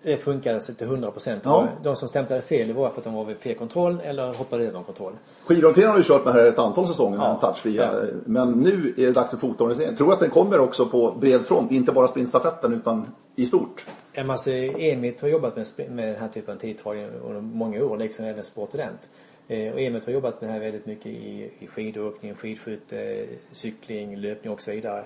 Det 0.04 0.18
funkade 0.18 0.60
till 0.60 0.88
100 0.88 1.12
procent. 1.12 1.42
Ja. 1.46 1.68
De 1.84 1.96
som 1.96 2.10
stämplade 2.10 2.42
fel 2.42 2.68
det 2.68 2.74
var 2.74 2.90
för 2.90 2.98
att 2.98 3.04
de 3.04 3.14
var 3.14 3.26
vid 3.26 3.38
fel 3.38 3.56
kontroll 3.56 4.02
eller 4.04 4.34
hoppade 4.34 4.64
över 4.64 4.78
en 4.78 4.84
kontroll. 4.84 5.14
Skidorienteringen 5.46 5.92
har 5.92 5.98
ju 5.98 6.04
kört 6.04 6.26
med 6.26 6.34
här 6.34 6.46
ett 6.46 6.60
antal 6.60 6.88
säsonger 6.88 7.18
med 7.18 7.28
ja. 7.28 7.36
touchfria. 7.36 7.90
Ja. 7.94 8.08
Men 8.26 8.52
nu 8.52 8.94
är 8.98 9.06
det 9.06 9.12
dags 9.12 9.32
för 9.32 9.38
fotorientering. 9.38 9.96
Tror 9.96 10.14
att 10.14 10.20
den 10.20 10.30
kommer 10.30 10.60
också 10.60 10.86
på 10.86 11.12
bred 11.12 11.42
front? 11.42 11.72
Inte 11.72 11.92
bara 11.92 12.08
sprintstafetten 12.08 12.74
utan 12.74 13.08
i 13.36 13.46
stort? 13.46 13.86
Alltså, 14.18 14.52
Emit 14.52 15.22
har 15.22 15.28
jobbat 15.28 15.56
med, 15.56 15.68
med 15.92 16.08
den 16.08 16.16
här 16.16 16.28
typen 16.28 16.56
av 16.56 16.60
tidtagning 16.60 17.08
under 17.24 17.42
många 17.42 17.84
år, 17.84 17.98
liksom 17.98 18.26
även 18.26 18.44
Sportident. 18.44 19.10
Eh, 19.48 19.74
och 19.74 19.82
Emit 19.82 20.06
har 20.06 20.14
jobbat 20.14 20.42
med 20.42 20.50
det 20.50 20.54
här 20.54 20.60
väldigt 20.60 20.86
mycket 20.86 21.06
i, 21.06 21.52
i 21.60 21.68
skidåkning, 21.68 22.36
skidskytte, 22.36 23.26
cykling, 23.52 24.18
löpning 24.18 24.54
och 24.54 24.62
så 24.62 24.72
vidare. 24.72 25.04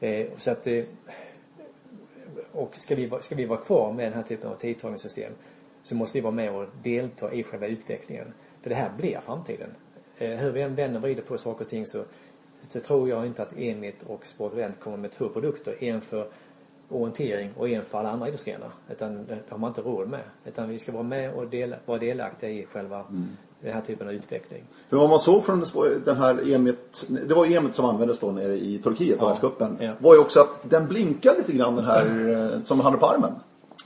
Eh, 0.00 0.26
så 0.36 0.50
att 0.50 0.66
eh, 0.66 0.84
och 2.54 2.74
ska 2.74 2.94
vi, 2.94 3.10
ska 3.20 3.34
vi 3.34 3.44
vara 3.44 3.60
kvar 3.60 3.92
med 3.92 4.06
den 4.06 4.12
här 4.12 4.22
typen 4.22 4.50
av 4.50 4.56
tidtagningssystem 4.56 5.32
så 5.82 5.94
måste 5.94 6.18
vi 6.18 6.22
vara 6.22 6.34
med 6.34 6.54
och 6.54 6.66
delta 6.82 7.32
i 7.32 7.42
själva 7.42 7.66
utvecklingen. 7.66 8.32
För 8.62 8.70
det 8.70 8.76
här 8.76 8.90
blir 8.96 9.18
framtiden. 9.18 9.70
Eh, 10.18 10.30
hur 10.30 10.52
vi 10.52 10.62
än 10.62 10.74
vänder 10.74 10.98
och 10.98 11.02
vrider 11.02 11.22
på 11.22 11.38
saker 11.38 11.64
och 11.64 11.70
ting 11.70 11.86
så, 11.86 12.04
så 12.62 12.80
tror 12.80 13.08
jag 13.08 13.26
inte 13.26 13.42
att 13.42 13.58
Emit 13.58 14.02
och 14.02 14.26
Sportevent 14.26 14.80
kommer 14.80 14.96
med 14.96 15.10
två 15.10 15.28
produkter. 15.28 15.84
En 15.84 16.00
för 16.00 16.28
orientering 16.88 17.50
och 17.56 17.68
en 17.68 17.84
för 17.84 17.98
alla 17.98 18.10
andra 18.10 18.28
idrottsgrenar. 18.28 18.70
Utan 18.90 19.26
det 19.26 19.38
har 19.48 19.58
man 19.58 19.70
inte 19.70 19.82
råd 19.82 20.08
med. 20.08 20.20
Utan 20.44 20.68
vi 20.68 20.78
ska 20.78 20.92
vara 20.92 21.02
med 21.02 21.32
och 21.32 21.48
dela, 21.48 21.76
vara 21.86 21.98
delaktiga 21.98 22.50
i 22.50 22.66
själva 22.66 23.00
mm 23.00 23.28
den 23.64 23.74
här 23.74 23.80
typen 23.80 24.08
av 24.08 24.14
utveckling. 24.14 24.64
För 24.88 24.96
vad 24.96 25.10
man 25.10 25.20
såg 25.20 25.44
från 25.44 25.64
den 26.04 26.16
här 26.16 26.52
EMIT, 26.52 27.06
det 27.08 27.34
var 27.34 27.46
EMIT 27.46 27.74
som 27.74 27.84
användes 27.84 28.18
då 28.18 28.32
nere 28.32 28.56
i 28.56 28.78
Turkiet 28.78 29.18
på 29.18 29.24
ja. 29.24 29.28
världscupen. 29.28 29.76
Ja. 29.80 29.92
Var 29.98 30.14
ju 30.14 30.20
också 30.20 30.40
att 30.40 30.70
den 30.70 30.86
blinkar 30.86 31.34
lite 31.36 31.52
grann 31.52 31.76
den 31.76 31.84
här 31.84 32.30
eh, 32.54 32.62
som 32.64 32.80
hade 32.80 32.96
på 32.96 33.06
armen. 33.06 33.32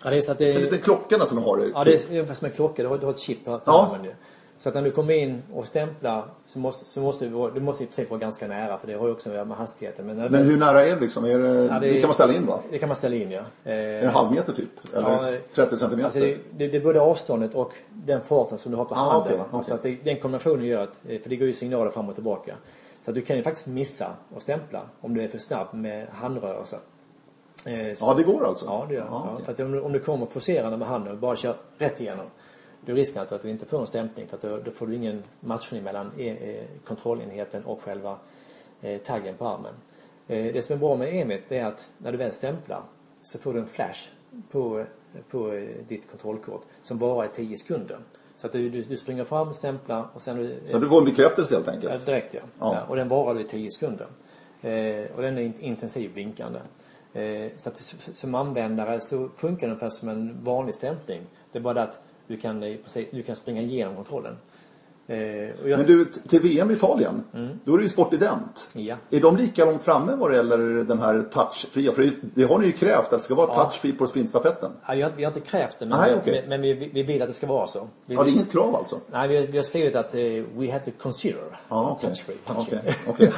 Ja, 0.04 0.10
det 0.10 0.16
är 0.16 0.22
så 0.22 0.32
att 0.32 0.38
det... 0.38 0.52
Så 0.52 0.58
lite 0.58 0.78
klockorna 0.78 1.26
som 1.26 1.36
de 1.36 1.44
har. 1.44 1.70
Ja, 1.74 1.84
det 1.84 1.94
är 1.94 2.10
ungefär 2.10 2.34
som 2.34 2.46
en 2.46 2.52
klocka. 2.52 2.82
Du 2.82 2.88
har, 2.88 2.98
du 2.98 3.06
har 3.06 3.12
ett 3.12 3.18
chip 3.18 3.44
på, 3.44 3.58
på 3.58 3.62
ja. 3.64 3.96
armen. 3.96 4.12
Så 4.58 4.68
att 4.68 4.74
när 4.74 4.82
du 4.82 4.90
kommer 4.90 5.14
in 5.14 5.42
och 5.54 5.66
stämplar 5.66 6.24
så 6.46 6.58
måste, 6.58 6.84
så 6.84 7.00
måste 7.00 7.24
du, 7.24 7.50
du 7.54 7.60
måste 7.60 7.84
i 7.84 7.86
princip 7.86 8.10
vara 8.10 8.20
ganska 8.20 8.46
nära 8.48 8.78
för 8.78 8.86
det 8.86 8.94
har 8.94 9.06
ju 9.06 9.12
också 9.12 9.28
med 9.28 9.48
hastigheten. 9.48 10.06
Men, 10.06 10.16
men 10.16 10.44
hur 10.44 10.56
nära 10.56 10.86
är 10.86 10.94
det 10.94 11.00
liksom? 11.00 11.24
Är 11.24 11.38
det, 11.38 11.64
ja, 11.64 11.78
det, 11.78 11.90
det, 11.90 12.00
kan 12.00 12.08
man 12.08 12.14
ställa 12.14 12.34
in 12.34 12.46
va? 12.46 12.60
Det 12.70 12.78
kan 12.78 12.88
man 12.88 12.96
ställa 12.96 13.16
in 13.16 13.30
ja. 13.30 13.40
är 13.64 13.76
det 13.76 13.98
en 13.98 14.08
halv 14.08 14.32
meter 14.32 14.52
typ? 14.52 14.94
Eller 14.94 15.32
ja, 15.32 15.38
30 15.54 15.76
centimeter? 15.76 16.04
Alltså 16.04 16.20
det, 16.20 16.68
det, 16.68 16.76
är 16.76 16.80
både 16.80 17.00
avståndet 17.00 17.54
och 17.54 17.72
den 17.90 18.22
farten 18.22 18.58
som 18.58 18.72
du 18.72 18.78
har 18.78 18.84
på 18.84 18.94
ah, 18.94 18.98
handen. 18.98 19.32
Okay, 19.32 19.46
okay. 19.46 19.62
Så 19.62 19.74
att 19.74 19.82
det, 19.82 20.04
den 20.04 20.20
kombinationen 20.20 20.64
gör 20.64 20.82
att, 20.82 21.22
för 21.22 21.28
det 21.28 21.36
går 21.36 21.46
ju 21.46 21.52
signaler 21.52 21.90
fram 21.90 22.08
och 22.08 22.14
tillbaka. 22.14 22.54
Så 23.02 23.10
att 23.10 23.14
du 23.14 23.20
kan 23.20 23.36
ju 23.36 23.42
faktiskt 23.42 23.66
missa 23.66 24.10
och 24.34 24.42
stämpla 24.42 24.82
om 25.00 25.14
du 25.14 25.22
är 25.22 25.28
för 25.28 25.38
snabb 25.38 25.66
med 25.72 26.06
handrörelser. 26.08 26.78
Eh, 27.66 27.88
ja, 27.88 28.14
det 28.14 28.22
går 28.22 28.46
alltså? 28.46 28.66
Ja, 28.66 28.86
det 28.88 28.94
gör 28.94 29.06
ah, 29.10 29.32
okay. 29.32 29.44
För 29.44 29.52
att 29.52 29.60
om, 29.60 29.84
om 29.84 29.92
du 29.92 30.00
kommer 30.00 30.26
forcerande 30.26 30.76
med 30.76 30.88
handen 30.88 31.12
och 31.12 31.18
bara 31.18 31.36
kör 31.36 31.54
rätt 31.78 32.00
igenom 32.00 32.26
då 32.88 32.94
är 32.94 32.96
risken 32.96 33.22
att 33.22 33.42
du 33.42 33.50
inte 33.50 33.66
får 33.66 33.80
en 33.80 33.86
stämpling 33.86 34.28
för 34.28 34.36
att 34.36 34.42
då, 34.42 34.58
då 34.64 34.70
får 34.70 34.86
du 34.86 34.94
ingen 34.94 35.22
matchning 35.40 35.82
mellan 35.82 36.10
e, 36.18 36.28
e, 36.28 36.66
kontrollenheten 36.84 37.64
och 37.64 37.82
själva 37.82 38.18
eh, 38.80 39.00
taggen 39.00 39.34
på 39.36 39.48
armen. 39.48 39.72
Eh, 40.28 40.52
det 40.52 40.62
som 40.62 40.74
är 40.74 40.78
bra 40.78 40.96
med 40.96 41.14
EMIT 41.14 41.52
är 41.52 41.64
att 41.64 41.90
när 41.98 42.12
du 42.12 42.18
väl 42.18 42.32
stämplar 42.32 42.82
så 43.22 43.38
får 43.38 43.52
du 43.52 43.58
en 43.58 43.66
flash 43.66 44.10
på, 44.50 44.84
på 45.28 45.52
eh, 45.52 45.68
ditt 45.88 46.10
kontrollkort 46.10 46.62
som 46.82 46.98
varar 46.98 47.24
i 47.24 47.28
10 47.28 47.56
sekunder. 47.56 47.98
Så 48.36 48.46
att 48.46 48.52
du, 48.52 48.70
du, 48.70 48.82
du, 48.82 48.96
springer 48.96 49.24
fram, 49.24 49.54
stämplar 49.54 50.08
och 50.14 50.22
sen... 50.22 50.36
Du, 50.36 50.60
så 50.64 50.78
du 50.78 50.88
får 50.88 50.98
en 50.98 51.04
bekräftelse 51.04 51.54
helt 51.54 51.68
enkelt? 51.68 51.92
Ja, 51.92 51.98
direkt 51.98 52.34
ja. 52.34 52.40
ja. 52.58 52.74
ja 52.74 52.84
och 52.88 52.96
den 52.96 53.08
varar 53.08 53.40
i 53.40 53.44
10 53.44 53.70
sekunder. 53.70 54.06
Eh, 54.60 55.10
och 55.16 55.22
den 55.22 55.38
är 55.38 55.52
intensiv 55.60 56.14
blinkande. 56.14 56.60
Eh, 57.12 57.50
så 57.56 57.68
att 57.68 57.76
som 58.14 58.34
användare 58.34 59.00
så 59.00 59.28
funkar 59.28 59.66
den 59.66 59.70
ungefär 59.70 59.88
som 59.88 60.08
en 60.08 60.44
vanlig 60.44 60.74
stämpling. 60.74 61.26
Det 61.52 61.58
är 61.58 61.62
bara 61.62 61.74
det 61.74 61.82
att 61.82 62.00
du 62.28 62.36
kan, 62.36 62.60
du 63.10 63.22
kan 63.26 63.36
springa 63.36 63.62
igenom 63.62 63.96
kontrollen. 63.96 64.36
Eh, 65.10 65.18
jag, 65.68 65.78
Men 65.78 65.86
du, 65.86 66.04
till 66.04 66.40
VM 66.40 66.70
i 66.70 66.74
Italien, 66.74 67.24
då 67.64 67.72
är 67.72 67.76
det 67.76 67.82
ju 67.82 67.88
Sportident. 67.88 68.70
Ja. 68.72 68.96
Är 69.10 69.20
de 69.20 69.36
lika 69.36 69.64
långt 69.64 69.82
framme 69.82 70.12
vad 70.16 70.30
det 70.30 70.36
gäller 70.36 70.58
den 70.84 70.98
här 70.98 71.22
touchfria? 71.32 71.92
För 71.92 72.02
det, 72.02 72.10
det 72.34 72.44
har 72.44 72.58
ni 72.58 72.66
ju 72.66 72.72
krävt, 72.72 73.04
att 73.04 73.10
det 73.10 73.18
ska 73.18 73.34
vara 73.34 73.50
Ja. 73.52 73.64
touchfri 73.64 73.92
på 73.92 74.06
sprintstafetten. 74.06 74.70
ja, 74.88 74.94
jag, 74.94 75.10
vi 75.16 75.24
har 75.24 75.30
inte 75.30 75.50
krävt 75.50 75.78
det, 75.78 75.86
men, 75.86 75.98
Nej, 76.00 76.14
okej. 76.16 76.40
men, 76.40 76.48
men 76.48 76.60
vi, 76.60 76.90
vi 76.94 77.02
vill 77.02 77.22
att 77.22 77.28
det 77.28 77.34
ska 77.34 77.46
vara 77.46 77.66
så. 77.66 77.88
Vi, 78.06 78.14
Har 78.14 78.24
det 78.24 78.30
inget 78.30 78.52
krav 78.52 78.76
alltså? 78.76 78.96
Nej, 79.12 79.28
vi, 79.28 79.46
vi 79.46 79.58
har 79.58 79.62
skrivit 79.62 79.96
att 79.96 80.14
eh, 80.14 80.20
we 80.56 80.72
have 80.72 80.84
to 80.84 80.90
consider 80.98 81.42
Ja, 81.68 81.90
okej. 81.98 82.10
touch-free. 82.10 82.36
Okej. 83.06 83.32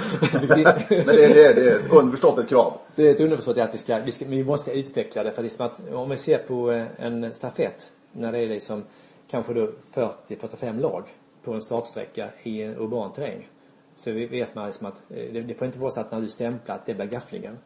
Vi- 0.56 0.64
Men 1.06 1.06
det, 1.16 1.24
är- 1.24 1.34
det, 1.34 1.44
är- 1.44 1.54
det 1.54 1.70
är 1.70 1.98
underförstått 1.98 2.38
ett 2.38 2.48
krav. 2.48 2.72
Det 2.96 3.08
är 3.08 3.10
ett 3.14 3.20
underförstått 3.20 3.58
att 3.58 3.74
vi 3.74 3.78
ska, 3.78 3.98
vi 3.98 4.12
ska, 4.12 4.24
vi 4.28 4.44
måste 4.44 4.70
utveckla 4.78 5.22
det 5.22 5.32
för 5.32 5.42
det 5.42 5.48
är 5.48 5.50
som 5.50 5.66
att 5.66 5.92
om 5.92 6.10
vi 6.10 6.16
ser 6.16 6.38
på 6.38 6.70
eh, 6.72 6.84
en 6.98 7.34
stafett 7.34 7.90
när 8.12 8.32
det 8.32 8.38
är 8.38 8.48
liksom 8.48 8.84
kanske 9.30 9.54
då 9.54 9.66
40-45 9.92 10.80
lag 10.80 11.04
på 11.42 11.52
en 11.52 11.62
startsträcka 11.62 12.28
i 12.42 12.62
en 12.62 12.76
urban 12.76 13.12
terräng. 13.12 13.48
Så 13.94 14.10
vi 14.10 14.26
vet 14.26 14.54
man 14.54 14.66
liksom 14.66 14.86
att 14.86 15.02
eh, 15.10 15.32
det, 15.32 15.40
det 15.42 15.54
får 15.54 15.66
inte 15.66 15.78
vara 15.78 15.90
så 15.90 16.00
att 16.00 16.12
när 16.12 16.20
du 16.20 16.28
stämplar 16.28 16.74
att 16.74 16.86
det 16.86 16.94
blir 16.94 17.06
gafflingen. 17.06 17.58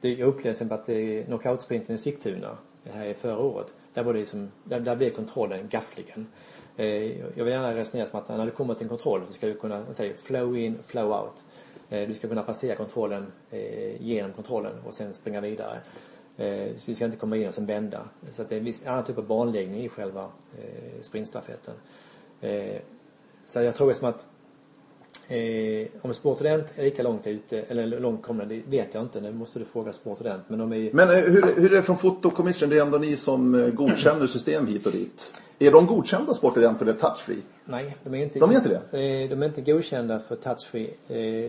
Det, 0.00 0.08
jag 0.14 0.28
upplevde 0.28 0.42
till 0.42 0.50
exempel 0.50 0.78
att 0.78 0.86
det 0.86 0.94
är 0.94 1.24
knockoutsprinten 1.24 1.94
i 1.94 1.98
Sigtuna 1.98 2.58
eh, 2.84 2.92
här 2.92 3.06
i 3.06 3.14
förra 3.14 3.38
året. 3.38 3.74
Där 3.94 4.02
var 4.02 4.12
det 4.12 4.18
liksom, 4.18 4.50
där, 4.64 4.80
där 4.80 4.96
blev 4.96 5.10
kontrollen 5.10 5.68
gafflingen. 5.68 6.26
Eh, 6.76 6.86
jag 7.36 7.44
vill 7.44 7.52
gärna 7.52 7.74
resonera 7.74 8.06
som 8.06 8.18
att 8.18 8.28
när 8.28 8.44
du 8.44 8.50
kommer 8.50 8.74
till 8.74 8.82
en 8.82 8.88
kontroll 8.88 9.22
så 9.26 9.32
ska 9.32 9.46
du 9.46 9.54
kunna 9.54 9.92
säga 9.92 10.14
flow 10.16 10.58
in, 10.58 10.82
flow 10.82 11.12
out. 11.12 11.44
Eh, 11.90 12.08
Du 12.08 12.14
ska 12.14 12.28
kunna 12.28 12.42
passera 12.42 12.76
kontrollen 12.76 13.32
eh, 13.50 14.02
genom 14.02 14.32
kontrollen 14.32 14.72
och 14.86 14.94
sen 14.94 15.14
springa 15.14 15.40
vidare. 15.40 15.80
Eh, 16.36 16.76
Så 16.76 16.90
du 16.90 16.94
ska 16.94 17.04
inte 17.04 17.16
komma 17.16 17.36
in 17.36 17.48
och 17.48 17.54
sen 17.54 17.66
vända. 17.66 18.00
Så 18.30 18.42
att 18.42 18.48
det 18.48 18.54
är 18.54 18.58
en 18.58 18.64
viss 18.64 18.86
annan 18.86 19.04
typ 19.04 19.18
av 19.18 19.26
banläggning 19.26 19.84
i 19.84 19.88
själva 19.88 20.22
eh, 20.58 21.00
sprintstafetten. 21.00 21.74
Eh, 22.40 22.76
Så 23.44 23.60
jag 23.60 23.74
tror 23.74 23.92
som 23.92 24.08
att 24.08 24.26
eh, 25.28 25.88
om 26.02 26.14
Sportident 26.14 26.66
är 26.76 26.82
lika 26.84 27.02
långt 27.02 27.26
ute, 27.26 27.60
eller 27.60 28.00
långt 28.00 28.22
komna, 28.22 28.44
det 28.44 28.62
vet 28.66 28.94
jag 28.94 29.02
inte. 29.02 29.20
Det 29.20 29.32
måste 29.32 29.58
du 29.58 29.64
fråga 29.64 29.92
Sportident. 29.92 30.42
Men 30.48 30.58
de 30.58 30.72
är 30.72 30.92
Men 30.92 31.08
hur, 31.08 31.42
hur 31.56 31.72
är 31.72 31.76
det 31.76 31.82
från 31.82 31.98
Foto 31.98 32.30
Commission? 32.30 32.68
Det 32.70 32.78
är 32.78 32.82
ändå 32.82 32.98
ni 32.98 33.16
som 33.16 33.70
godkänner 33.74 34.26
system 34.26 34.66
hit 34.66 34.86
och 34.86 34.92
dit. 34.92 35.34
Är 35.58 35.70
de 35.72 35.86
godkända 35.86 36.34
Sportident 36.34 36.78
för 36.78 36.84
det 36.84 36.90
är 36.90 36.96
touchfree? 36.96 37.36
Nej, 37.64 37.96
de 38.04 38.14
är 38.14 38.22
inte, 38.22 38.38
De 38.38 38.50
är 38.50 38.54
inte 38.54 38.68
det? 38.68 39.26
De 39.28 39.42
är 39.42 39.46
inte 39.46 39.60
godkända 39.60 40.20
för 40.20 40.36
touchfree. 40.36 40.90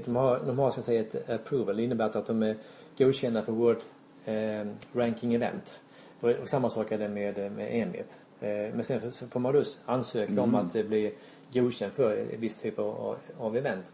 De 0.05 0.15
har, 0.15 0.39
de 0.47 0.59
har 0.59 0.71
så 0.71 0.79
att 0.79 0.85
säga 0.85 1.01
ett 1.01 1.29
approval. 1.29 1.77
Det 1.77 1.83
innebär 1.83 2.17
att 2.17 2.25
de 2.27 2.43
är 2.43 2.57
godkända 2.97 3.41
för 3.41 3.51
World 3.51 3.79
eh, 4.25 4.67
Ranking 4.93 5.33
Event. 5.33 5.75
Och, 6.21 6.29
och 6.29 6.47
samma 6.47 6.69
sak 6.69 6.91
är 6.91 6.97
det 6.97 7.09
med, 7.09 7.51
med 7.51 7.75
EMIT. 7.81 8.19
Eh, 8.41 8.47
Men 8.49 8.83
sen 8.83 9.11
får 9.11 9.39
man 9.39 9.53
då 9.53 9.63
ansöka 9.85 10.41
om 10.41 10.55
att 10.55 10.73
det 10.73 10.83
blir 10.83 11.11
godkänt 11.53 11.93
för 11.93 12.17
en 12.33 12.41
viss 12.41 12.55
typ 12.55 12.79
av, 12.79 13.15
av 13.37 13.57
event. 13.57 13.91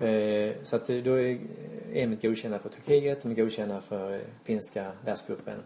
Eh, 0.00 0.54
Så 0.62 0.76
att 0.76 0.90
eh, 0.90 0.96
då 0.96 1.20
är 1.20 1.38
EMIT 1.92 2.22
godkända 2.22 2.58
för 2.58 2.68
Turkiet, 2.68 3.22
de 3.22 3.30
är 3.30 3.34
godkända 3.34 3.80
för 3.80 4.14
eh, 4.14 4.20
finska 4.44 4.92
världscupen. 5.04 5.58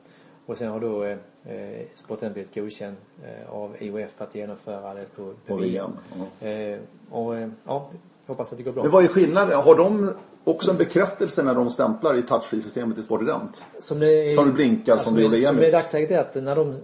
Och 0.47 0.57
sen 0.57 0.69
har 0.71 0.81
då 0.81 1.05
eh, 1.05 1.19
eh, 1.45 1.87
sporten 1.95 2.33
blivit 2.33 2.55
godkänd 2.55 2.97
eh, 3.25 3.51
av 3.55 3.77
IOF 3.81 4.11
för 4.13 4.25
att 4.25 4.35
genomföra 4.35 4.95
det 4.95 5.05
på, 5.17 5.35
På 5.47 5.57
VM, 5.57 5.91
Eh, 6.41 6.79
och 7.11 7.37
eh, 7.37 7.49
ja, 7.67 7.91
hoppas 8.27 8.53
att 8.53 8.59
det 8.59 8.65
går 8.65 8.73
bra. 8.73 8.83
Men 8.83 8.93
vad 8.93 9.05
är 9.05 9.09
skillnaden? 9.09 9.61
Har 9.61 9.77
de 9.77 10.15
också 10.45 10.71
en 10.71 10.77
bekräftelse 10.77 11.43
när 11.43 11.55
de 11.55 11.71
stämplar 11.71 12.15
i 12.15 12.23
touchfree-systemet 12.23 12.99
i 12.99 13.03
Sportident? 13.03 13.65
Som 13.81 14.01
det, 14.01 14.07
är, 14.07 14.35
Som 14.35 14.47
det 14.47 14.53
blinkar, 14.53 14.97
som 14.97 15.15
det 15.15 15.23
gjorde 15.23 15.39
i 15.39 15.45
Som 15.45 15.57
det 15.57 15.65
är 15.65 15.69
i 15.69 15.73
dagsläget 15.73 16.11
är 16.11 16.19
att 16.19 16.35
när 16.35 16.57
de, 16.57 16.77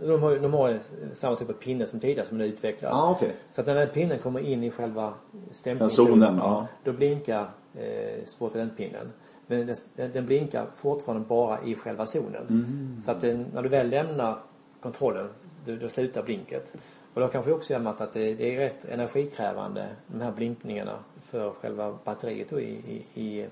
de 0.00 0.22
har, 0.22 0.36
de 0.36 0.52
har 0.52 0.78
samma 1.12 1.36
typ 1.36 1.48
av 1.48 1.52
pinne 1.52 1.86
som 1.86 2.00
tidigare 2.00 2.26
som 2.26 2.38
det 2.38 2.46
utvecklas. 2.46 2.94
Ah, 2.94 3.10
okej. 3.10 3.32
Så 3.50 3.60
att 3.60 3.66
när 3.66 3.74
den 3.74 3.88
pinnen 3.88 4.18
kommer 4.18 4.40
in 4.40 4.64
i 4.64 4.70
själva 4.70 5.14
stämplingszonen, 5.50 6.20
zonen, 6.20 6.36
ja. 6.38 6.66
då 6.84 6.92
blinkar 6.92 7.50
eh, 7.74 8.24
sportidentpinnen. 8.24 9.12
Men 9.46 9.66
den, 9.96 10.12
den 10.12 10.26
blinkar 10.26 10.66
fortfarande 10.74 11.26
bara 11.28 11.58
i 11.64 11.74
själva 11.74 12.06
zonen. 12.06 12.46
Mm. 12.48 13.00
Så 13.00 13.10
att 13.10 13.20
den, 13.20 13.46
när 13.54 13.62
du 13.62 13.68
väl 13.68 13.90
lämnar 13.90 14.38
kontrollen, 14.80 15.28
då, 15.64 15.76
då 15.76 15.88
slutar 15.88 16.22
blinket. 16.22 16.72
Och 17.14 17.20
då 17.20 17.28
kanske 17.28 17.52
också 17.52 17.72
göra 17.72 17.90
att 17.90 18.12
det, 18.12 18.34
det 18.34 18.54
är 18.54 18.58
rätt 18.58 18.84
energikrävande, 18.84 19.88
de 20.06 20.20
här 20.20 20.32
blinkningarna, 20.32 20.98
för 21.22 21.50
själva 21.50 21.98
batteriet 22.04 22.48
då 22.50 22.60
i, 22.60 23.04
i, 23.14 23.22
i 23.22 23.46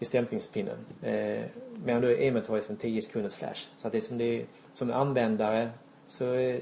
i 0.00 0.04
stämplingspinnen. 0.04 0.76
Eh, 1.02 1.44
medan 1.84 2.02
då 2.02 2.08
EMET 2.08 2.46
har 2.46 2.56
ju 2.56 2.62
som 2.62 2.76
10 2.76 3.02
sekunders 3.02 3.34
flash. 3.34 3.68
Så 3.76 3.86
att 3.86 3.92
det 3.92 3.98
är 3.98 4.00
som, 4.00 4.18
det 4.18 4.46
som 4.72 4.90
användare 4.90 5.70
så, 6.06 6.32
är, 6.32 6.60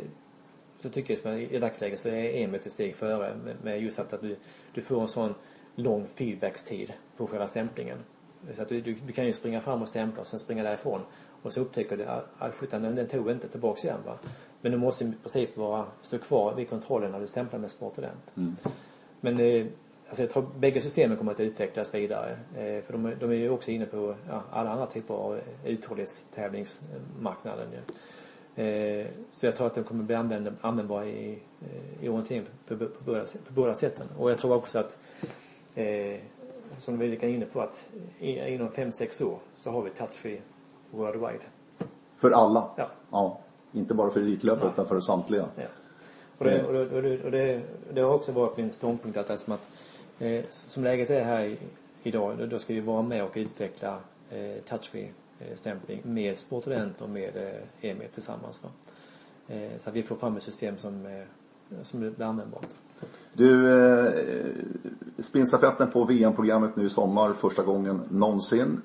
så 0.82 0.88
tycker 0.88 1.14
jag 1.14 1.22
som 1.22 1.32
i 1.32 1.54
i 1.54 1.58
dagsläget 1.58 2.00
så 2.00 2.08
är 2.08 2.36
EMET 2.36 2.66
ett 2.66 2.72
steg 2.72 2.94
före 2.94 3.36
med, 3.44 3.56
med 3.62 3.82
just 3.82 3.98
att, 3.98 4.12
att 4.12 4.20
du, 4.20 4.36
du 4.74 4.82
får 4.82 5.02
en 5.02 5.08
sån 5.08 5.34
lång 5.74 6.06
feedbackstid 6.06 6.92
på 7.16 7.26
själva 7.26 7.46
stämplingen. 7.46 7.98
Så 8.54 8.62
att 8.62 8.68
du, 8.68 8.80
du, 8.80 8.94
du 9.06 9.12
kan 9.12 9.26
ju 9.26 9.32
springa 9.32 9.60
fram 9.60 9.82
och 9.82 9.88
stämpla 9.88 10.20
och 10.20 10.26
sen 10.26 10.38
springa 10.38 10.62
därifrån. 10.62 11.00
Och 11.42 11.52
så 11.52 11.60
upptäcker 11.60 11.96
du 11.96 12.04
att 12.38 12.54
sjutton, 12.54 12.82
den, 12.82 12.94
den 12.94 13.06
tog 13.08 13.30
inte 13.30 13.48
tillbaks 13.48 13.84
igen 13.84 13.98
va. 14.06 14.18
Men 14.60 14.72
du 14.72 14.78
måste 14.78 15.04
i 15.04 15.12
princip 15.22 15.56
vara, 15.56 15.86
stå 16.00 16.18
kvar 16.18 16.54
vid 16.54 16.68
kontrollen 16.70 17.12
när 17.12 17.20
du 17.20 17.26
stämplar 17.26 17.58
med 17.60 17.70
Sportident. 17.70 18.32
Men 19.20 19.40
eh, 19.40 19.66
alltså 20.08 20.22
jag 20.22 20.30
tror 20.30 20.46
bägge 20.58 20.80
systemen 20.80 21.16
kommer 21.16 21.32
att 21.32 21.40
utvecklas 21.40 21.94
vidare. 21.94 22.30
Eh, 22.56 22.82
för 22.82 22.92
de, 22.92 23.06
är- 23.06 23.16
de 23.20 23.30
är 23.30 23.34
ju 23.34 23.50
också 23.50 23.70
inne 23.70 23.86
på 23.86 24.14
ja, 24.28 24.42
alla 24.52 24.70
andra 24.70 24.86
typer 24.86 25.14
av 25.14 25.40
uthållighetstävlingsmarknaden. 25.64 27.66
ju. 27.72 27.78
Eh, 28.64 29.06
så 29.30 29.46
jag 29.46 29.56
tror 29.56 29.66
att 29.66 29.74
de 29.74 29.84
kommer 29.84 30.04
bli 30.04 30.14
använd, 30.14 30.56
användbara 30.60 31.06
i, 31.06 31.32
eh, 31.60 32.04
i 32.04 32.08
orientering 32.08 32.44
på, 32.68 32.76
på, 32.78 32.86
på, 32.86 33.04
båda, 33.04 33.20
på 33.20 33.52
båda 33.52 33.74
sätten. 33.74 34.06
Och 34.18 34.30
jag 34.30 34.38
tror 34.38 34.54
också 34.54 34.78
att 34.78 34.98
eh, 35.74 36.16
som 36.78 36.98
vi 36.98 37.16
är 37.16 37.24
inne 37.24 37.46
på 37.46 37.60
att 37.60 37.88
inom 38.20 38.68
5-6 38.68 39.24
år 39.24 39.38
så 39.54 39.70
har 39.70 39.82
vi 39.82 39.90
touchfree 39.90 40.40
worldwide. 40.90 41.44
För 42.16 42.30
alla? 42.30 42.70
Ja. 42.76 42.90
ja. 43.10 43.40
Inte 43.72 43.94
bara 43.94 44.10
för 44.10 44.20
elitlöpare 44.20 44.70
utan 44.72 44.86
för 44.86 45.00
samtliga. 45.00 45.44
Ja. 45.56 45.62
Och, 46.38 46.44
det, 46.44 46.64
och, 46.64 46.72
det, 46.72 46.80
och, 46.80 47.02
det, 47.02 47.24
och 47.24 47.30
det, 47.30 47.62
det 47.92 48.00
har 48.00 48.14
också 48.14 48.32
varit 48.32 48.56
min 48.56 48.72
ståndpunkt 48.72 49.16
att, 49.16 49.26
det 49.26 49.32
är 49.32 49.36
som, 49.36 49.52
att 49.52 49.68
eh, 50.18 50.44
som 50.50 50.84
läget 50.84 51.10
är 51.10 51.24
här 51.24 51.56
idag, 52.02 52.38
då, 52.38 52.46
då 52.46 52.58
ska 52.58 52.74
vi 52.74 52.80
vara 52.80 53.02
med 53.02 53.24
och 53.24 53.32
utveckla 53.34 53.98
eh, 54.30 54.62
touchfree 54.64 55.08
eh, 55.40 55.54
stämpling 55.54 56.00
med 56.04 56.38
Sportident 56.38 57.00
och 57.00 57.10
med 57.10 57.36
eh, 57.36 57.90
EME 57.90 58.06
tillsammans. 58.08 58.62
Va? 58.62 58.68
Eh, 59.48 59.78
så 59.78 59.90
att 59.90 59.96
vi 59.96 60.02
får 60.02 60.16
fram 60.16 60.36
ett 60.36 60.42
system 60.42 60.78
som, 60.78 61.06
eh, 61.06 61.22
som 61.82 62.00
blir 62.00 62.22
användbart. 62.22 62.68
Du, 63.32 63.68
sprintstafetten 65.22 65.90
på 65.90 66.04
VM-programmet 66.04 66.76
nu 66.76 66.86
i 66.86 66.90
sommar 66.90 67.32
första 67.32 67.62
gången 67.62 68.00
någonsin. 68.10 68.82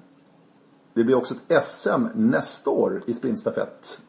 Det 0.94 1.04
blir 1.04 1.16
också 1.16 1.36
ett 1.48 1.64
SM 1.64 2.08
nästa 2.14 2.70
år 2.70 3.04
i 3.06 3.14
sprintstafett. 3.14 4.02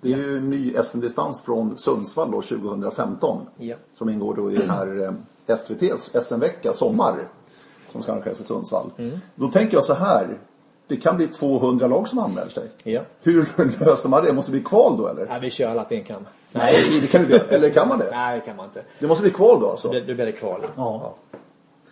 Det 0.00 0.12
är 0.12 0.16
ju 0.16 0.36
en 0.36 0.50
ny 0.50 0.72
SM-distans 0.84 1.42
från 1.42 1.78
Sundsvall 1.78 2.30
då 2.30 2.42
2015. 2.42 3.46
Ja. 3.56 3.76
Som 3.94 4.08
ingår 4.08 4.34
då 4.34 4.52
i 4.52 4.56
den 4.56 4.70
här 4.70 5.02
eh, 5.02 5.12
SVT's 5.54 6.20
SM-vecka 6.20 6.72
sommar. 6.72 7.28
Som 7.88 8.02
ska 8.02 8.12
arrangeras 8.12 8.40
i 8.40 8.44
Sundsvall. 8.44 8.90
Då 9.34 9.48
tänker 9.48 9.74
jag 9.74 9.84
så 9.84 9.94
här. 9.94 10.38
Det 10.88 10.96
kan 10.96 11.16
bli 11.16 11.26
200 11.26 11.86
lag 11.86 12.08
som 12.08 12.18
anmäler 12.18 12.48
sig. 12.48 12.70
Ja. 12.84 13.02
Hur 13.22 13.48
löser 13.84 14.08
man 14.08 14.24
det? 14.24 14.32
Måste 14.32 14.50
det 14.50 14.58
bli 14.58 14.64
kval 14.64 14.96
då 14.98 15.08
eller? 15.08 15.26
Nej, 15.26 15.40
vi 15.40 15.50
kör 15.50 15.70
alla 15.70 15.84
på 15.84 15.94
en 15.94 16.04
kam. 16.04 16.26
Nej, 16.52 17.00
det 17.00 17.06
kan 17.06 17.20
du 17.20 17.24
inte 17.24 17.36
göra. 17.36 17.56
Eller 17.56 17.70
kan 17.70 17.88
man 17.88 17.98
det? 17.98 18.08
Nej, 18.10 18.38
det 18.38 18.46
kan 18.46 18.56
man 18.56 18.66
inte. 18.66 18.82
Det 18.98 19.06
måste 19.06 19.22
bli 19.22 19.30
kval 19.30 19.60
då 19.60 19.70
alltså? 19.70 19.88
Då, 19.92 20.00
blir 20.00 20.14
det 20.14 20.32
kval. 20.32 20.66
Ja. 20.76 21.14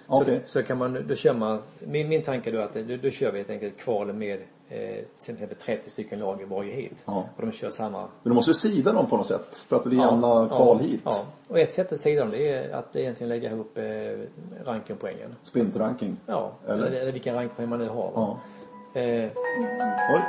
Okej. 0.06 0.40
Så, 0.46 0.52
så 0.52 0.62
kan 0.62 0.78
man, 0.78 1.04
då 1.08 1.14
kör 1.14 1.34
man, 1.34 1.62
min, 1.80 2.08
min 2.08 2.22
tanke 2.22 2.50
då 2.50 2.58
är 2.58 2.62
att 2.62 2.74
då, 2.74 2.96
då 3.02 3.10
kör 3.10 3.32
vi 3.32 3.38
helt 3.38 3.50
enkelt 3.50 3.78
kval 3.78 4.12
med 4.12 4.40
eh, 4.68 5.04
till 5.18 5.34
exempel 5.34 5.58
30 5.58 5.90
stycken 5.90 6.18
lag 6.18 6.42
i 6.42 6.44
varje 6.44 6.74
hit. 6.74 7.04
Ja. 7.06 7.24
Och 7.36 7.42
de 7.46 7.52
kör 7.52 7.70
samma 7.70 8.00
Men 8.00 8.08
du 8.22 8.32
måste 8.32 8.50
ju 8.50 8.54
sida 8.54 8.92
dem 8.92 9.06
på 9.06 9.16
något 9.16 9.26
sätt 9.26 9.66
för 9.68 9.76
att 9.76 9.84
bli 9.84 9.96
jämna 9.96 10.48
kval 10.48 10.80
hit. 10.80 11.00
Ja. 11.04 11.24
Och 11.48 11.58
ett 11.58 11.72
sätt 11.72 11.92
att 11.92 12.00
sida 12.00 12.20
dem 12.20 12.30
det 12.30 12.48
är 12.48 12.72
att 12.72 12.96
egentligen 12.96 13.28
lägga 13.28 13.50
ihop 13.50 13.78
eh, 13.78 13.84
rankingpoängen. 14.64 15.34
Sprintranking. 15.42 16.16
Ja, 16.26 16.52
Eller? 16.66 16.86
eller, 16.86 17.00
eller 17.00 17.12
vilken 17.12 17.34
rankpoäng 17.34 17.68
man 17.68 17.78
nu 17.78 17.88
har. 17.88 18.10
Ja. 18.14 18.38
Eh, 19.00 19.30
Oj. 20.14 20.22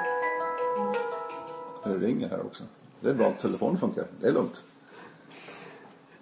Det 1.83 1.97
ringer 1.97 2.29
här 2.29 2.39
också. 2.45 2.63
Det 2.99 3.09
är 3.09 3.13
bra 3.13 3.27
att 3.27 3.39
telefonen 3.39 3.77
funkar. 3.77 4.05
Det 4.21 4.27
är 4.27 4.31
lugnt. 4.31 4.63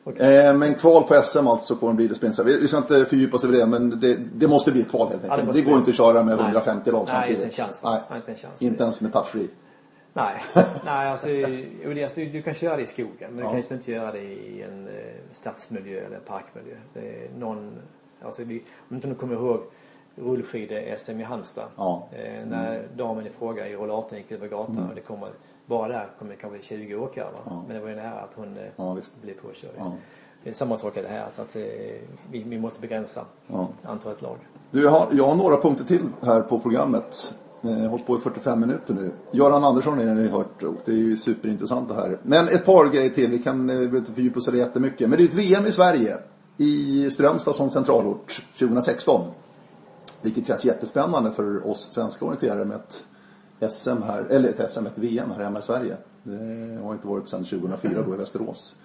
Eh, 0.05 0.53
men 0.57 0.75
kval 0.75 1.03
på 1.03 1.21
SM 1.23 1.47
alltså 1.47 1.75
kommer 1.75 1.93
bli 1.93 2.07
det 2.07 2.15
sprint. 2.15 2.39
Vi 2.39 2.59
vi 2.59 2.67
ska 2.67 2.77
inte 2.77 3.05
fördjupa 3.05 3.35
oss 3.35 3.43
över 3.43 3.57
det 3.57 3.65
men 3.65 3.99
det, 3.99 4.17
det 4.35 4.47
måste 4.47 4.71
bli 4.71 4.81
ett 4.81 4.89
kval 4.89 5.09
helt 5.09 5.23
Ja, 5.27 5.33
enkelt. 5.33 5.39
det 5.39 5.41
det, 5.41 5.47
måste 5.47 5.61
går 5.71 5.77
inte 5.79 5.89
att 5.89 5.97
köra 5.97 6.23
med 6.23 6.35
Nej. 6.37 6.45
150 6.45 6.91
lag 6.91 6.99
Nej, 6.99 7.07
samtidigt. 7.07 7.43
inte 7.43 7.61
en 7.61 7.65
chans. 7.67 7.81
Nej. 7.83 8.01
Nej, 8.09 8.17
inte 8.19 8.31
en 8.31 8.37
chans. 8.37 8.61
Inte 8.61 8.83
ens 8.83 9.01
med 9.01 9.13
touchfree. 9.13 9.47
nej, 10.13 10.43
nej 10.85 11.07
alltså, 11.09 11.27
det, 11.27 12.15
du, 12.15 12.25
du 12.25 12.41
kan 12.41 12.53
köra 12.53 12.75
det 12.75 12.81
i 12.81 12.85
skogen. 12.85 13.11
Men 13.19 13.37
Ja. 13.37 13.43
du 13.43 13.49
kan 13.49 13.61
ju 13.69 13.75
inte 13.75 13.91
göra 13.91 14.11
det 14.11 14.19
i 14.23 14.61
en 14.71 14.87
eh, 14.87 14.93
stadsmiljö 15.31 16.05
eller 16.05 16.19
parkmiljö. 16.19 16.75
Det 16.93 16.99
är 16.99 17.29
någon, 17.39 17.71
alltså 18.23 18.43
vi, 18.43 18.63
om 18.89 18.95
inte 18.95 19.07
du 19.07 19.15
kommer 19.15 19.33
ihåg 19.35 19.59
rullskidor-SM 20.15 21.19
i 21.19 21.23
Halmstad. 21.23 21.65
Ja. 21.77 22.07
Eh, 22.11 22.45
när 22.47 22.87
damen 22.97 23.27
i 23.27 23.29
fråga 23.29 23.67
i 23.67 23.75
rollatorn 23.75 24.17
gick 24.17 24.31
över 24.31 24.47
gatan 24.47 24.87
och 24.89 24.95
det 24.95 25.01
kommer, 25.01 25.29
bara 25.73 25.87
där 25.87 26.09
kommer 26.19 26.31
det 26.31 26.37
kanske 26.37 26.61
20 26.61 26.95
åkare. 26.95 27.25
Va? 27.33 27.39
Ja. 27.45 27.63
Men 27.67 27.75
det 27.75 27.81
var 27.81 27.89
ju 27.89 27.95
nära 27.95 28.19
att 28.19 28.33
hon 28.35 28.57
eh, 28.57 28.63
Ja, 28.75 28.97
blev 29.21 29.33
påkörd. 29.33 29.71
Ja. 30.43 30.53
samma 30.53 30.77
sak 30.77 30.97
är 30.97 31.03
det 31.03 31.09
här, 31.09 31.25
att 31.37 31.55
vi, 32.31 32.43
vi 32.43 32.59
måste 32.59 32.81
begränsa 32.81 33.25
ja. 33.47 33.67
antalet 33.83 34.21
lag. 34.21 34.37
Du, 34.71 34.83
jag 34.83 34.91
har, 34.91 35.07
jag 35.11 35.27
har 35.27 35.35
några 35.35 35.57
punkter 35.57 35.83
till 35.83 36.01
här 36.21 36.41
på 36.41 36.59
programmet. 36.59 37.35
Har 37.61 37.87
hållit 37.87 38.05
på 38.05 38.17
i 38.17 38.19
45 38.19 38.59
minuter 38.59 38.93
nu. 38.93 39.11
Göran 39.31 39.63
Andersson 39.63 39.99
är 39.99 40.15
ni 40.15 40.27
hört 40.27 40.63
och 40.63 40.75
det 40.85 40.91
är 40.91 40.95
ju 40.95 41.17
superintressant 41.17 41.89
det 41.89 41.95
här. 41.95 42.19
Men 42.23 42.47
ett 42.47 42.65
par 42.65 42.87
grejer 42.87 43.09
till, 43.09 43.31
vi 43.31 43.39
kan 43.39 43.69
inte 43.69 44.11
fördjupa 44.13 44.39
oss 44.39 44.47
i 44.47 44.51
det 44.51 44.57
jättemycket. 44.57 45.09
Men 45.09 45.17
det 45.17 45.23
är 45.23 45.27
ett 45.27 45.33
VM 45.33 45.65
i 45.65 45.71
Sverige. 45.71 46.17
I 46.57 47.09
Strömstad 47.09 47.55
som 47.55 47.69
centralort 47.69 48.45
2016. 48.59 49.21
Vilket 50.21 50.47
känns 50.47 50.65
jättespännande 50.65 51.31
för 51.31 51.67
oss 51.67 51.93
svenska 51.93 52.25
orienterare 52.25 52.65
med 52.65 52.75
ett 52.75 53.05
SM 53.69 54.01
här, 54.01 54.25
eller 54.29 54.49
ett 54.49 54.71
SM, 54.71 54.85
ett 54.85 54.97
VM 54.97 55.31
här 55.31 55.43
hemma 55.43 55.59
i 55.59 55.61
Sverige. 55.61 55.97
Det 56.23 56.81
har 56.83 56.93
inte 56.93 57.07
varit 57.07 57.27
sedan 57.27 57.45
2004 57.45 58.01
då 58.07 58.13
i 58.13 58.17
Västerås. 58.17 58.75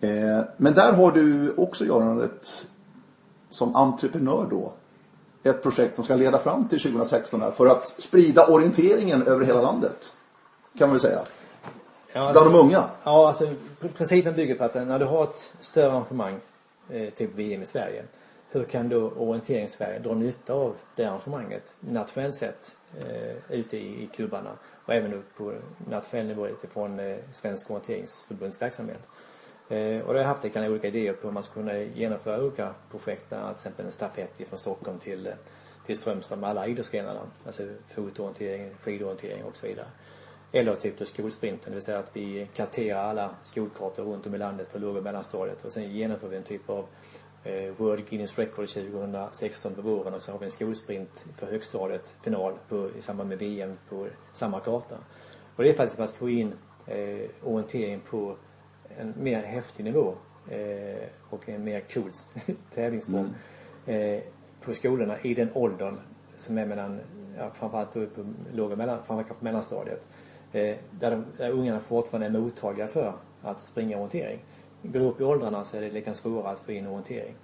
Eh, 0.00 0.40
men 0.56 0.74
där 0.74 0.92
har 0.92 1.12
du 1.12 1.54
också 1.56 1.84
Göran 1.84 2.20
ett, 2.20 2.66
som 3.48 3.76
entreprenör 3.76 4.46
då, 4.50 4.72
ett 5.42 5.62
projekt 5.62 5.94
som 5.94 6.04
ska 6.04 6.14
leda 6.14 6.38
fram 6.38 6.68
till 6.68 6.80
2016 6.80 7.40
här 7.40 7.50
för 7.50 7.66
att 7.66 7.88
sprida 7.88 8.46
orienteringen 8.46 9.22
över 9.22 9.44
hela 9.44 9.62
landet. 9.62 10.14
Kan 10.78 10.88
man 10.88 10.94
väl 10.94 11.00
säga. 11.00 11.18
Ja, 12.12 12.20
alltså, 12.20 12.42
Bland 12.42 12.54
de 12.54 12.66
unga. 12.66 12.84
Ja, 13.04 13.28
alltså 13.28 13.48
principen 13.96 14.34
bygger 14.34 14.54
på 14.54 14.64
att 14.64 14.74
när 14.74 14.98
du 14.98 15.04
har 15.04 15.24
ett 15.24 15.54
större 15.60 15.92
arrangemang, 15.92 16.40
eh, 16.90 17.10
typ 17.10 17.34
VM 17.34 17.62
i 17.62 17.66
Sverige, 17.66 18.04
hur 18.50 18.64
kan 18.64 18.88
då 18.88 19.10
Orientering 19.10 19.68
Sverige 19.68 19.98
dra 19.98 20.14
nytta 20.14 20.54
av 20.54 20.76
det 20.96 21.04
arrangemanget 21.04 21.76
nationellt 21.80 22.34
sett 22.34 22.76
eh, 23.00 23.36
ute 23.58 23.76
i, 23.76 24.02
i 24.02 24.06
klubbarna 24.06 24.50
och 24.84 24.94
även 24.94 25.14
upp 25.14 25.34
på 25.36 25.54
nationell 25.88 26.26
nivå 26.26 26.48
utifrån 26.48 27.00
eh, 27.00 27.16
Svensk 27.32 27.70
Orienteringsförbunds 27.70 28.62
verksamhet. 28.62 29.08
Eh, 29.68 30.00
och 30.00 30.06
då 30.06 30.12
har 30.12 30.14
jag 30.14 30.24
haft 30.24 30.44
lite 30.44 30.68
olika 30.68 30.88
idéer 30.88 31.12
på 31.12 31.26
hur 31.26 31.34
man 31.34 31.42
skulle 31.42 31.64
kunna 31.64 31.78
genomföra 31.78 32.42
olika 32.42 32.74
projekt, 32.90 33.28
bland 33.28 33.44
annat 33.44 33.56
till 33.56 33.60
exempel 33.60 33.86
en 33.86 33.92
stafett 33.92 34.48
från 34.48 34.58
Stockholm 34.58 34.98
till, 34.98 35.26
eh, 35.26 35.32
till 35.84 35.96
Strömstad 35.96 36.38
med 36.38 36.50
alla 36.50 36.66
idrottsgrenarna. 36.66 37.20
Alltså 37.46 37.62
fotorientering, 37.86 38.74
skidorientering 38.78 39.44
och 39.44 39.56
så 39.56 39.66
vidare. 39.66 39.86
Eller 40.52 40.76
typ 40.76 40.98
då 40.98 41.04
skolsprinten, 41.04 41.70
det 41.70 41.74
vill 41.74 41.82
säga 41.82 41.98
att 41.98 42.16
vi 42.16 42.48
karterar 42.54 43.04
alla 43.04 43.34
skolkartor 43.42 44.04
runt 44.04 44.26
om 44.26 44.34
i 44.34 44.38
landet 44.38 44.72
för 44.72 44.78
låg 44.78 44.96
och 44.96 45.02
mellanstadiet 45.02 45.64
och 45.64 45.72
sen 45.72 45.92
genomför 45.92 46.28
vi 46.28 46.36
en 46.36 46.42
typ 46.42 46.70
av 46.70 46.86
World 47.76 48.08
Guinness 48.08 48.38
Record 48.38 48.68
2016 48.68 49.74
på 49.74 49.82
våren 49.82 50.14
och 50.14 50.22
så 50.22 50.32
har 50.32 50.38
vi 50.38 50.44
en 50.44 50.50
skolsprint 50.50 51.26
för 51.34 51.46
högstadiet, 51.46 52.16
final 52.22 52.52
på, 52.68 52.90
i 52.98 53.00
samband 53.00 53.28
med 53.28 53.38
VM 53.38 53.78
på 53.88 54.06
samma 54.32 54.60
karta. 54.60 54.96
Och 55.56 55.64
det 55.64 55.70
är 55.70 55.74
faktiskt 55.74 56.00
att 56.00 56.10
få 56.10 56.30
in 56.30 56.52
eh, 56.86 57.30
orientering 57.42 58.00
på 58.00 58.36
en 58.98 59.14
mer 59.16 59.42
häftig 59.42 59.84
nivå 59.84 60.14
eh, 60.50 61.08
och 61.30 61.48
en 61.48 61.64
mer 61.64 61.80
cool 61.80 62.10
tävlingsform 62.74 63.34
mm. 63.86 64.16
eh, 64.16 64.22
på 64.60 64.74
skolorna 64.74 65.20
i 65.20 65.34
den 65.34 65.48
åldern 65.54 65.98
som 66.36 66.58
är 66.58 66.66
mellan, 66.66 67.00
ja, 67.38 67.50
framförallt 67.54 67.92
då 67.92 68.06
på 68.06 68.26
låg 68.52 68.72
och 68.72 68.78
mellan, 68.78 68.96
framförallt 68.96 69.38
på 69.38 69.44
mellanstadiet. 69.44 70.08
Eh, 70.52 70.76
där, 70.90 71.10
de, 71.10 71.24
där 71.36 71.50
ungarna 71.50 71.80
fortfarande 71.80 72.26
är 72.26 72.40
mottagliga 72.40 72.86
för 72.86 73.12
att 73.42 73.60
springa 73.60 73.96
orientering. 73.96 74.40
Går 74.92 75.00
upp 75.00 75.20
i 75.20 75.24
åldrarna 75.24 75.64
så 75.64 75.76
är 75.76 75.80
det 75.80 75.90
lika 75.90 76.14
svårare 76.14 76.52
att 76.52 76.60
få 76.60 76.72
in 76.72 76.86
orientering. 76.86 77.34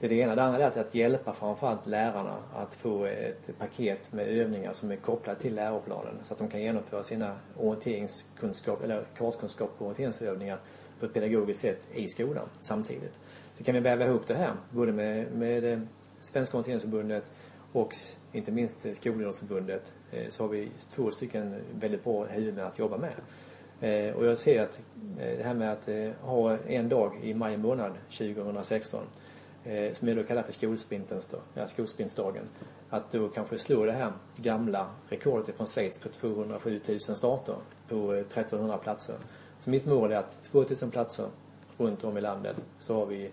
Det 0.00 0.06
är 0.06 0.10
det 0.10 0.16
ena. 0.16 0.34
Det 0.34 0.42
andra 0.42 0.64
är 0.64 0.78
att 0.78 0.94
hjälpa 0.94 1.32
framförallt 1.32 1.86
lärarna 1.86 2.36
att 2.54 2.74
få 2.74 3.04
ett 3.04 3.58
paket 3.58 4.12
med 4.12 4.28
övningar 4.28 4.72
som 4.72 4.90
är 4.90 4.96
kopplade 4.96 5.40
till 5.40 5.54
läroplanen 5.54 6.14
så 6.22 6.32
att 6.32 6.38
de 6.38 6.48
kan 6.48 6.60
genomföra 6.60 7.02
sina 7.02 7.36
orienteringskunskap 7.56 8.84
eller 8.84 9.04
kartkunskap 9.16 9.78
på 9.78 9.84
orienteringsövningar 9.84 10.58
på 11.00 11.06
ett 11.06 11.14
pedagogiskt 11.14 11.60
sätt 11.60 11.88
i 11.94 12.08
skolan 12.08 12.48
samtidigt. 12.60 13.18
Så 13.54 13.64
kan 13.64 13.74
vi 13.74 13.80
väva 13.80 14.04
ihop 14.06 14.26
det 14.26 14.34
här, 14.34 14.54
både 14.70 14.92
med, 14.92 15.32
med 15.32 15.72
eh, 15.72 15.80
Svenska 16.20 16.56
orienteringsförbundet 16.56 17.30
och 17.72 17.94
inte 18.32 18.52
minst 18.52 18.96
Skolidrottsförbundet 18.96 19.92
eh, 20.10 20.28
så 20.28 20.42
har 20.42 20.48
vi 20.48 20.70
två 20.90 21.10
stycken 21.10 21.56
väldigt 21.80 22.04
bra 22.04 22.24
huvudmän 22.24 22.66
att 22.66 22.78
jobba 22.78 22.96
med. 22.96 23.14
Eh, 23.82 24.14
och 24.14 24.26
jag 24.26 24.38
ser 24.38 24.62
att 24.62 24.80
eh, 25.18 25.36
det 25.38 25.44
här 25.44 25.54
med 25.54 25.72
att 25.72 25.88
eh, 25.88 26.10
ha 26.20 26.56
en 26.56 26.88
dag 26.88 27.20
i 27.22 27.34
maj 27.34 27.56
månad 27.56 27.92
2016 28.18 29.00
eh, 29.64 29.92
som 29.92 30.08
jag 30.08 30.16
då 30.16 30.24
kallar 30.24 30.42
för 30.42 30.52
skolsprintens 30.52 31.26
då, 31.26 31.36
ja, 31.54 31.68
skolsprintsdagen. 31.68 32.44
Att 32.90 33.10
då 33.10 33.28
kanske 33.28 33.58
slå 33.58 33.84
det 33.84 33.92
här 33.92 34.12
gamla 34.36 34.86
rekordet 35.08 35.56
från 35.56 35.66
Schweiz 35.66 36.00
på 36.00 36.08
207 36.08 36.80
000 36.88 37.00
starter 37.00 37.56
på 37.88 38.12
1300 38.12 38.78
platser. 38.78 39.16
Så 39.58 39.70
mitt 39.70 39.86
mål 39.86 40.12
är 40.12 40.16
att 40.16 40.44
2000 40.44 40.90
platser 40.90 41.26
runt 41.78 42.04
om 42.04 42.18
i 42.18 42.20
landet 42.20 42.64
så 42.78 42.94
har 42.94 43.06
vi 43.06 43.30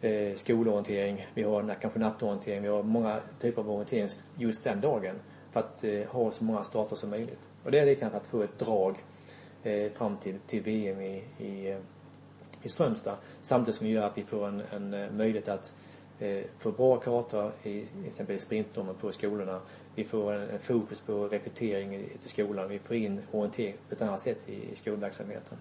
eh, 0.00 0.34
skolorientering, 0.34 1.26
vi 1.34 1.42
har 1.42 1.76
kanske 1.80 1.98
nattorientering, 1.98 2.62
vi 2.62 2.68
har 2.68 2.82
många 2.82 3.20
typer 3.38 3.62
av 3.62 3.70
orientering 3.70 4.08
just 4.36 4.64
den 4.64 4.80
dagen 4.80 5.14
för 5.50 5.60
att 5.60 5.84
eh, 5.84 6.08
ha 6.08 6.30
så 6.30 6.44
många 6.44 6.64
starter 6.64 6.96
som 6.96 7.10
möjligt. 7.10 7.40
Och 7.64 7.70
det 7.70 7.78
är 7.78 7.86
det 7.86 7.94
kanske 7.94 8.16
att 8.16 8.26
få 8.26 8.42
ett 8.42 8.58
drag 8.58 8.96
eh, 9.66 9.92
fram 9.92 10.16
till, 10.16 10.38
till 10.46 10.62
VM 10.62 11.00
i, 11.00 11.24
i, 11.38 11.70
eh, 11.70 11.78
i 12.62 12.68
Strömstad 12.68 13.16
samtidigt 13.42 13.76
som 13.76 13.86
vi 13.86 13.92
gör 13.92 14.06
att 14.06 14.18
vi 14.18 14.22
får 14.22 14.48
en, 14.48 14.62
en 14.70 14.94
eh, 14.94 15.10
möjlighet 15.10 15.48
att 15.48 15.72
eh, 16.18 16.44
få 16.56 16.70
bra 16.70 16.96
kartor 16.96 17.52
i 17.62 17.86
exempelvis 18.06 18.42
sprintdomen 18.42 18.94
på 18.94 19.12
skolorna. 19.12 19.60
Vi 19.94 20.04
får 20.04 20.32
en, 20.32 20.50
en, 20.50 20.58
fokus 20.58 21.00
på 21.00 21.28
rekrytering 21.28 22.08
till 22.20 22.30
skolan. 22.30 22.68
Vi 22.68 22.78
får 22.78 22.96
in 22.96 23.20
orientering 23.32 23.76
på 23.88 23.94
ett 23.94 24.02
annat 24.02 24.20
sätt 24.20 24.48
i, 24.48 24.70
i 24.72 24.74
skolverksamheten. 24.74 25.58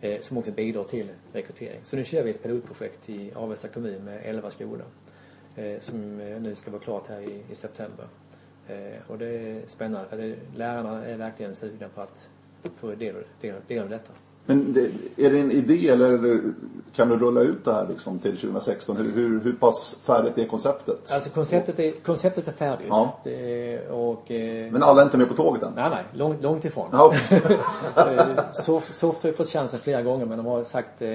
Eh, 0.00 0.20
som 0.20 0.38
också 0.38 0.52
bidrar 0.52 0.84
till 0.84 1.08
rekrytering. 1.32 1.80
Så 1.84 1.96
nu 1.96 2.04
kör 2.04 2.22
vi 2.22 2.30
ett 2.30 2.42
pilotprojekt 2.42 3.10
i 3.10 3.32
Avesta 3.34 3.68
kommun 3.68 4.04
med 4.04 4.20
11 4.24 4.50
skolor. 4.50 4.86
Eh, 5.56 5.78
som 5.78 6.20
eh, 6.20 6.40
nu 6.40 6.54
ska 6.54 6.70
vara 6.70 6.82
klart 6.82 7.06
här 7.06 7.20
i, 7.20 7.42
i 7.50 7.54
september. 7.54 8.06
Eh, 8.68 9.10
och 9.10 9.18
det 9.18 9.26
är 9.26 9.66
spännande 9.66 10.08
för 10.08 10.16
det, 10.16 10.36
lärarna 10.56 11.06
är 11.06 11.16
verkligen 11.16 11.54
sugna 11.54 11.88
på 11.88 12.00
att 12.00 12.28
få 12.74 12.86
del, 12.86 13.14
del, 13.40 13.54
del 13.68 13.82
av 13.82 13.88
detta. 13.88 14.12
Men 14.46 14.72
det, 14.72 14.80
är 15.26 15.30
det 15.30 15.38
en 15.38 15.50
idé 15.50 15.88
eller 15.88 16.40
kan 16.96 17.08
du 17.08 17.16
rulla 17.16 17.40
ut 17.40 17.64
det 17.64 17.72
här 17.72 17.86
liksom 17.88 18.18
till 18.18 18.36
2016? 18.36 18.96
Hur, 18.96 19.12
hur, 19.12 19.40
hur 19.40 19.52
pass 19.52 19.96
färdigt 20.02 20.38
är 20.38 20.44
konceptet? 20.44 21.12
Alltså 21.12 21.30
konceptet 21.30 21.78
är, 21.78 21.90
konceptet 21.90 22.48
är 22.48 22.52
färdigt. 22.52 22.86
Ja. 22.88 23.20
Det, 23.24 23.88
och, 23.88 24.30
eh, 24.30 24.72
Men 24.72 24.82
alla 24.82 25.00
är 25.00 25.04
inte 25.04 25.18
med 25.18 25.28
på 25.28 25.34
tåget 25.34 25.62
än? 25.62 25.72
Nej, 25.76 25.90
nej. 25.90 26.04
Långt, 26.12 26.42
långt 26.42 26.64
ifrån. 26.64 26.88
Ja. 26.92 27.14
Eh, 27.96 28.52
Soft, 28.52 28.94
Soft 28.94 29.22
har 29.22 29.30
ju 29.30 29.36
fått 29.36 29.48
chansen 29.48 29.80
flera 29.80 30.02
gånger 30.02 30.26
men 30.26 30.36
de 30.36 30.46
har 30.46 30.64
sagt 30.64 31.02
eh, 31.02 31.08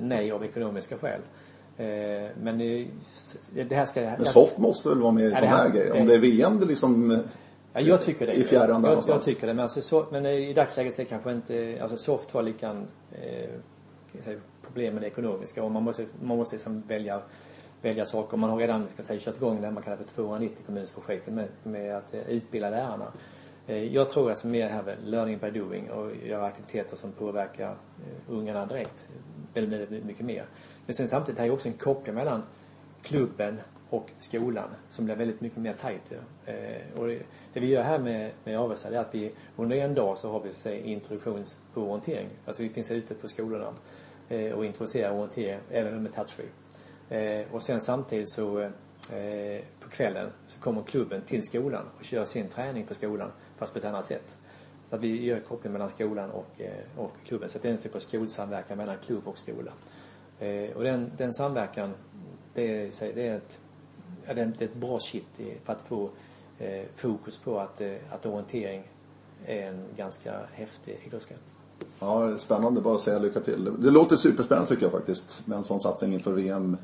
nej 0.00 0.32
av 0.32 0.44
ekonomiska 0.44 0.96
skäl. 0.98 1.20
Eh, 1.76 1.86
men 2.42 2.58
det 3.68 3.74
här 3.74 3.84
ska... 3.84 4.00
Men 4.00 4.24
Soft 4.24 4.58
måste 4.58 4.88
väl 4.88 4.98
vara 4.98 5.12
med 5.12 5.24
i 5.24 5.34
sådana 5.34 5.56
här 5.56 5.68
grejer? 5.68 6.00
Om 6.00 6.06
det 6.06 6.14
är 6.14 6.18
VM 6.18 6.60
det 6.60 6.66
liksom 6.66 7.22
Ja, 7.74 7.80
jag 7.80 8.02
tycker 8.02 8.26
det. 8.26 8.32
I 8.32 8.44
fjärran 8.44 8.82
där 8.82 8.90
jag, 8.90 9.04
jag 9.06 9.22
tycker 9.22 9.46
det. 9.46 9.54
Men, 9.54 9.62
alltså, 9.62 9.82
så, 9.82 10.06
men 10.10 10.26
i 10.26 10.52
dagsläget 10.52 10.94
så 10.94 11.02
är 11.02 11.06
kanske 11.06 11.32
inte, 11.32 11.78
alltså 11.80 11.96
soft 11.96 12.30
har 12.30 12.42
lika 12.42 12.70
eh, 13.12 13.50
problem 14.62 14.94
med 14.94 15.02
det 15.02 15.06
ekonomiska 15.06 15.64
och 15.64 15.70
man 15.70 15.82
måste, 15.82 16.06
man 16.22 16.36
måste 16.36 16.54
liksom 16.54 16.82
välja, 16.88 17.22
välja 17.82 18.04
saker. 18.04 18.36
Man 18.36 18.50
har 18.50 18.56
redan, 18.56 18.88
ska 18.88 19.02
säga, 19.02 19.20
kört 19.20 19.36
igång 19.36 19.60
det 19.60 19.70
man 19.70 19.82
kallar 19.82 19.96
för 19.96 20.04
290 20.04 20.64
kommunsprojektet 20.66 21.34
med, 21.34 21.48
med 21.62 21.96
att 21.96 22.14
eh, 22.14 22.28
utbilda 22.28 22.70
lärarna. 22.70 23.12
Eh, 23.66 23.84
jag 23.84 24.08
tror 24.08 24.30
alltså 24.30 24.46
mer 24.46 24.68
här 24.68 24.82
med 24.82 24.96
learning 25.04 25.38
by 25.38 25.50
doing 25.50 25.90
och 25.90 26.16
göra 26.16 26.46
aktiviteter 26.46 26.96
som 26.96 27.12
påverkar 27.12 27.70
eh, 27.70 28.32
ungarna 28.32 28.66
direkt 28.66 29.06
väldigt, 29.54 30.04
mycket 30.04 30.26
mer. 30.26 30.46
Men 30.86 30.94
sen 30.94 31.08
samtidigt 31.08 31.38
har 31.38 31.46
jag 31.46 31.54
också 31.54 31.68
en 31.68 31.74
koppling 31.74 32.14
mellan 32.14 32.42
klubben 33.04 33.60
och 33.90 34.10
skolan 34.18 34.68
som 34.88 35.04
blir 35.04 35.16
väldigt 35.16 35.40
mycket 35.40 35.58
mer 35.58 35.72
tajt. 35.72 36.12
Eh, 36.46 36.98
och 36.98 37.06
det, 37.06 37.22
det, 37.52 37.60
vi 37.60 37.66
gör 37.66 37.82
här 37.82 37.98
med, 37.98 38.32
med 38.44 38.58
Avesta 38.58 38.88
är 38.88 38.98
att 38.98 39.14
vi 39.14 39.32
under 39.56 39.76
en 39.76 39.94
dag 39.94 40.18
så 40.18 40.30
har 40.30 40.40
vi 40.40 40.52
så 40.52 40.70
introduktions 40.70 41.58
och 41.74 41.82
orientering. 41.82 42.28
Alltså 42.46 42.62
vi 42.62 42.68
finns 42.68 42.90
ute 42.90 43.14
på 43.14 43.28
skolorna 43.28 43.74
eh, 44.28 44.52
och 44.52 44.64
introducerar 44.64 45.12
orientering 45.12 45.60
även 45.70 46.02
med 46.02 46.12
touchfree. 46.12 46.48
Eh, 47.08 47.52
och 47.52 47.62
sen 47.62 47.80
samtidigt 47.80 48.30
så 48.30 48.60
eh, 48.60 48.70
på 49.80 49.88
kvällen 49.90 50.30
så 50.46 50.60
kommer 50.60 50.82
klubben 50.82 51.22
till 51.22 51.42
skolan 51.42 51.84
och 51.98 52.04
kör 52.04 52.24
sin 52.24 52.48
träning 52.48 52.86
på 52.86 52.94
skolan 52.94 53.30
fast 53.56 53.72
på 53.72 53.78
ett 53.78 53.84
annat 53.84 54.04
sätt. 54.04 54.38
Så 54.88 54.96
att 54.96 55.04
vi 55.04 55.24
gör 55.24 55.40
koppling 55.40 55.72
mellan 55.72 55.90
skolan 55.90 56.30
och, 56.30 56.60
eh, 56.60 57.00
och 57.00 57.12
klubben. 57.26 57.48
Så 57.48 57.58
det 57.58 57.68
är 57.68 57.72
en 57.72 57.78
typ 57.78 57.94
av 57.94 57.98
skolsamverkan 57.98 58.78
mellan 58.78 58.96
klubb 59.06 59.28
och 59.28 59.38
skola. 59.38 59.72
Eh, 60.38 60.76
och 60.76 60.82
den, 60.82 61.12
den 61.16 61.32
samverkan 61.32 61.94
det 62.54 62.82
är, 62.82 63.14
det 63.14 63.28
är 63.28 63.36
ett 63.36 63.58
ja, 64.26 64.34
det 64.34 64.40
är 64.40 64.62
ett 64.62 64.74
bra 64.74 64.98
kitt 64.98 65.40
för 65.64 65.72
att 65.72 65.82
få 65.82 66.10
eh, 66.58 66.82
fokus 66.94 67.38
på 67.38 67.58
att, 67.58 67.80
eh, 67.80 67.94
att 68.10 68.26
orientering 68.26 68.82
är 69.46 69.62
en 69.68 69.84
ganska 69.96 70.32
häftig 70.52 71.00
idrottsgren. 71.06 71.40
Ja, 72.00 72.38
spännande. 72.38 72.80
Bara 72.80 72.94
att 72.94 73.00
säga 73.00 73.18
lycka 73.18 73.40
till. 73.40 73.70
Det 73.78 73.90
låter 73.90 74.16
superspännande 74.16 74.68
tycker 74.68 74.82
jag 74.82 74.92
faktiskt 74.92 75.46
med 75.46 75.56
en 75.58 75.64
sån 75.64 75.80
satsning 75.80 76.14
inför 76.14 76.32
VM 76.32 76.76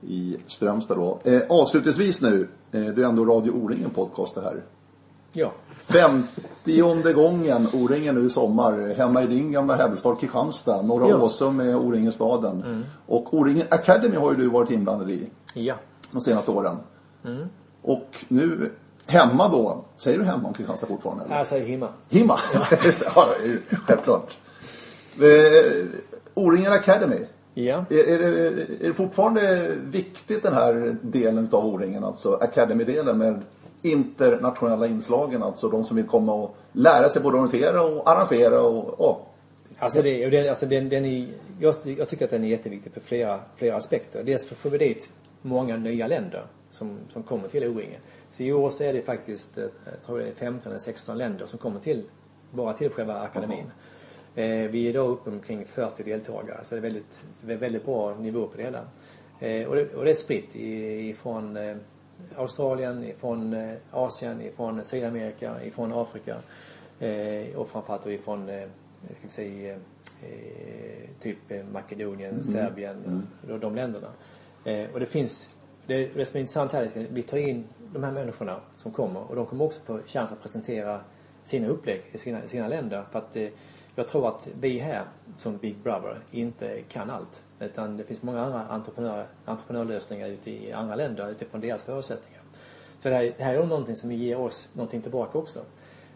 i 0.00 0.36
Strömstad 0.46 0.96
då. 0.96 1.18
Eh, 1.24 1.42
avslutningsvis 1.48 2.20
nu, 2.20 2.48
eh, 2.72 2.84
det 2.84 3.02
är 3.02 3.06
ändå 3.06 3.24
Radio 3.24 3.50
O-ringen 3.50 3.90
podcast 3.90 4.34
det 4.34 4.40
här. 4.40 4.62
Ja. 5.32 5.52
Femtionde 5.76 7.12
gången 7.12 7.68
O-ringen 7.72 8.14
nu 8.14 8.26
i 8.26 8.30
sommar. 8.30 8.94
Hemma 8.96 9.22
i 9.22 9.26
din 9.26 9.52
gamla 9.52 9.74
hemstad 9.74 10.20
Kristianstad. 10.20 10.82
Norra 10.82 11.08
Ja. 11.08 11.16
Åsum 11.22 11.60
är 11.60 11.76
O-ringen-staden. 11.76 12.84
Och 13.06 13.34
O-ringen 13.34 13.66
Academy 13.70 14.16
har 14.16 14.30
ju 14.30 14.36
du 14.36 14.48
varit 14.48 14.70
inblandad 14.70 15.10
i 15.10 15.30
Ja. 15.54 15.74
de 16.10 16.20
senaste 16.20 16.50
åren. 16.50 16.76
Och 17.82 18.24
nu 18.28 18.70
hemma 19.06 19.48
då. 19.48 19.84
Säger 19.96 20.18
du 20.18 20.24
hemma 20.24 20.48
om 20.48 20.54
Kristianstad 20.54 20.86
fortfarande? 20.86 21.24
Eller? 21.24 21.36
Jag 21.36 21.46
säger 21.46 21.66
himma. 21.66 21.88
Himma! 22.08 22.38
ja, 22.54 23.26
ju 23.44 23.60
självklart. 23.86 24.36
Eh, 25.18 25.84
O-ringen 26.34 26.72
Academy. 26.72 27.18
Ja. 27.54 27.84
Är, 27.90 28.08
är, 28.08 28.18
det, 28.18 28.48
är 28.84 28.88
det 28.88 28.94
fortfarande 28.94 29.68
viktigt 29.84 30.42
den 30.42 30.54
här 30.54 30.96
delen 31.02 31.48
av 31.52 31.66
O-ringen, 31.66 32.04
alltså 32.04 32.38
Academy-delen 32.40 33.18
med 33.18 33.40
internationella 33.82 34.86
inslagen, 34.86 35.42
alltså 35.42 35.68
de 35.68 35.84
som 35.84 35.96
vill 35.96 36.06
komma 36.06 36.34
och 36.34 36.56
lära 36.72 37.08
sig 37.08 37.22
både 37.22 37.36
orientera 37.36 37.82
och 37.82 38.10
arrangera 38.10 38.62
och. 38.62 39.26
Alltså, 39.78 40.02
det, 40.02 40.24
och 40.24 40.30
den, 40.30 40.48
alltså 40.48 40.66
den, 40.66 40.88
den 40.88 41.04
är, 41.04 41.26
jag, 41.60 41.74
jag 41.84 42.08
tycker 42.08 42.24
att 42.24 42.30
den 42.30 42.44
är 42.44 42.48
jätteviktig 42.48 42.94
på 42.94 43.00
flera, 43.00 43.40
flera 43.56 43.76
aspekter. 43.76 44.24
Dels 44.24 44.46
får 44.46 44.70
vi 44.70 44.78
dit 44.78 45.10
många 45.42 45.76
nya 45.76 46.06
länder 46.06 46.46
som, 46.70 46.98
som 47.12 47.22
kommer 47.22 47.48
till 47.48 47.64
O-ringen. 47.64 48.00
Så 48.30 48.42
i 48.42 48.52
år 48.52 48.70
så 48.70 48.84
är 48.84 48.92
det 48.92 49.02
faktiskt, 49.02 49.58
eh, 49.58 49.64
jag 49.84 50.02
tror 50.06 50.18
det 50.18 50.28
är 50.28 50.32
15 50.32 50.72
eller 50.72 50.80
16 50.80 51.18
länder 51.18 51.46
som 51.46 51.58
kommer 51.58 51.80
till, 51.80 52.04
bara 52.50 52.72
till 52.72 52.90
själva 52.90 53.20
akademin. 53.20 53.66
Eh, 54.34 54.44
vi 54.44 54.86
är 54.86 54.90
idag 54.90 55.10
uppe 55.10 55.30
omkring 55.30 55.64
40 55.64 56.02
deltagare, 56.02 56.58
så 56.62 56.74
det 56.74 56.78
är 56.78 56.82
väldigt, 56.82 57.20
det 57.40 57.56
väldigt 57.56 57.84
bra 57.84 58.14
nivå 58.14 58.46
på 58.46 58.56
det 58.56 58.62
hela. 58.62 58.84
Eh, 59.40 59.68
och, 59.68 59.76
det, 59.76 59.94
och 59.94 60.04
det 60.04 60.10
är 60.10 60.14
spritt 60.14 60.54
ifrån 60.54 61.56
eh, 61.56 61.76
Australien, 62.36 63.04
ifrån 63.04 63.52
eh, 63.52 63.76
Asien, 63.90 64.42
ifrån 64.42 64.84
Sydamerika, 64.84 65.64
ifrån 65.64 65.92
Afrika 65.92 66.36
eh, 67.00 67.56
och 67.56 67.68
framförallt 67.68 68.06
ifrån, 68.06 68.48
eh, 68.48 68.68
ska 69.12 69.26
vi 69.26 69.30
säga, 69.30 69.78
typ 71.20 71.38
Makedonien, 71.72 72.44
Serbien 72.44 73.26
och 73.50 73.60
de 73.60 73.74
länderna. 73.74 74.08
Och 74.92 75.00
det 75.00 75.06
finns, 75.06 75.50
det, 75.86 76.14
det 76.14 76.24
som 76.24 76.36
är 76.36 76.40
intressant 76.40 76.72
här 76.72 76.82
är 76.82 76.86
att 76.86 76.96
vi 76.96 77.22
tar 77.22 77.38
in 77.38 77.64
de 77.92 78.04
här 78.04 78.12
människorna 78.12 78.60
som 78.76 78.92
kommer 78.92 79.20
och 79.20 79.36
de 79.36 79.46
kommer 79.46 79.64
också 79.64 79.80
få 79.84 80.00
chans 80.06 80.32
att 80.32 80.42
presentera 80.42 81.00
sina 81.42 81.68
upplägg 81.68 82.02
i 82.12 82.18
sina, 82.18 82.46
sina 82.46 82.68
länder. 82.68 83.04
För 83.10 83.18
att 83.18 83.36
jag 84.00 84.08
tror 84.08 84.28
att 84.28 84.48
vi 84.60 84.78
här 84.78 85.04
som 85.36 85.56
Big 85.56 85.76
Brother 85.76 86.18
inte 86.30 86.82
kan 86.88 87.10
allt. 87.10 87.42
Utan 87.60 87.96
det 87.96 88.04
finns 88.04 88.22
många 88.22 88.40
andra 88.40 88.66
entreprenör, 88.66 89.26
entreprenörlösningar 89.44 90.28
ute 90.28 90.50
i 90.50 90.72
andra 90.72 90.94
länder 90.94 91.30
utifrån 91.30 91.60
deras 91.60 91.84
förutsättningar. 91.84 92.42
Så 92.98 93.08
det 93.08 93.14
här, 93.14 93.34
det 93.36 93.44
här 93.44 93.54
är 93.54 93.66
någonting 93.66 93.96
som 93.96 94.12
ger 94.12 94.38
oss 94.38 94.68
någonting 94.72 95.02
tillbaka 95.02 95.38
också. 95.38 95.60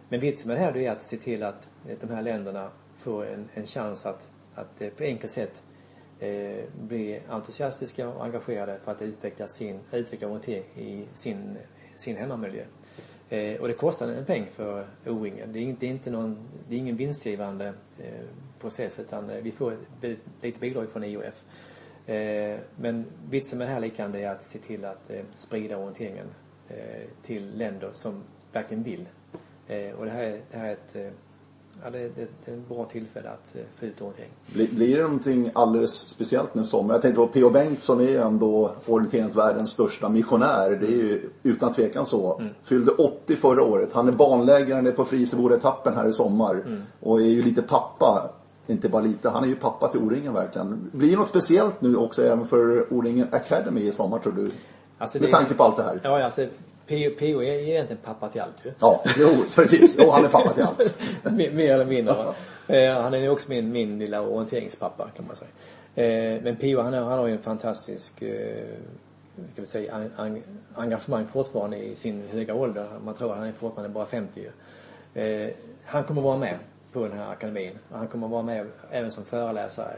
Men 0.09 0.21
vitsen 0.21 0.49
med 0.49 0.57
det 0.57 0.61
här 0.61 0.77
är 0.77 0.91
att 0.91 1.03
se 1.03 1.17
till 1.17 1.43
att 1.43 1.69
eh, 1.89 1.97
de 2.01 2.11
här 2.11 2.23
länderna 2.23 2.71
får 2.95 3.27
en, 3.27 3.49
en 3.55 3.67
chans 3.67 4.07
att, 4.07 4.29
att 4.55 4.81
eh, 4.81 4.89
på 4.89 5.05
enkelt 5.05 5.33
sätt 5.33 5.63
eh, 6.21 6.65
bli 6.81 7.21
entusiastiska 7.29 8.09
och 8.09 8.25
engagerade 8.25 8.79
för 8.85 8.93
att 8.93 9.03
utveckla 9.03 9.49
sin, 9.49 9.81
utveckla 9.93 10.29
orientering 10.29 10.65
i 10.77 11.07
sin, 11.13 11.57
sin 11.95 12.17
hemmamiljö. 12.17 12.65
Eh, 13.35 13.61
och 13.61 13.69
det 13.69 13.75
kostar 13.75 14.09
en 14.09 14.25
peng 14.25 14.47
för 14.51 14.87
O-ringen. 15.07 15.53
Det 15.53 15.59
är, 15.59 15.77
det 15.81 15.87
är 15.87 15.91
inte 15.91 16.11
någon, 16.11 16.39
det 16.69 16.75
är 16.75 16.79
ingen 16.79 16.97
vinstgivande 16.97 17.67
eh, 17.99 18.25
process 18.61 18.99
utan 19.01 19.31
eh, 19.31 19.37
vi 19.43 19.51
får 19.53 19.73
ett 20.03 20.19
lite 20.43 20.61
bidrag 20.61 20.91
från 20.91 21.05
IOF. 21.05 21.45
Eh, 22.07 22.59
men 22.77 23.05
vitsen 23.31 23.59
med 23.59 23.69
det 23.69 23.73
här 23.73 23.81
liknande 23.81 24.19
är 24.21 24.31
att 24.31 24.45
se 24.45 24.59
till 24.59 24.85
att 24.85 25.11
eh, 25.11 25.23
sprida 25.37 25.77
orienteringen 25.77 26.27
eh, 26.69 26.77
till 27.23 27.59
länder 27.59 27.91
som 27.93 28.23
verkligen 28.53 28.83
vill. 28.83 29.07
Eh, 29.69 29.91
och 29.91 30.05
det 30.05 30.11
här, 30.11 30.23
är- 30.23 30.41
det 30.51 30.59
här 30.59 30.69
är 30.69 30.73
ett, 30.73 30.97
eh, 30.97 31.09
ja, 31.85 31.91
det, 31.91 31.99
det, 31.99 32.27
det 32.45 32.51
är 32.53 32.57
ett 32.57 32.69
bra 32.69 32.85
tillfälle 32.85 33.29
att 33.29 33.55
eh, 33.57 33.61
få 33.75 33.87
ut 33.87 34.01
orientering. 34.01 34.31
Blir, 34.55 34.69
blir 34.69 34.97
det 34.97 35.03
någonting 35.03 35.51
alldeles 35.55 35.93
speciellt 36.09 36.55
nu 36.55 36.63
i 36.63 36.65
sommar? 36.65 36.95
Jag 36.95 37.03
tänkte 37.03 37.17
på 37.17 37.27
P.O. 37.27 37.51
Bengtsson 37.51 38.01
är 38.01 38.05
ju 38.11 38.17
ändå 38.17 38.71
orienteringsvärldens 38.87 39.71
största 39.71 40.09
missionär. 40.09 40.71
Det 40.71 40.87
är 40.87 40.91
ju 40.97 41.31
utan 41.43 41.73
tvekan 41.73 42.07
så. 42.07 42.43
Fyllde 42.63 42.93
80 42.93 43.37
förra 43.37 43.63
året. 43.63 43.93
Han 43.93 44.09
är 44.09 44.13
banläggaren 44.13 44.93
på 44.93 45.05
Friseboda-etappen 45.05 45.95
här 45.95 46.07
i 46.07 46.13
sommar. 46.13 46.81
Och 47.01 47.21
är 47.21 47.25
ju 47.27 47.43
lite 47.43 47.63
pappa. 47.63 48.31
Inte 48.67 48.89
bara 48.89 49.03
lite, 49.03 49.29
han 49.31 49.45
är 49.45 49.49
ju 49.49 49.55
pappa 49.55 49.89
till 49.89 50.01
O-ringen 50.01 50.35
verkligen. 50.35 50.91
Blir 50.93 51.11
det 51.11 51.17
något 51.17 51.29
speciellt 51.29 51.81
nu 51.81 51.97
också 51.97 52.23
även 52.25 52.47
för 52.47 52.93
O-ringen 52.95 53.29
Academy 53.33 53.81
i 53.81 53.93
sommar 53.93 54.19
tror 54.19 54.33
du? 54.33 54.51
Alltså, 54.99 55.19
Med 55.19 55.29
det- 55.29 55.33
tanke 55.33 55.55
på 55.55 55.63
allt 55.65 55.77
det 55.77 55.83
här. 55.83 56.01
Ja, 56.03 56.25
alltså 56.25 56.47
P.O. 56.87 57.11
P.O. 57.19 57.43
är 57.43 57.53
egentligen 57.69 58.03
pappa 58.05 58.29
till 58.29 58.41
allt 58.41 58.67
ju. 58.67 58.73
Ja, 58.79 59.03
jo, 59.19 59.29
precis. 59.57 59.97
Jo, 59.99 60.11
han 60.11 60.25
är 60.25 60.29
pappa 60.29 60.53
till 60.53 60.63
allt. 60.63 60.99
mer, 61.55 61.73
eller 61.75 61.85
mindre. 61.85 62.15
va. 62.15 62.35
Eh, 62.69 63.03
han 63.03 63.15
är 63.15 63.19
ju 63.19 63.29
också 63.29 63.51
min, 63.51 63.73
min 63.73 63.99
lilla 63.99 64.21
orienteringspappa 64.23 65.11
kan 65.17 65.27
man 65.27 65.37
säga. 65.37 65.51
Eh, 66.35 66.43
men 66.43 66.57
Pio 66.57 66.81
han, 66.81 66.93
har- 66.95 67.01
han 67.01 67.19
har 67.19 67.27
ju 67.27 67.33
en 67.33 67.43
fantastisk 67.43 68.23
eh, 68.23 68.65
ska 69.53 69.61
vi 69.63 69.67
säga, 69.67 69.95
en, 69.95 70.27
en, 70.27 70.43
engagemang 70.75 71.27
fortfarande 71.27 71.77
i 71.77 71.95
sin 71.95 72.23
höga 72.33 72.55
ålder. 72.55 72.87
Man 73.05 73.15
tror 73.15 73.33
att 73.33 73.39
han 73.39 73.47
är 73.47 73.53
fortfarande 73.53 73.95
bara 73.95 74.07
50 74.07 74.47
eh, 75.15 75.49
Han 75.85 76.05
kommer 76.05 76.23
vara 76.23 76.37
med 76.39 76.59
på 76.93 77.03
den 77.09 77.19
här 77.19 77.33
akademin. 77.33 77.79
Han 77.91 78.09
kommer 78.09 78.29
vara 78.29 78.43
med 78.43 78.67
även 78.91 79.11
som 79.11 79.25
föreläsare 79.25 79.97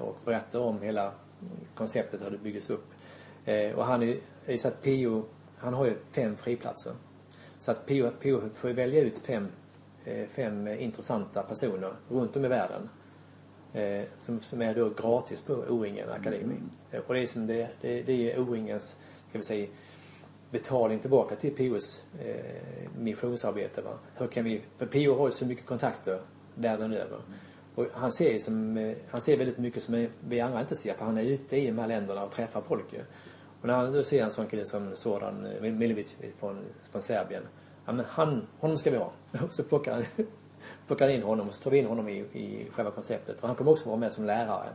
och 0.00 0.16
berätta 0.24 0.60
om 0.60 0.82
hela 0.82 1.12
konceptet 1.74 2.20
hur 2.26 2.30
det 2.30 2.38
byggdes 2.38 2.70
upp. 2.70 2.84
Och 3.76 3.84
han 3.84 4.02
är, 4.02 4.16
är 4.46 4.56
så 4.56 4.68
att 4.68 4.82
Pio, 4.82 5.24
han 5.58 5.74
har 5.74 5.86
ju 5.86 5.96
fem 6.10 6.36
friplatser. 6.36 6.92
Så 7.58 7.70
att 7.70 7.86
Pio, 7.86 8.10
Pio 8.10 8.40
får 8.54 8.68
välja 8.68 9.00
ut 9.00 9.18
fem, 9.18 9.48
eh, 10.04 10.26
fem 10.26 10.66
eh, 10.66 10.82
intressanta 10.82 11.42
personer 11.42 11.92
runt 12.08 12.36
om 12.36 12.44
i 12.44 12.48
världen. 12.48 12.88
Eh, 13.72 14.04
som, 14.18 14.40
som 14.40 14.62
är 14.62 14.74
då 14.74 14.90
gratis 14.90 15.42
på 15.42 15.52
O-ringen 15.52 16.10
Akademi. 16.10 16.54
Eh, 16.90 17.00
Och 17.06 17.14
det 17.14 17.20
är 17.20 17.26
som 17.26 17.46
det, 17.46 17.68
det, 17.80 18.02
det 18.02 18.32
är 18.32 18.38
O-ringens, 18.38 18.96
ska 19.26 19.38
vi 19.38 19.44
säga, 19.44 19.68
betalning 20.50 20.98
tillbaka 20.98 21.36
till 21.36 21.56
Pios 21.56 22.02
eh, 22.20 22.90
missionsarbete. 22.98 23.82
Va? 23.82 23.98
Hur 24.16 24.26
kan 24.26 24.44
vi, 24.44 24.62
för 24.76 24.86
Pio 24.86 25.14
har 25.18 25.26
ju 25.26 25.32
så 25.32 25.46
mycket 25.46 25.66
kontakter 25.66 26.20
världen 26.54 26.92
över. 26.92 27.18
Och 27.74 27.86
han 27.92 28.12
ser 28.12 28.32
ju 28.32 28.40
som, 28.40 28.94
han 29.10 29.20
ser 29.20 29.36
väldigt 29.36 29.58
mycket 29.58 29.82
som 29.82 30.08
vi 30.20 30.40
andra 30.40 30.60
inte 30.60 30.76
ser 30.76 30.94
för 30.94 31.04
han 31.04 31.18
är 31.18 31.22
ute 31.22 31.56
i 31.56 31.66
de 31.66 31.78
här 31.78 31.88
länderna 31.88 32.24
och 32.24 32.30
träffar 32.30 32.60
folk 32.60 32.92
ju. 32.92 33.00
Och 33.60 33.66
när 33.66 33.74
han 33.74 33.92
då 33.92 34.02
ser 34.02 34.22
en 34.22 34.30
sån 34.30 34.46
kille 34.46 34.64
som 34.64 34.96
Zoran 34.96 35.46
eh, 35.46 35.72
Milovic 35.72 36.16
från, 36.38 36.64
från 36.90 37.02
Serbien. 37.02 37.42
Ja 37.86 37.92
men 37.92 38.04
han, 38.08 38.46
honom 38.58 38.78
ska 38.78 38.90
vi 38.90 38.96
ha. 38.96 39.12
Och 39.46 39.54
så 39.54 39.62
plockar 39.62 39.92
han, 39.92 40.04
plockar 40.86 41.06
han 41.06 41.14
in 41.14 41.22
honom 41.22 41.48
och 41.48 41.54
så 41.54 41.62
tar 41.62 41.70
vi 41.70 41.78
in 41.78 41.86
honom 41.86 42.08
i, 42.08 42.18
i 42.18 42.68
själva 42.72 42.90
konceptet. 42.90 43.40
Och 43.40 43.46
han 43.46 43.56
kommer 43.56 43.70
också 43.70 43.88
vara 43.88 43.98
med 43.98 44.12
som 44.12 44.24
lärare. 44.24 44.68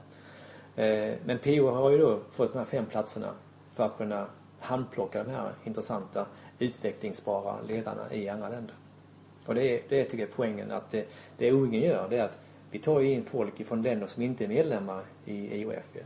Eh, 0.76 1.16
men 1.26 1.40
PO 1.40 1.68
har 1.68 1.90
ju 1.90 1.98
då 1.98 2.20
fått 2.30 2.54
de 2.54 2.58
här 2.58 2.66
fem 2.66 2.86
platserna 2.86 3.30
för 3.72 3.86
att 3.86 3.98
kunna 3.98 4.28
handplocka 4.60 5.24
de 5.24 5.32
här 5.32 5.52
intressanta 5.64 6.26
utvecklingsbara 6.60 7.56
ledarna 7.68 8.14
i 8.14 8.30
andra 8.30 8.50
länder. 8.50 8.76
Och 9.46 9.56
det 9.56 9.64
är, 9.64 9.82
det 9.90 10.04
tycker 10.04 10.18
jag 10.18 10.30
är 10.30 10.34
poängen 10.34 10.72
att 10.72 10.92
det, 10.92 11.08
det 11.38 11.54
O-ringen 11.54 11.82
gör 11.82 12.10
det 12.10 12.18
är 12.18 12.24
att 12.24 12.38
vi 12.72 12.80
tar 12.80 13.00
ju 13.00 13.12
in 13.12 13.26
folk 13.26 13.60
ifrån 13.60 13.82
länder 13.82 14.08
som 14.08 14.24
inte 14.24 14.44
är 14.44 14.48
medlemmar 14.48 15.04
i 15.26 15.62
IOF 15.62 15.96
ju. 15.96 16.04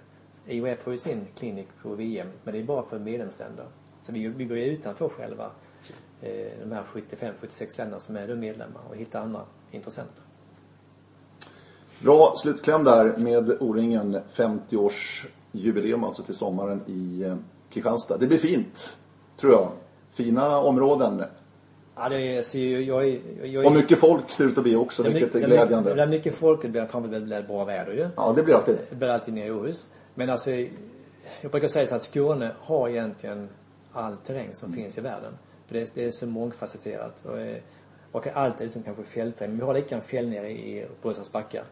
IOF 0.47 0.85
har 0.85 0.91
ju 0.91 0.97
sin 0.97 1.27
klinik 1.37 1.67
på 1.83 1.89
VM 1.89 2.27
men 2.43 2.53
det 2.53 2.59
är 2.59 2.63
bara 2.63 2.83
för 2.83 2.99
medlemsländer. 2.99 3.65
Så 4.01 4.11
vi, 4.11 4.23
går 4.23 4.57
ju 4.57 4.65
utanför 4.65 5.09
själva 5.09 5.51
eh, 6.21 6.47
de 6.63 6.71
här 6.71 6.83
75-76 6.83 7.77
länderna 7.77 7.99
som 7.99 8.15
är 8.15 8.35
medlemmar 8.35 8.81
och 8.89 8.95
hittar 8.95 9.21
andra 9.21 9.41
intressenter. 9.71 10.23
Bra 12.03 12.33
slutkläm 12.35 12.83
där 12.83 13.17
med 13.17 13.57
O-ringen. 13.59 14.17
50-årsjubileum 14.35 16.05
alltså 16.05 16.23
till 16.23 16.35
sommaren 16.35 16.81
i 16.87 17.23
eh, 17.23 17.35
Kristianstad. 17.69 18.17
Det 18.17 18.27
blir 18.27 18.37
fint, 18.37 18.97
tror 19.37 19.53
jag. 19.53 19.69
Fina 20.11 20.59
områden. 20.61 21.23
Ja, 21.95 22.09
det 22.09 22.37
är, 22.37 22.41
så 22.41 22.57
jag, 22.57 22.81
jag, 22.81 23.19
jag, 23.43 23.65
Och 23.65 23.73
mycket 23.73 23.99
folk 23.99 24.31
ser 24.31 24.45
ut 24.45 24.57
att 24.57 24.63
bli 24.63 24.75
också, 24.75 25.03
vilket 25.03 25.21
är 25.21 25.39
mycket- 25.39 25.49
Det 25.49 25.55
glädjande. 25.55 26.07
mycket 26.07 26.35
folk, 26.35 26.61
det 26.61 26.67
blir 26.67 26.85
framförallt 26.85 27.23
väldigt 27.23 27.47
bra 27.47 27.65
väder 27.65 27.93
ju. 27.93 28.09
Ja, 28.15 28.33
det 28.35 28.43
blir 28.43 28.55
alltid. 28.55 28.77
Det 28.89 28.95
blir 28.95 29.09
alltid 29.09 29.33
nere 29.33 29.45
i 29.45 29.51
Åhus. 29.51 29.85
Men 30.17 30.29
alltså, 30.29 30.51
jag 31.41 31.51
brukar 31.51 31.67
säga 31.67 31.87
så 31.87 31.95
att 31.95 32.03
Skåne 32.03 32.51
har 32.59 32.89
egentligen 32.89 33.49
all 33.91 34.17
terräng 34.17 34.49
som 34.53 34.73
finns 34.73 34.97
i 34.97 35.01
världen. 35.01 35.37
För 35.65 35.73
det 35.73 35.81
är, 35.81 35.87
det 35.93 36.05
är 36.05 36.11
så 36.11 36.27
mångfacetterat. 36.27 37.25
Och, 37.25 37.39
eh, 37.39 37.57
och 38.11 38.27
allt 38.27 38.61
utom 38.61 38.83
kanske 38.83 39.03
fältterräng. 39.03 39.49
Men 39.51 39.59
vi 39.59 39.65
har 39.65 39.73
lika 39.73 39.95
en 39.95 40.01
fjäll 40.01 40.29
nere 40.29 40.49
i 40.49 40.85
Brösarps 41.01 41.31
backar. 41.31 41.63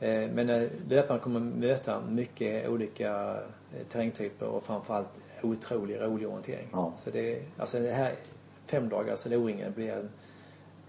Eh, 0.00 0.30
Men 0.30 0.50
eh, 0.50 0.68
löparen 0.88 1.20
kommer 1.20 1.40
möta 1.40 2.00
mycket 2.00 2.68
olika 2.68 3.36
terrängtyper 3.88 4.46
och 4.46 4.62
framförallt 4.62 5.10
otrolig 5.42 6.00
rolig 6.00 6.28
orientering. 6.28 6.68
Ja. 6.72 6.92
Så 6.96 7.10
det, 7.10 7.42
alltså 7.56 7.78
det 7.80 7.92
här 7.92 8.14
fem 8.66 8.88
dagars 8.88 9.26
O-ringen 9.26 9.72
blir 9.72 10.08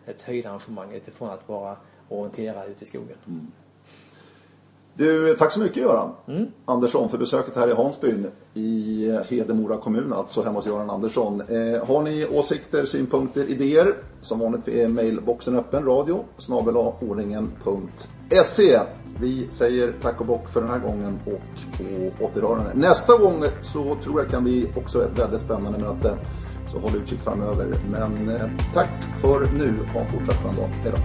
ett 0.05 0.22
höjdarrangemang 0.22 0.93
utifrån 0.93 1.30
att 1.30 1.47
bara 1.47 1.78
orientera 2.10 2.66
ute 2.66 2.84
i 2.84 2.88
skogen. 2.88 3.18
Du, 4.98 5.36
tack 5.39 5.52
så 5.52 5.60
mycket 5.60 5.78
Göran 5.78 6.12
mm. 6.28 6.48
Andersson 6.66 7.10
för 7.10 7.18
besöket 7.18 7.56
här 7.56 7.70
i 7.70 7.74
Hansbyn 7.74 8.28
i 8.54 9.10
eh, 9.10 9.22
Hedemora 9.30 9.78
kommun, 9.78 10.14
alltså 10.14 10.43
hemma 10.43 10.60
hos 10.60 10.68
Göran 10.68 10.89
Andersson. 10.89 11.41
Eh, 11.41 11.86
har 11.88 12.04
ni 12.04 12.28
åsikter, 12.28 12.86
synpunkter, 12.86 13.50
idéer? 13.50 13.93
Som 14.22 14.39
vanligt 14.39 14.68
är 14.68 14.88
mailboxen 14.88 15.56
öppen, 15.56 15.86
radio 15.86 16.26
snabelaoringen.se. 16.38 18.80
Vi 19.22 19.48
säger 19.50 19.93
tack 20.02 20.20
och 20.20 20.28
bock 20.28 20.50
för 20.50 20.62
den 20.62 20.70
här 20.70 20.80
gången 20.80 21.20
och 21.26 21.41
på 21.78 22.12
återhörande. 22.26 22.72
Nästa 22.74 23.18
gång 23.18 23.43
så 23.62 23.95
tror 24.04 24.22
jag 24.22 24.32
kan 24.32 24.43
bli 24.43 24.70
också 24.76 25.04
ett 25.04 25.20
väldigt 25.20 25.41
spännande 25.41 25.80
möte. 25.80 26.18
Så 26.72 26.80
håll 26.80 26.95
utkik 26.95 27.20
framöver. 27.20 27.76
Men 27.91 28.30
eh, 28.30 28.50
tack 28.74 28.89
för 29.22 29.48
nu. 29.54 29.74
Ha 29.93 30.00
en 30.00 30.08
fortsatt 30.08 30.36
skön 30.36 30.56
dag. 30.56 30.70
Hej 30.84 30.93
då. 30.95 31.02